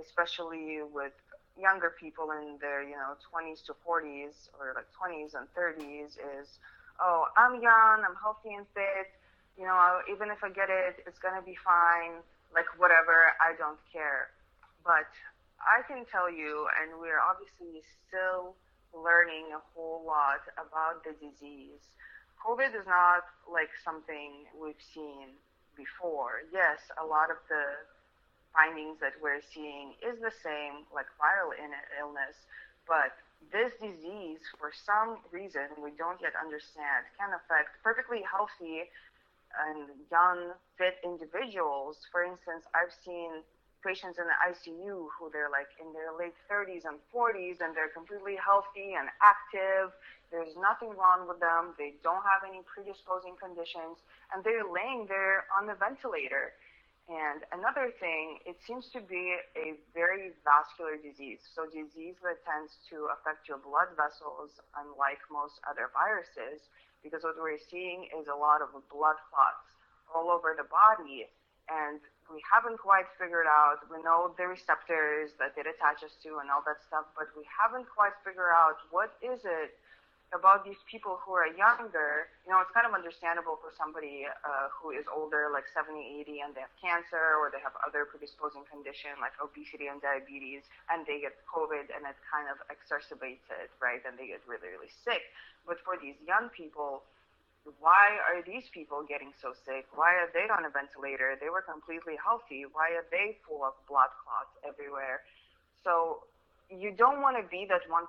especially 0.00 0.80
with 0.92 1.12
younger 1.60 1.94
people 1.98 2.30
in 2.32 2.58
their 2.60 2.82
you 2.82 2.94
know 2.94 3.16
20s 3.32 3.64
to 3.64 3.72
40s 3.80 4.52
or 4.60 4.76
like 4.76 4.88
20s 4.92 5.32
and 5.34 5.48
30s 5.56 6.20
is 6.40 6.60
oh 7.00 7.24
i'm 7.36 7.60
young 7.60 8.04
i'm 8.04 8.16
healthy 8.20 8.52
and 8.54 8.66
fit 8.74 9.08
you 9.56 9.64
know 9.64 10.00
even 10.12 10.28
if 10.30 10.44
i 10.44 10.48
get 10.48 10.68
it 10.68 11.00
it's 11.06 11.18
going 11.18 11.34
to 11.34 11.44
be 11.44 11.56
fine 11.64 12.20
like 12.54 12.68
whatever 12.78 13.32
i 13.40 13.56
don't 13.58 13.80
care. 13.92 14.30
But 14.84 15.08
i 15.64 15.80
can 15.88 16.04
tell 16.12 16.30
you 16.30 16.68
and 16.76 17.00
we're 17.00 17.20
obviously 17.20 17.82
still 18.06 18.54
learning 18.92 19.52
a 19.52 19.60
whole 19.74 20.04
lot 20.06 20.40
about 20.56 21.04
the 21.04 21.12
disease. 21.20 21.80
Covid 22.40 22.72
is 22.76 22.86
not 22.86 23.24
like 23.50 23.72
something 23.84 24.44
we've 24.56 24.80
seen 24.94 25.36
before. 25.76 26.44
Yes 26.52 26.78
a 27.00 27.04
lot 27.04 27.32
of 27.32 27.40
the 27.48 27.64
findings 28.56 28.96
that 29.04 29.12
we're 29.20 29.44
seeing 29.52 29.92
is 30.00 30.16
the 30.24 30.32
same 30.32 30.88
like 30.88 31.06
viral 31.20 31.52
illness, 32.00 32.36
but 32.88 33.12
this 33.52 33.76
disease, 33.76 34.40
for 34.58 34.72
some 34.72 35.20
reason 35.30 35.68
we 35.78 35.92
don't 36.00 36.18
yet 36.24 36.32
understand, 36.34 37.04
can 37.20 37.36
affect 37.36 37.76
perfectly 37.84 38.24
healthy 38.24 38.88
and 39.68 39.92
young, 40.10 40.56
fit 40.80 40.96
individuals. 41.04 42.00
For 42.10 42.24
instance, 42.24 42.64
I've 42.74 42.92
seen 43.04 43.44
patients 43.84 44.18
in 44.18 44.26
the 44.26 44.38
ICU 44.42 45.06
who 45.14 45.30
they're 45.30 45.52
like 45.52 45.70
in 45.78 45.92
their 45.94 46.10
late 46.16 46.34
30s 46.50 46.82
and 46.88 46.98
40s 47.14 47.62
and 47.62 47.76
they're 47.76 47.92
completely 47.92 48.34
healthy 48.34 48.98
and 48.98 49.06
active. 49.22 49.94
There's 50.34 50.58
nothing 50.58 50.90
wrong 50.98 51.30
with 51.30 51.38
them. 51.38 51.78
They 51.78 51.94
don't 52.02 52.24
have 52.26 52.42
any 52.42 52.66
predisposing 52.66 53.38
conditions 53.38 54.02
and 54.34 54.42
they're 54.42 54.66
laying 54.66 55.06
there 55.06 55.46
on 55.54 55.70
the 55.70 55.78
ventilator. 55.78 56.56
And 57.06 57.46
another 57.54 57.94
thing, 58.02 58.42
it 58.50 58.58
seems 58.66 58.90
to 58.90 58.98
be 58.98 59.38
a 59.54 59.78
very 59.94 60.34
vascular 60.42 60.98
disease. 60.98 61.38
So 61.54 61.62
disease 61.70 62.18
that 62.26 62.42
tends 62.42 62.82
to 62.90 63.06
affect 63.14 63.46
your 63.46 63.62
blood 63.62 63.94
vessels, 63.94 64.58
unlike 64.74 65.22
most 65.30 65.62
other 65.62 65.86
viruses, 65.94 66.66
because 67.06 67.22
what 67.22 67.38
we're 67.38 67.62
seeing 67.62 68.10
is 68.10 68.26
a 68.26 68.34
lot 68.34 68.58
of 68.58 68.74
blood 68.90 69.22
clots 69.30 69.66
all 70.10 70.34
over 70.34 70.58
the 70.58 70.66
body. 70.66 71.30
And 71.70 72.02
we 72.26 72.42
haven't 72.42 72.82
quite 72.82 73.06
figured 73.18 73.46
out, 73.46 73.86
we 73.86 74.02
know 74.02 74.34
the 74.34 74.50
receptors 74.50 75.30
that 75.38 75.54
it 75.54 75.66
attaches 75.66 76.18
to 76.26 76.42
and 76.42 76.50
all 76.50 76.66
that 76.66 76.82
stuff, 76.82 77.06
but 77.14 77.30
we 77.38 77.46
haven't 77.46 77.86
quite 77.86 78.18
figured 78.26 78.50
out 78.50 78.82
what 78.90 79.14
is 79.22 79.46
it 79.46 79.78
about 80.34 80.66
these 80.66 80.80
people 80.90 81.22
who 81.22 81.38
are 81.38 81.46
younger, 81.46 82.26
you 82.42 82.50
know, 82.50 82.58
it's 82.58 82.74
kind 82.74 82.82
of 82.82 82.94
understandable 82.98 83.62
for 83.62 83.70
somebody 83.78 84.26
uh, 84.26 84.66
who 84.74 84.90
is 84.90 85.06
older, 85.06 85.54
like 85.54 85.70
70, 85.70 85.94
80, 86.26 86.42
and 86.42 86.50
they 86.50 86.66
have 86.66 86.74
cancer 86.82 87.38
or 87.38 87.54
they 87.54 87.62
have 87.62 87.78
other 87.86 88.02
predisposing 88.02 88.66
condition 88.66 89.14
like 89.22 89.38
obesity 89.38 89.86
and 89.86 90.02
diabetes, 90.02 90.66
and 90.90 91.06
they 91.06 91.22
get 91.22 91.38
COVID 91.46 91.94
and 91.94 92.02
it 92.10 92.18
kind 92.26 92.50
of 92.50 92.58
exacerbates 92.66 93.46
it, 93.54 93.70
right? 93.78 94.02
And 94.02 94.18
they 94.18 94.34
get 94.34 94.42
really, 94.50 94.66
really 94.66 94.90
sick. 94.90 95.22
But 95.62 95.78
for 95.86 95.94
these 95.94 96.18
young 96.26 96.50
people, 96.50 97.06
why 97.78 98.18
are 98.26 98.42
these 98.42 98.66
people 98.70 99.06
getting 99.06 99.30
so 99.42 99.54
sick? 99.66 99.86
Why 99.94 100.14
are 100.18 100.30
they 100.30 100.46
on 100.50 100.66
a 100.66 100.70
ventilator? 100.70 101.34
They 101.38 101.50
were 101.50 101.62
completely 101.62 102.14
healthy. 102.18 102.66
Why 102.66 102.94
are 102.98 103.06
they 103.10 103.38
full 103.46 103.62
of 103.62 103.74
blood 103.90 104.10
clots 104.22 104.54
everywhere? 104.62 105.22
So 105.82 106.26
you 106.70 106.90
don't 106.90 107.22
want 107.22 107.36
to 107.38 107.44
be 107.46 107.66
that 107.70 107.86
1%, 107.86 108.06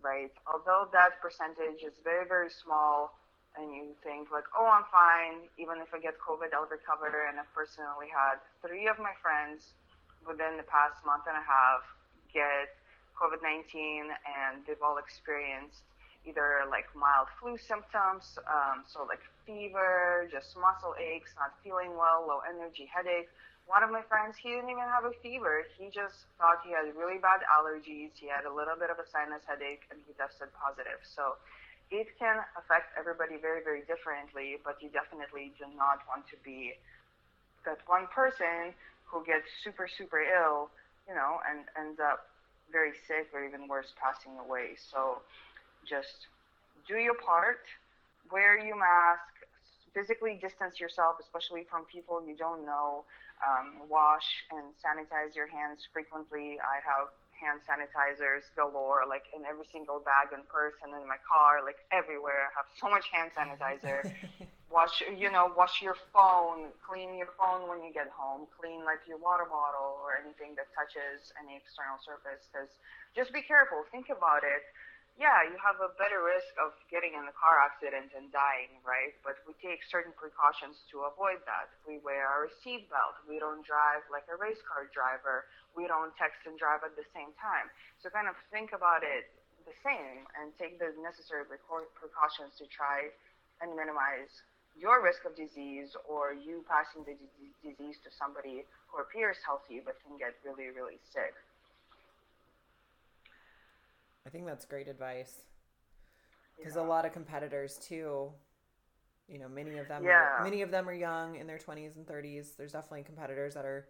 right? 0.00 0.32
Although 0.48 0.88
that 0.92 1.20
percentage 1.20 1.84
is 1.84 1.92
very, 2.04 2.26
very 2.26 2.50
small, 2.50 3.12
and 3.56 3.68
you 3.74 3.92
think, 4.00 4.32
like, 4.32 4.48
oh, 4.56 4.64
I'm 4.64 4.88
fine. 4.88 5.44
Even 5.60 5.76
if 5.84 5.92
I 5.92 6.00
get 6.00 6.16
COVID, 6.16 6.56
I'll 6.56 6.70
recover. 6.72 7.12
And 7.28 7.36
I've 7.36 7.52
personally 7.52 8.08
had 8.08 8.40
three 8.64 8.88
of 8.88 8.96
my 8.96 9.12
friends 9.20 9.76
within 10.24 10.56
the 10.56 10.64
past 10.64 11.04
month 11.04 11.28
and 11.28 11.36
a 11.36 11.44
half 11.44 11.84
get 12.32 12.72
COVID 13.12 13.44
19, 13.44 14.08
and 14.08 14.64
they've 14.64 14.80
all 14.80 14.96
experienced 14.96 15.84
either 16.24 16.62
like 16.70 16.86
mild 16.94 17.26
flu 17.40 17.58
symptoms, 17.58 18.38
um, 18.46 18.86
so 18.86 19.04
like 19.04 19.20
fever, 19.44 20.28
just 20.30 20.54
muscle 20.56 20.94
aches, 20.98 21.34
not 21.34 21.50
feeling 21.62 21.92
well, 21.98 22.24
low 22.26 22.40
energy, 22.46 22.86
headache. 22.86 23.28
One 23.66 23.82
of 23.82 23.90
my 23.90 24.02
friends, 24.04 24.36
he 24.36 24.50
didn't 24.52 24.70
even 24.70 24.84
have 24.90 25.06
a 25.06 25.14
fever. 25.22 25.64
He 25.78 25.88
just 25.88 26.28
thought 26.36 26.60
he 26.66 26.74
had 26.74 26.92
really 26.98 27.16
bad 27.18 27.40
allergies. 27.46 28.12
He 28.18 28.28
had 28.28 28.44
a 28.44 28.52
little 28.52 28.76
bit 28.76 28.90
of 28.90 28.98
a 28.98 29.06
sinus 29.08 29.42
headache, 29.46 29.86
and 29.88 30.02
he 30.04 30.12
tested 30.14 30.52
positive. 30.52 31.00
So 31.06 31.40
it 31.90 32.08
can 32.18 32.42
affect 32.58 32.92
everybody 32.98 33.36
very, 33.40 33.62
very 33.64 33.82
differently, 33.88 34.58
but 34.64 34.82
you 34.82 34.90
definitely 34.90 35.52
do 35.56 35.64
not 35.76 36.04
want 36.08 36.28
to 36.32 36.36
be 36.44 36.74
that 37.64 37.78
one 37.86 38.08
person 38.12 38.74
who 39.04 39.24
gets 39.24 39.46
super, 39.62 39.86
super 39.86 40.20
ill, 40.20 40.68
you 41.08 41.14
know, 41.14 41.38
and 41.48 41.64
ends 41.78 42.00
up 42.00 42.28
very 42.72 42.92
sick 43.06 43.28
or 43.32 43.44
even 43.44 43.68
worse, 43.68 43.92
passing 44.00 44.32
away. 44.40 44.74
So 44.90 45.20
just 45.84 46.28
do 46.88 46.96
your 46.96 47.14
part, 47.14 47.64
wear 48.30 48.58
your 48.58 48.76
mask, 48.76 49.31
physically 49.94 50.38
distance 50.40 50.80
yourself, 50.80 51.16
especially 51.20 51.64
from 51.68 51.84
people 51.86 52.20
you 52.24 52.36
don't 52.36 52.64
know. 52.64 53.04
Um, 53.42 53.90
wash 53.90 54.46
and 54.54 54.70
sanitize 54.78 55.34
your 55.34 55.50
hands 55.50 55.82
frequently. 55.92 56.62
I 56.62 56.78
have 56.86 57.10
hand 57.34 57.58
sanitizers 57.66 58.46
galore, 58.54 59.02
like 59.02 59.26
in 59.34 59.42
every 59.42 59.66
single 59.74 59.98
bag 59.98 60.30
and 60.30 60.46
purse 60.46 60.78
and 60.86 60.94
in 60.94 61.02
my 61.10 61.18
car, 61.26 61.58
like 61.66 61.82
everywhere. 61.90 62.46
I 62.46 62.62
have 62.62 62.70
so 62.78 62.86
much 62.86 63.10
hand 63.10 63.34
sanitizer. 63.34 64.06
wash, 64.70 65.02
you 65.18 65.26
know, 65.28 65.50
wash 65.58 65.82
your 65.82 65.98
phone, 66.14 66.70
clean 66.86 67.18
your 67.18 67.34
phone 67.34 67.66
when 67.66 67.82
you 67.82 67.90
get 67.90 68.08
home, 68.14 68.46
clean 68.54 68.86
like 68.86 69.02
your 69.10 69.18
water 69.18 69.44
bottle 69.44 69.98
or 70.06 70.16
anything 70.22 70.54
that 70.54 70.70
touches 70.72 71.34
any 71.42 71.58
external 71.58 71.98
surface. 72.06 72.46
Because 72.46 72.70
just 73.12 73.34
be 73.34 73.42
careful. 73.42 73.82
Think 73.90 74.08
about 74.08 74.46
it 74.46 74.62
yeah, 75.22 75.46
you 75.46 75.54
have 75.62 75.78
a 75.78 75.94
better 76.02 76.18
risk 76.26 76.50
of 76.58 76.74
getting 76.90 77.14
in 77.14 77.22
a 77.30 77.34
car 77.38 77.62
accident 77.62 78.10
and 78.10 78.26
dying, 78.34 78.74
right? 78.82 79.14
But 79.22 79.38
we 79.46 79.54
take 79.62 79.78
certain 79.86 80.10
precautions 80.18 80.82
to 80.90 81.06
avoid 81.06 81.38
that. 81.46 81.70
We 81.86 82.02
wear 82.02 82.26
our 82.26 82.50
seatbelt. 82.50 83.22
We 83.30 83.38
don't 83.38 83.62
drive 83.62 84.02
like 84.10 84.26
a 84.26 84.34
race 84.34 84.58
car 84.66 84.90
driver. 84.90 85.46
We 85.78 85.86
don't 85.86 86.10
text 86.18 86.42
and 86.42 86.58
drive 86.58 86.82
at 86.82 86.98
the 86.98 87.06
same 87.14 87.30
time. 87.38 87.70
So 88.02 88.10
kind 88.10 88.26
of 88.26 88.34
think 88.50 88.74
about 88.74 89.06
it 89.06 89.30
the 89.62 89.78
same 89.86 90.26
and 90.42 90.50
take 90.58 90.82
the 90.82 90.90
necessary 90.98 91.46
precautions 91.46 92.58
to 92.58 92.66
try 92.66 93.06
and 93.62 93.78
minimize 93.78 94.42
your 94.74 94.98
risk 95.06 95.22
of 95.22 95.38
disease 95.38 95.94
or 96.02 96.34
you 96.34 96.66
passing 96.66 97.06
the 97.06 97.14
disease 97.62 97.94
to 98.02 98.10
somebody 98.10 98.66
who 98.90 98.98
appears 98.98 99.38
healthy 99.46 99.78
but 99.78 100.02
can 100.02 100.18
get 100.18 100.34
really, 100.42 100.74
really 100.74 100.98
sick. 101.14 101.38
I 104.26 104.30
think 104.30 104.46
that's 104.46 104.64
great 104.64 104.88
advice. 104.88 105.46
Because 106.56 106.76
yeah. 106.76 106.82
a 106.82 106.84
lot 106.84 107.04
of 107.04 107.12
competitors 107.12 107.78
too, 107.78 108.30
you 109.28 109.38
know, 109.38 109.48
many 109.48 109.78
of 109.78 109.88
them 109.88 110.04
yeah. 110.04 110.38
are, 110.38 110.44
many 110.44 110.62
of 110.62 110.70
them 110.70 110.88
are 110.88 110.94
young 110.94 111.36
in 111.36 111.46
their 111.46 111.58
20s 111.58 111.96
and 111.96 112.06
30s. 112.06 112.56
There's 112.56 112.72
definitely 112.72 113.04
competitors 113.04 113.54
that 113.54 113.64
are 113.64 113.88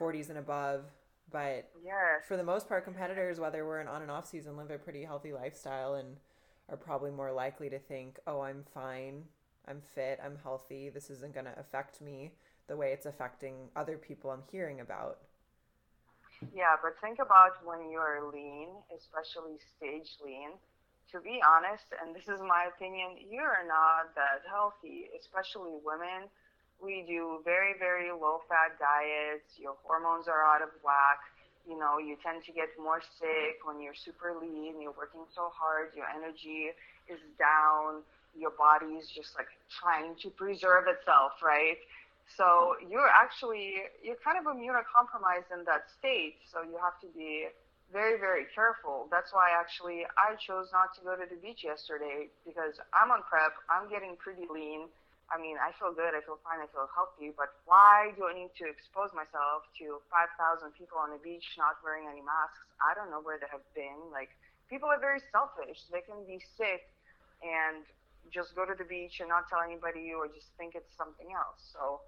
40s 0.00 0.28
and 0.28 0.38
above, 0.38 0.84
but 1.30 1.70
yes. 1.84 2.24
for 2.26 2.36
the 2.36 2.44
most 2.44 2.68
part 2.68 2.84
competitors 2.84 3.40
whether 3.40 3.66
we're 3.66 3.80
in 3.80 3.88
on 3.88 4.02
and 4.02 4.10
off 4.10 4.26
season 4.26 4.56
live 4.56 4.70
a 4.70 4.78
pretty 4.78 5.04
healthy 5.04 5.32
lifestyle 5.32 5.94
and 5.94 6.16
are 6.68 6.76
probably 6.76 7.10
more 7.10 7.32
likely 7.32 7.70
to 7.70 7.78
think, 7.78 8.18
"Oh, 8.26 8.42
I'm 8.42 8.64
fine. 8.74 9.24
I'm 9.66 9.80
fit. 9.80 10.20
I'm 10.22 10.36
healthy. 10.42 10.90
This 10.90 11.10
isn't 11.10 11.34
going 11.34 11.46
to 11.46 11.58
affect 11.58 12.00
me 12.00 12.32
the 12.66 12.76
way 12.76 12.92
it's 12.92 13.06
affecting 13.06 13.70
other 13.74 13.96
people 13.96 14.30
I'm 14.30 14.42
hearing 14.50 14.80
about." 14.80 15.22
Yeah, 16.54 16.78
but 16.78 16.94
think 17.02 17.18
about 17.18 17.58
when 17.66 17.90
you're 17.90 18.30
lean, 18.30 18.70
especially 18.94 19.58
stage 19.76 20.14
lean. 20.22 20.54
To 21.10 21.20
be 21.24 21.40
honest, 21.40 21.88
and 21.98 22.14
this 22.14 22.28
is 22.28 22.38
my 22.44 22.68
opinion, 22.68 23.16
you're 23.30 23.64
not 23.66 24.14
that 24.14 24.44
healthy, 24.46 25.08
especially 25.18 25.72
women. 25.82 26.28
We 26.78 27.02
do 27.08 27.40
very, 27.42 27.74
very 27.78 28.12
low 28.12 28.44
fat 28.46 28.78
diets. 28.78 29.58
Your 29.58 29.74
hormones 29.82 30.28
are 30.28 30.44
out 30.44 30.62
of 30.62 30.68
whack. 30.84 31.18
You 31.66 31.78
know, 31.80 31.98
you 31.98 32.14
tend 32.22 32.44
to 32.44 32.52
get 32.52 32.70
more 32.78 33.00
sick 33.18 33.64
when 33.64 33.80
you're 33.80 33.96
super 33.96 34.36
lean. 34.38 34.78
You're 34.80 34.94
working 34.94 35.26
so 35.34 35.50
hard. 35.50 35.90
Your 35.96 36.06
energy 36.06 36.70
is 37.08 37.18
down. 37.40 38.04
Your 38.38 38.52
body 38.54 38.94
is 38.94 39.08
just 39.08 39.34
like 39.34 39.50
trying 39.80 40.14
to 40.22 40.30
preserve 40.30 40.86
itself, 40.86 41.40
right? 41.42 41.80
So 42.36 42.76
you're 42.84 43.08
actually 43.08 43.88
you're 44.02 44.20
kind 44.20 44.36
of 44.36 44.44
immunocompromised 44.44 45.48
in 45.52 45.64
that 45.64 45.88
state. 45.98 46.36
So 46.50 46.62
you 46.62 46.76
have 46.80 47.00
to 47.00 47.08
be 47.16 47.48
very 47.92 48.20
very 48.20 48.44
careful. 48.54 49.08
That's 49.10 49.32
why 49.32 49.50
actually 49.56 50.04
I 50.16 50.36
chose 50.36 50.68
not 50.72 50.92
to 50.96 51.00
go 51.00 51.16
to 51.16 51.24
the 51.24 51.40
beach 51.40 51.64
yesterday 51.64 52.28
because 52.44 52.76
I'm 52.92 53.10
on 53.10 53.24
prep. 53.24 53.56
I'm 53.72 53.88
getting 53.88 54.16
pretty 54.20 54.44
lean. 54.50 54.92
I 55.28 55.36
mean, 55.36 55.60
I 55.60 55.76
feel 55.76 55.92
good. 55.92 56.16
I 56.16 56.24
feel 56.24 56.40
fine. 56.40 56.64
I 56.64 56.68
feel 56.72 56.88
healthy. 56.88 57.36
But 57.36 57.52
why 57.68 58.16
do 58.16 58.24
I 58.24 58.32
need 58.32 58.52
to 58.60 58.64
expose 58.64 59.12
myself 59.12 59.68
to 59.76 60.00
5,000 60.08 60.72
people 60.72 60.96
on 60.96 61.12
the 61.12 61.20
beach 61.20 61.44
not 61.60 61.76
wearing 61.84 62.08
any 62.08 62.24
masks? 62.24 62.64
I 62.80 62.96
don't 62.96 63.12
know 63.12 63.20
where 63.20 63.36
they 63.36 63.48
have 63.52 63.64
been. 63.76 64.08
Like, 64.08 64.32
people 64.72 64.88
are 64.88 64.96
very 64.96 65.20
selfish. 65.28 65.84
They 65.92 66.00
can 66.00 66.24
be 66.24 66.40
sick 66.56 66.88
and 67.44 67.84
just 68.32 68.56
go 68.56 68.64
to 68.64 68.72
the 68.72 68.88
beach 68.88 69.20
and 69.20 69.28
not 69.28 69.48
tell 69.52 69.60
anybody 69.60 70.12
or 70.16 70.28
just 70.28 70.48
think 70.56 70.72
it's 70.72 70.92
something 70.96 71.32
else. 71.36 71.60
So 71.76 72.00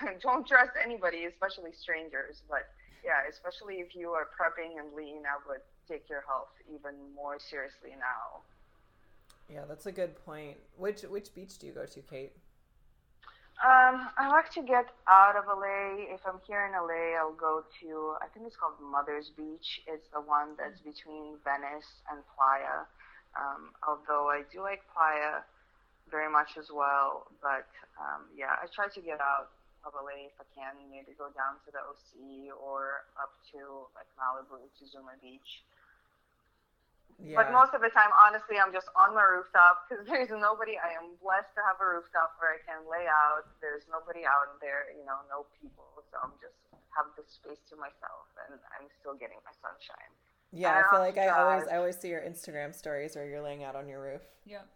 don't 0.22 0.46
trust 0.46 0.72
anybody, 0.82 1.24
especially 1.24 1.72
strangers. 1.72 2.42
But 2.48 2.68
yeah, 3.04 3.26
especially 3.28 3.76
if 3.76 3.94
you 3.94 4.10
are 4.10 4.28
prepping 4.30 4.78
and 4.78 4.94
lean, 4.94 5.22
I 5.26 5.36
would 5.48 5.62
take 5.88 6.08
your 6.08 6.22
health 6.26 6.54
even 6.72 6.94
more 7.14 7.38
seriously 7.38 7.90
now. 7.98 8.42
Yeah, 9.52 9.64
that's 9.68 9.86
a 9.86 9.92
good 9.92 10.14
point. 10.24 10.56
Which 10.76 11.02
which 11.02 11.34
beach 11.34 11.58
do 11.58 11.66
you 11.66 11.72
go 11.72 11.84
to, 11.84 12.00
Kate? 12.00 12.32
Um, 13.62 14.10
I 14.18 14.26
like 14.28 14.50
to 14.54 14.62
get 14.62 14.86
out 15.06 15.36
of 15.36 15.44
LA. 15.46 16.10
If 16.10 16.26
I'm 16.26 16.40
here 16.46 16.66
in 16.66 16.72
LA, 16.72 17.14
I'll 17.18 17.36
go 17.36 17.62
to 17.80 18.14
I 18.22 18.26
think 18.32 18.46
it's 18.46 18.56
called 18.56 18.80
Mother's 18.80 19.30
Beach. 19.36 19.82
It's 19.86 20.08
the 20.08 20.20
one 20.20 20.56
that's 20.58 20.80
between 20.80 21.36
Venice 21.44 22.02
and 22.10 22.22
Playa. 22.34 22.88
Um, 23.38 23.70
although 23.86 24.28
I 24.28 24.42
do 24.52 24.62
like 24.62 24.82
Playa 24.92 25.42
very 26.10 26.30
much 26.30 26.58
as 26.58 26.68
well, 26.74 27.26
but 27.40 27.68
um, 27.96 28.28
yeah, 28.36 28.58
I 28.60 28.66
try 28.74 28.88
to 28.88 29.00
get 29.00 29.20
out 29.20 29.50
of 29.84 29.94
LA 29.94 30.30
if 30.30 30.36
I 30.38 30.46
can, 30.54 30.78
maybe 30.90 31.14
go 31.18 31.30
down 31.34 31.58
to 31.66 31.68
the 31.74 31.82
OC 31.82 32.54
or 32.54 33.06
up 33.18 33.34
to 33.54 33.90
like 33.98 34.08
Malibu 34.14 34.62
to 34.62 34.82
Zuma 34.86 35.18
Beach. 35.18 35.62
Yeah. 37.20 37.38
But 37.38 37.54
most 37.54 37.70
of 37.70 37.84
the 37.84 37.92
time, 37.92 38.10
honestly, 38.18 38.58
I'm 38.58 38.74
just 38.74 38.90
on 38.98 39.14
my 39.14 39.22
rooftop 39.22 39.86
because 39.86 40.02
there's 40.10 40.32
nobody. 40.32 40.74
I 40.80 40.96
am 40.98 41.14
blessed 41.22 41.54
to 41.54 41.62
have 41.62 41.78
a 41.78 41.86
rooftop 41.86 42.34
where 42.42 42.56
I 42.56 42.60
can 42.66 42.82
lay 42.88 43.06
out. 43.06 43.46
There's 43.62 43.86
nobody 43.86 44.26
out 44.26 44.58
there, 44.58 44.90
you 44.90 45.06
know, 45.06 45.22
no 45.30 45.46
people. 45.60 45.86
So 46.10 46.18
I'm 46.18 46.34
just 46.42 46.58
have 46.96 47.08
the 47.16 47.24
space 47.24 47.62
to 47.72 47.76
myself, 47.78 48.28
and 48.48 48.58
I'm 48.76 48.88
still 49.00 49.14
getting 49.16 49.40
my 49.46 49.54
sunshine. 49.62 50.12
Yeah, 50.52 50.82
I 50.84 50.90
feel 50.90 51.00
like 51.00 51.16
I 51.16 51.28
always 51.32 51.64
I 51.70 51.76
always 51.78 51.96
see 51.96 52.08
your 52.08 52.20
Instagram 52.20 52.74
stories 52.74 53.16
where 53.16 53.24
you're 53.24 53.40
laying 53.40 53.64
out 53.64 53.74
on 53.74 53.88
your 53.88 54.02
roof. 54.02 54.22
Yeah. 54.44 54.68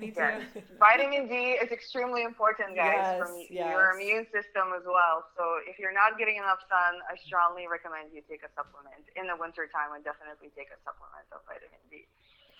Me 0.00 0.10
too. 0.10 0.40
Vitamin 0.80 1.28
D 1.28 1.60
is 1.60 1.70
extremely 1.70 2.22
important, 2.24 2.72
guys, 2.72 2.96
yes, 2.96 3.20
for 3.20 3.28
yes. 3.52 3.68
your 3.68 3.92
immune 3.92 4.24
system 4.32 4.72
as 4.72 4.84
well. 4.88 5.28
So 5.36 5.60
if 5.68 5.78
you're 5.78 5.92
not 5.92 6.16
getting 6.16 6.40
enough 6.40 6.64
sun, 6.68 7.00
I 7.04 7.20
strongly 7.20 7.68
recommend 7.68 8.08
you 8.12 8.24
take 8.24 8.40
a 8.42 8.50
supplement. 8.56 9.04
In 9.16 9.28
the 9.28 9.36
winter 9.36 9.68
time, 9.68 9.92
I 9.92 10.00
definitely 10.00 10.48
take 10.56 10.72
a 10.72 10.80
supplement 10.80 11.28
of 11.36 11.44
vitamin 11.44 11.84
D. 11.92 12.08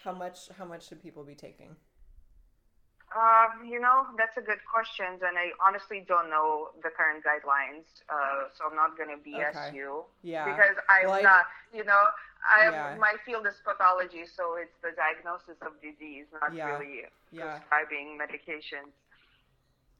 How 0.04 0.12
much? 0.12 0.52
How 0.56 0.68
much 0.68 0.88
should 0.88 1.02
people 1.02 1.24
be 1.24 1.34
taking? 1.34 1.76
Um, 3.16 3.64
you 3.64 3.80
know, 3.80 4.04
that's 4.20 4.36
a 4.36 4.44
good 4.44 4.60
question, 4.68 5.16
and 5.24 5.40
I 5.40 5.56
honestly 5.64 6.04
don't 6.04 6.28
know 6.28 6.76
the 6.84 6.92
current 6.92 7.24
guidelines, 7.24 7.88
uh, 8.12 8.52
so 8.52 8.68
I'm 8.68 8.76
not 8.76 9.00
going 9.00 9.08
to 9.08 9.16
BS 9.16 9.56
okay. 9.56 9.76
you. 9.76 10.04
Yeah. 10.20 10.44
Because 10.44 10.76
I'm 10.92 11.08
well, 11.08 11.22
not, 11.22 11.48
you 11.72 11.84
know, 11.88 12.04
I 12.44 12.70
yeah. 12.70 12.96
my 12.98 13.14
field 13.24 13.46
is 13.46 13.54
pathology, 13.64 14.24
so 14.24 14.56
it's 14.56 14.76
the 14.82 14.90
diagnosis 14.96 15.60
of 15.62 15.80
disease, 15.82 16.26
not 16.40 16.54
yeah. 16.54 16.66
really 16.66 17.02
yeah. 17.32 17.58
prescribing 17.58 18.18
medications. 18.18 18.92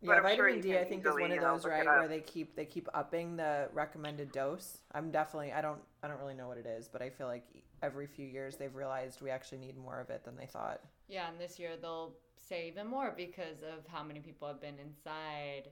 Yeah, 0.01 0.20
vitamin 0.20 0.36
sure 0.36 0.61
D 0.61 0.78
I 0.78 0.84
think 0.84 1.03
easily, 1.03 1.24
is 1.24 1.28
one 1.28 1.39
of 1.39 1.45
those 1.45 1.66
right 1.66 1.84
where 1.84 2.07
they 2.07 2.20
keep 2.20 2.55
they 2.55 2.64
keep 2.64 2.89
upping 2.95 3.36
the 3.36 3.68
recommended 3.72 4.30
dose. 4.30 4.78
I'm 4.93 5.11
definitely 5.11 5.53
I 5.53 5.61
don't 5.61 5.80
I 6.03 6.09
don't 6.09 6.20
really 6.20 6.34
know 6.34 6.47
what 6.47 6.59
it 6.59 6.66
is, 6.66 6.89
but 6.89 7.03
I 7.03 7.11
feel 7.11 7.26
like 7.26 7.45
every 7.82 8.07
few 8.07 8.26
years 8.26 8.57
they've 8.57 8.74
realized 8.74 9.20
we 9.20 9.30
actually 9.30 9.59
need 9.59 9.76
more 9.76 10.01
of 10.01 10.11
it 10.11 10.24
than 10.24 10.36
they 10.36 10.47
thought. 10.47 10.80
Yeah, 11.09 11.28
and 11.28 11.41
this 11.41 11.59
year 11.59 11.70
they'll 11.80 12.14
say 12.36 12.68
even 12.68 12.86
more 12.86 13.12
because 13.16 13.62
of 13.62 13.86
how 13.89 14.05
many 14.05 14.20
people 14.20 14.47
have 14.47 14.61
been 14.61 14.78
inside. 14.78 15.68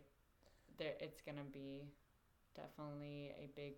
There, 0.79 0.95
it's 1.01 1.21
gonna 1.21 1.47
be 1.53 1.85
definitely 2.57 3.33
a 3.39 3.49
big 3.55 3.75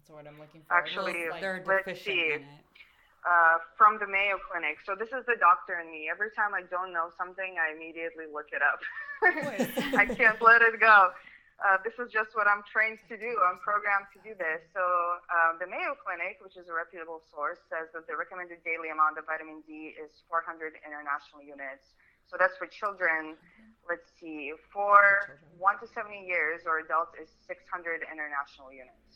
That's 0.00 0.16
what 0.16 0.24
I'm 0.24 0.40
looking 0.40 0.64
for. 0.64 0.72
Actually, 0.72 1.28
Like- 1.28 1.44
let's 1.68 2.00
see. 2.00 2.40
uh, 3.20 3.58
from 3.76 4.00
the 4.00 4.08
Mayo 4.08 4.40
Clinic. 4.48 4.80
So 4.80 4.96
this 4.96 5.12
is 5.12 5.26
the 5.28 5.36
doctor 5.36 5.76
in 5.76 5.92
me. 5.92 6.08
Every 6.08 6.32
time 6.32 6.56
I 6.56 6.62
don't 6.72 6.88
know 6.88 7.12
something, 7.20 7.60
I 7.60 7.76
immediately 7.76 8.24
look 8.24 8.48
it 8.48 8.64
up. 8.64 8.80
I 10.00 10.08
can't 10.08 10.40
let 10.40 10.62
it 10.64 10.80
go. 10.80 11.12
Uh, 11.60 11.76
this 11.84 11.92
is 12.00 12.08
just 12.08 12.32
what 12.32 12.48
I'm 12.48 12.64
trained 12.64 12.96
to 13.12 13.20
do. 13.20 13.28
I'm 13.44 13.60
programmed 13.60 14.08
to 14.16 14.20
do 14.24 14.32
this. 14.32 14.64
So 14.72 14.80
um, 14.80 15.60
the 15.60 15.68
Mayo 15.68 15.92
Clinic, 16.00 16.40
which 16.40 16.56
is 16.56 16.72
a 16.72 16.72
reputable 16.72 17.20
source, 17.28 17.60
says 17.68 17.92
that 17.92 18.08
the 18.08 18.16
recommended 18.16 18.64
daily 18.64 18.88
amount 18.88 19.20
of 19.20 19.28
vitamin 19.28 19.60
D 19.68 19.92
is 20.00 20.24
400 20.32 20.80
international 20.80 21.44
units. 21.44 21.92
So 22.30 22.38
that's 22.40 22.56
for 22.56 22.64
children. 22.70 23.36
Let's 23.84 24.08
see, 24.16 24.54
for 24.72 25.36
one 25.58 25.76
to 25.82 25.86
70 25.90 26.24
years 26.24 26.62
or 26.64 26.78
adults 26.78 27.12
is 27.20 27.28
600 27.44 28.06
international 28.06 28.70
units. 28.72 29.09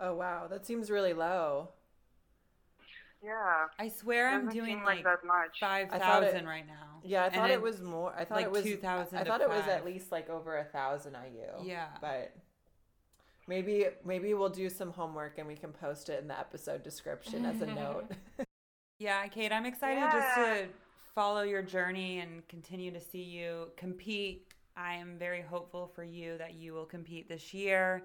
Oh 0.00 0.14
wow, 0.14 0.46
that 0.48 0.64
seems 0.66 0.90
really 0.90 1.12
low. 1.12 1.68
Yeah, 3.22 3.66
I 3.78 3.88
swear 3.88 4.30
I'm 4.30 4.48
doing 4.48 4.78
like, 4.78 4.96
like 4.96 5.04
that 5.04 5.26
much. 5.26 5.60
five 5.60 5.88
I 5.92 5.98
thought 5.98 6.22
it- 6.22 6.30
thousand 6.32 6.46
right 6.46 6.66
now. 6.66 7.00
Yeah, 7.04 7.24
I 7.24 7.28
thought 7.30 7.48
then- 7.48 7.50
it 7.50 7.60
was 7.62 7.82
more. 7.82 8.14
I 8.16 8.24
thought 8.24 8.36
like 8.36 8.46
it 8.46 8.50
was 8.52 8.62
2,000 8.64 9.18
I 9.18 9.24
thought 9.24 9.40
it 9.42 9.48
was 9.48 9.66
at 9.68 9.84
least 9.84 10.10
like 10.10 10.30
over 10.30 10.56
a 10.58 10.64
thousand 10.64 11.14
IU. 11.14 11.62
Yeah. 11.68 11.88
but 12.00 12.34
maybe 13.46 13.86
maybe 14.04 14.32
we'll 14.34 14.48
do 14.48 14.70
some 14.70 14.90
homework 14.92 15.36
and 15.38 15.46
we 15.46 15.54
can 15.56 15.72
post 15.72 16.08
it 16.08 16.20
in 16.22 16.28
the 16.28 16.38
episode 16.38 16.82
description 16.82 17.44
as 17.44 17.60
a 17.60 17.66
note. 17.74 18.10
Yeah, 18.98 19.26
Kate, 19.28 19.50
I'm 19.50 19.64
excited 19.64 20.02
just 20.12 20.34
to 20.34 20.66
follow 21.14 21.40
your 21.40 21.62
journey 21.62 22.18
and 22.18 22.46
continue 22.48 22.90
to 22.90 23.00
see 23.00 23.22
you 23.22 23.68
compete. 23.78 24.46
I 24.76 24.92
am 24.92 25.16
very 25.18 25.40
hopeful 25.40 25.90
for 25.94 26.04
you 26.04 26.36
that 26.36 26.52
you 26.52 26.74
will 26.74 26.84
compete 26.84 27.26
this 27.26 27.54
year 27.54 28.02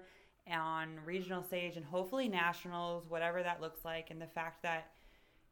on 0.50 0.98
regional 1.04 1.42
stage 1.42 1.76
and 1.76 1.84
hopefully 1.84 2.28
nationals, 2.28 3.08
whatever 3.08 3.42
that 3.42 3.60
looks 3.60 3.84
like. 3.84 4.10
And 4.10 4.20
the 4.20 4.26
fact 4.26 4.62
that 4.62 4.92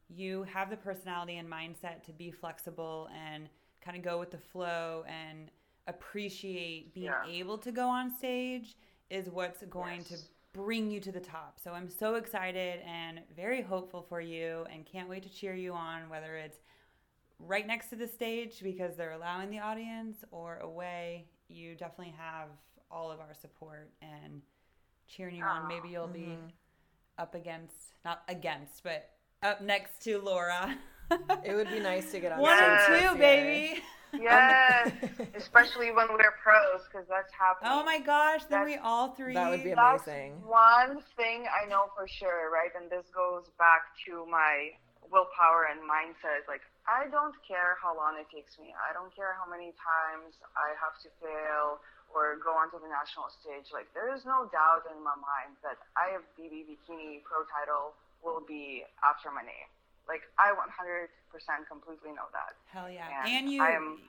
you 0.08 0.42
have 0.44 0.70
the 0.70 0.76
personality 0.76 1.36
and 1.36 1.50
mindset 1.50 2.02
to 2.04 2.12
be 2.12 2.30
flexible 2.30 3.08
and 3.14 3.48
kind 3.80 3.96
of 3.96 4.02
go 4.02 4.18
with 4.18 4.30
the 4.30 4.38
flow 4.38 5.04
and 5.08 5.50
appreciate 5.86 6.94
being 6.94 7.06
Yeah. 7.06 7.26
able 7.26 7.58
to 7.58 7.72
go 7.72 7.88
on 7.88 8.10
stage 8.10 8.76
is 9.10 9.28
what's 9.28 9.62
going 9.64 10.04
to 10.04 10.16
bring 10.52 10.90
you 10.90 11.00
to 11.00 11.10
the 11.12 11.20
top. 11.20 11.58
So 11.58 11.72
I'm 11.72 11.88
so 11.90 12.14
excited 12.14 12.80
and 12.86 13.20
very 13.36 13.60
hopeful 13.60 14.02
for 14.02 14.20
you 14.20 14.66
and 14.70 14.86
can't 14.86 15.08
wait 15.08 15.22
to 15.24 15.28
cheer 15.28 15.54
you 15.54 15.72
on, 15.72 16.08
whether 16.08 16.36
it's 16.36 16.58
right 17.40 17.66
next 17.66 17.88
to 17.90 17.96
the 17.96 18.06
stage 18.06 18.62
because 18.62 18.96
they're 18.96 19.12
allowing 19.12 19.50
the 19.50 19.58
audience 19.58 20.24
or 20.30 20.58
away. 20.58 21.26
You 21.48 21.74
definitely 21.74 22.14
have 22.16 22.48
all 22.90 23.10
of 23.10 23.18
our 23.20 23.34
support 23.34 23.90
and 24.00 24.40
cheering 25.08 25.36
you 25.36 25.44
on. 25.44 25.68
Maybe 25.68 25.88
you'll 25.88 26.06
be 26.08 26.36
Mhm. 26.38 26.52
up 27.18 27.34
against, 27.34 27.74
not 28.04 28.22
against, 28.28 28.82
but 28.82 29.10
up 29.42 29.60
next 29.60 30.00
to 30.02 30.18
Laura. 30.20 30.76
it 31.44 31.54
would 31.54 31.68
be 31.70 31.80
nice 31.80 32.10
to 32.12 32.20
get 32.20 32.32
on 32.32 32.38
One 32.40 32.56
stage 32.56 32.88
or 32.90 32.98
two, 32.98 33.02
year. 33.04 33.14
baby. 33.16 33.82
Yes, 34.14 34.92
especially 35.34 35.90
when 35.90 36.06
we're 36.12 36.30
pros, 36.42 36.86
because 36.86 37.06
that's 37.08 37.32
happening. 37.34 37.72
Oh 37.74 37.82
my 37.84 37.98
gosh, 37.98 38.42
then 38.46 38.62
That's- 38.62 38.66
we 38.66 38.76
all 38.78 39.08
three. 39.14 39.34
That 39.34 39.50
would 39.50 39.64
be 39.64 39.74
That's 39.74 40.06
amazing. 40.06 40.40
one 40.46 41.02
thing 41.16 41.46
I 41.50 41.66
know 41.66 41.90
for 41.96 42.06
sure, 42.06 42.48
right? 42.50 42.70
And 42.80 42.88
this 42.90 43.06
goes 43.10 43.50
back 43.58 43.82
to 44.06 44.24
my 44.30 44.70
willpower 45.10 45.66
and 45.70 45.80
mindset. 45.82 46.46
Like, 46.46 46.62
I 46.86 47.08
don't 47.10 47.34
care 47.46 47.76
how 47.82 47.96
long 47.96 48.16
it 48.18 48.26
takes 48.30 48.56
me. 48.58 48.72
I 48.88 48.92
don't 48.92 49.14
care 49.14 49.34
how 49.34 49.50
many 49.50 49.74
times 49.82 50.38
I 50.56 50.72
have 50.78 50.94
to 51.02 51.08
fail 51.20 51.80
or 52.14 52.38
go 52.42 52.54
onto 52.54 52.78
the 52.78 52.88
national 52.88 53.26
stage. 53.28 53.74
Like, 53.74 53.92
there 53.92 54.14
is 54.14 54.24
no 54.24 54.46
doubt 54.54 54.86
in 54.94 55.02
my 55.02 55.14
mind 55.18 55.58
that 55.66 55.76
IFBB 55.98 56.64
Bikini 56.70 57.22
Pro 57.26 57.42
title 57.50 57.92
will 58.22 58.40
be 58.46 58.84
after 59.02 59.30
my 59.30 59.42
name. 59.42 59.68
Like, 60.08 60.22
I 60.38 60.52
100% 60.54 61.10
completely 61.68 62.10
know 62.12 62.30
that. 62.32 62.54
Hell 62.70 62.88
yeah. 62.90 63.08
And 63.24 63.28
And 63.28 63.52
you 63.52 63.62
I 63.62 63.70
am- 63.70 64.00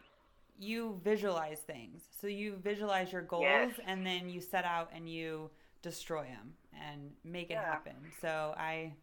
you 0.58 1.01
visualize 1.03 1.60
things. 1.62 2.08
So 2.22 2.28
you 2.28 2.56
visualize 2.58 3.12
your 3.12 3.24
goals 3.24 3.43
Yes. 3.43 3.80
and 3.86 4.06
then 4.06 4.30
you 4.30 4.39
set 4.39 4.64
out 4.66 4.89
and 4.93 5.10
you 5.10 5.49
destroy 5.82 6.24
them 6.26 6.56
and 6.74 7.16
make 7.24 7.49
it 7.49 7.53
Yeah. 7.53 7.64
happen. 7.66 8.12
So 8.22 8.53
I 8.58 8.95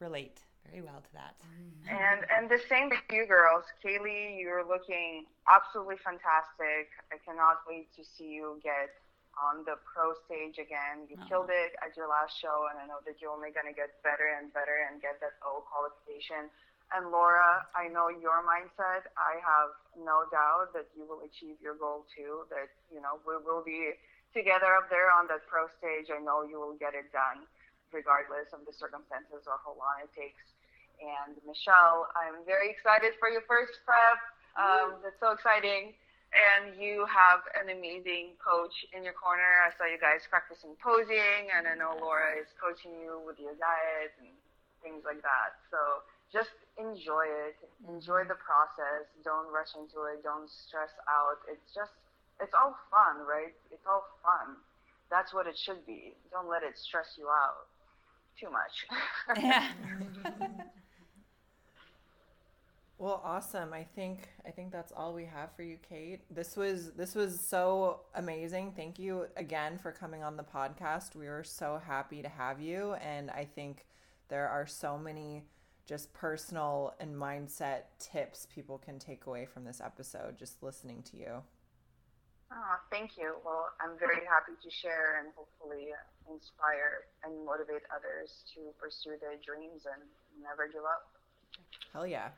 relate 0.00 0.45
very 0.70 0.82
well 0.82 0.98
to 0.98 1.12
that. 1.14 1.34
Mm-hmm. 1.42 1.94
And 1.94 2.20
and 2.30 2.44
the 2.50 2.60
same 2.68 2.90
with 2.90 3.02
you 3.10 3.26
girls. 3.26 3.64
Kaylee, 3.82 4.38
you're 4.38 4.66
looking 4.66 5.26
absolutely 5.46 5.96
fantastic. 6.02 6.90
I 7.14 7.22
cannot 7.22 7.62
wait 7.68 7.90
to 7.94 8.02
see 8.02 8.34
you 8.36 8.58
get 8.62 8.90
on 9.36 9.68
the 9.68 9.76
pro 9.84 10.16
stage 10.24 10.56
again. 10.56 11.04
You 11.06 11.20
Aw. 11.20 11.28
killed 11.28 11.52
it 11.52 11.76
at 11.84 11.94
your 11.94 12.08
last 12.08 12.34
show, 12.40 12.66
and 12.72 12.80
I 12.80 12.88
know 12.88 13.04
that 13.04 13.20
you're 13.20 13.32
only 13.32 13.52
going 13.52 13.68
to 13.68 13.76
get 13.76 14.00
better 14.00 14.26
and 14.26 14.48
better 14.50 14.88
and 14.88 14.98
get 14.98 15.20
that 15.20 15.36
O 15.44 15.62
qualification. 15.68 16.48
And 16.94 17.10
Laura, 17.10 17.66
I 17.74 17.90
know 17.90 18.08
your 18.08 18.46
mindset. 18.46 19.10
I 19.18 19.42
have 19.42 19.74
no 19.98 20.22
doubt 20.30 20.70
that 20.72 20.86
you 20.94 21.02
will 21.02 21.26
achieve 21.26 21.58
your 21.58 21.74
goal 21.74 22.06
too. 22.14 22.46
That 22.48 22.70
you 22.90 23.02
know 23.02 23.18
we 23.26 23.36
will 23.42 23.62
be 23.62 23.94
together 24.32 24.70
up 24.74 24.88
there 24.88 25.10
on 25.12 25.26
that 25.28 25.44
pro 25.50 25.66
stage. 25.78 26.08
I 26.10 26.22
know 26.22 26.46
you 26.46 26.62
will 26.62 26.78
get 26.78 26.94
it 26.94 27.10
done, 27.10 27.44
regardless 27.90 28.54
of 28.54 28.62
the 28.64 28.72
circumstances 28.72 29.44
or 29.50 29.58
how 29.66 29.74
long 29.74 29.98
it 30.04 30.12
takes. 30.14 30.55
And 31.00 31.36
Michelle, 31.44 32.08
I'm 32.16 32.42
very 32.48 32.70
excited 32.72 33.14
for 33.20 33.28
your 33.28 33.44
first 33.44 33.78
prep. 33.84 34.18
Um, 34.56 35.00
that's 35.04 35.18
so 35.20 35.32
exciting. 35.32 35.92
And 36.34 36.76
you 36.76 37.06
have 37.08 37.44
an 37.56 37.70
amazing 37.70 38.36
coach 38.42 38.74
in 38.92 39.04
your 39.06 39.14
corner. 39.16 39.62
I 39.64 39.70
saw 39.78 39.86
you 39.88 39.96
guys 39.96 40.26
practicing 40.28 40.74
posing, 40.82 41.48
and 41.54 41.64
I 41.68 41.78
know 41.78 41.96
Laura 41.96 42.34
is 42.36 42.50
coaching 42.58 42.92
you 42.98 43.22
with 43.24 43.38
your 43.38 43.54
diet 43.56 44.12
and 44.20 44.28
things 44.82 45.06
like 45.06 45.22
that. 45.22 45.56
So 45.70 45.78
just 46.32 46.52
enjoy 46.76 47.30
it. 47.48 47.56
Enjoy 47.88 48.26
the 48.26 48.36
process. 48.36 49.06
Don't 49.24 49.48
rush 49.54 49.72
into 49.78 50.04
it. 50.12 50.20
Don't 50.26 50.50
stress 50.50 50.92
out. 51.08 51.40
It's 51.48 51.72
just, 51.72 51.94
it's 52.42 52.52
all 52.52 52.74
fun, 52.90 53.24
right? 53.24 53.54
It's 53.70 53.86
all 53.86 54.04
fun. 54.20 54.60
That's 55.08 55.32
what 55.32 55.46
it 55.46 55.56
should 55.56 55.86
be. 55.86 56.18
Don't 56.34 56.50
let 56.50 56.66
it 56.66 56.76
stress 56.76 57.14
you 57.16 57.30
out 57.30 57.70
too 58.38 58.50
much. 58.50 58.74
Yeah. 59.42 59.68
Well, 62.98 63.20
awesome. 63.22 63.74
I 63.74 63.84
think 63.84 64.28
I 64.46 64.50
think 64.50 64.72
that's 64.72 64.90
all 64.90 65.12
we 65.12 65.26
have 65.26 65.54
for 65.54 65.62
you, 65.62 65.76
Kate. 65.86 66.20
This 66.30 66.56
was 66.56 66.92
this 66.92 67.14
was 67.14 67.38
so 67.38 68.00
amazing. 68.14 68.72
Thank 68.74 68.98
you 68.98 69.26
again 69.36 69.78
for 69.78 69.92
coming 69.92 70.22
on 70.22 70.38
the 70.38 70.42
podcast. 70.42 71.14
We 71.14 71.28
were 71.28 71.44
so 71.44 71.80
happy 71.84 72.22
to 72.22 72.28
have 72.28 72.58
you 72.58 72.94
and 72.94 73.30
I 73.30 73.44
think 73.44 73.84
there 74.28 74.48
are 74.48 74.66
so 74.66 74.96
many 74.96 75.44
just 75.84 76.12
personal 76.14 76.94
and 76.98 77.14
mindset 77.14 77.82
tips 77.98 78.46
people 78.52 78.78
can 78.78 78.98
take 78.98 79.26
away 79.26 79.44
from 79.44 79.64
this 79.64 79.80
episode 79.84 80.38
just 80.38 80.62
listening 80.62 81.02
to 81.10 81.18
you. 81.18 81.42
Oh, 82.50 82.76
thank 82.90 83.18
you. 83.18 83.34
Well, 83.44 83.68
I'm 83.80 83.98
very 83.98 84.24
happy 84.26 84.52
to 84.62 84.70
share 84.70 85.20
and 85.20 85.28
hopefully 85.36 85.88
inspire 86.32 87.04
and 87.24 87.44
motivate 87.44 87.82
others 87.94 88.42
to 88.54 88.72
pursue 88.80 89.16
their 89.20 89.36
dreams 89.44 89.84
and 89.84 90.02
never 90.42 90.66
give 90.66 90.82
up. 90.82 91.10
Hell 91.92 92.06
yeah. 92.06 92.30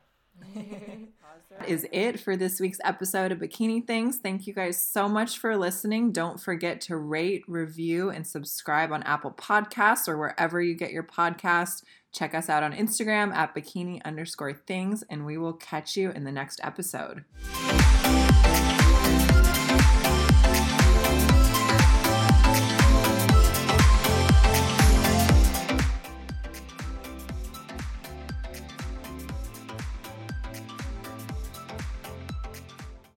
is 1.66 1.86
it 1.92 2.20
for 2.20 2.36
this 2.36 2.60
week's 2.60 2.78
episode 2.84 3.32
of 3.32 3.38
Bikini 3.38 3.86
Things. 3.86 4.18
Thank 4.18 4.46
you 4.46 4.54
guys 4.54 4.80
so 4.80 5.08
much 5.08 5.38
for 5.38 5.56
listening. 5.56 6.12
Don't 6.12 6.40
forget 6.40 6.80
to 6.82 6.96
rate, 6.96 7.44
review, 7.46 8.10
and 8.10 8.26
subscribe 8.26 8.92
on 8.92 9.02
Apple 9.02 9.32
Podcasts 9.32 10.08
or 10.08 10.16
wherever 10.18 10.60
you 10.60 10.74
get 10.74 10.92
your 10.92 11.02
podcast. 11.02 11.82
Check 12.12 12.34
us 12.34 12.48
out 12.48 12.62
on 12.62 12.72
Instagram 12.72 13.34
at 13.34 13.54
bikini 13.54 14.02
underscore 14.04 14.54
things, 14.54 15.04
and 15.10 15.26
we 15.26 15.36
will 15.36 15.52
catch 15.52 15.96
you 15.96 16.10
in 16.10 16.24
the 16.24 16.32
next 16.32 16.60
episode. 16.62 17.24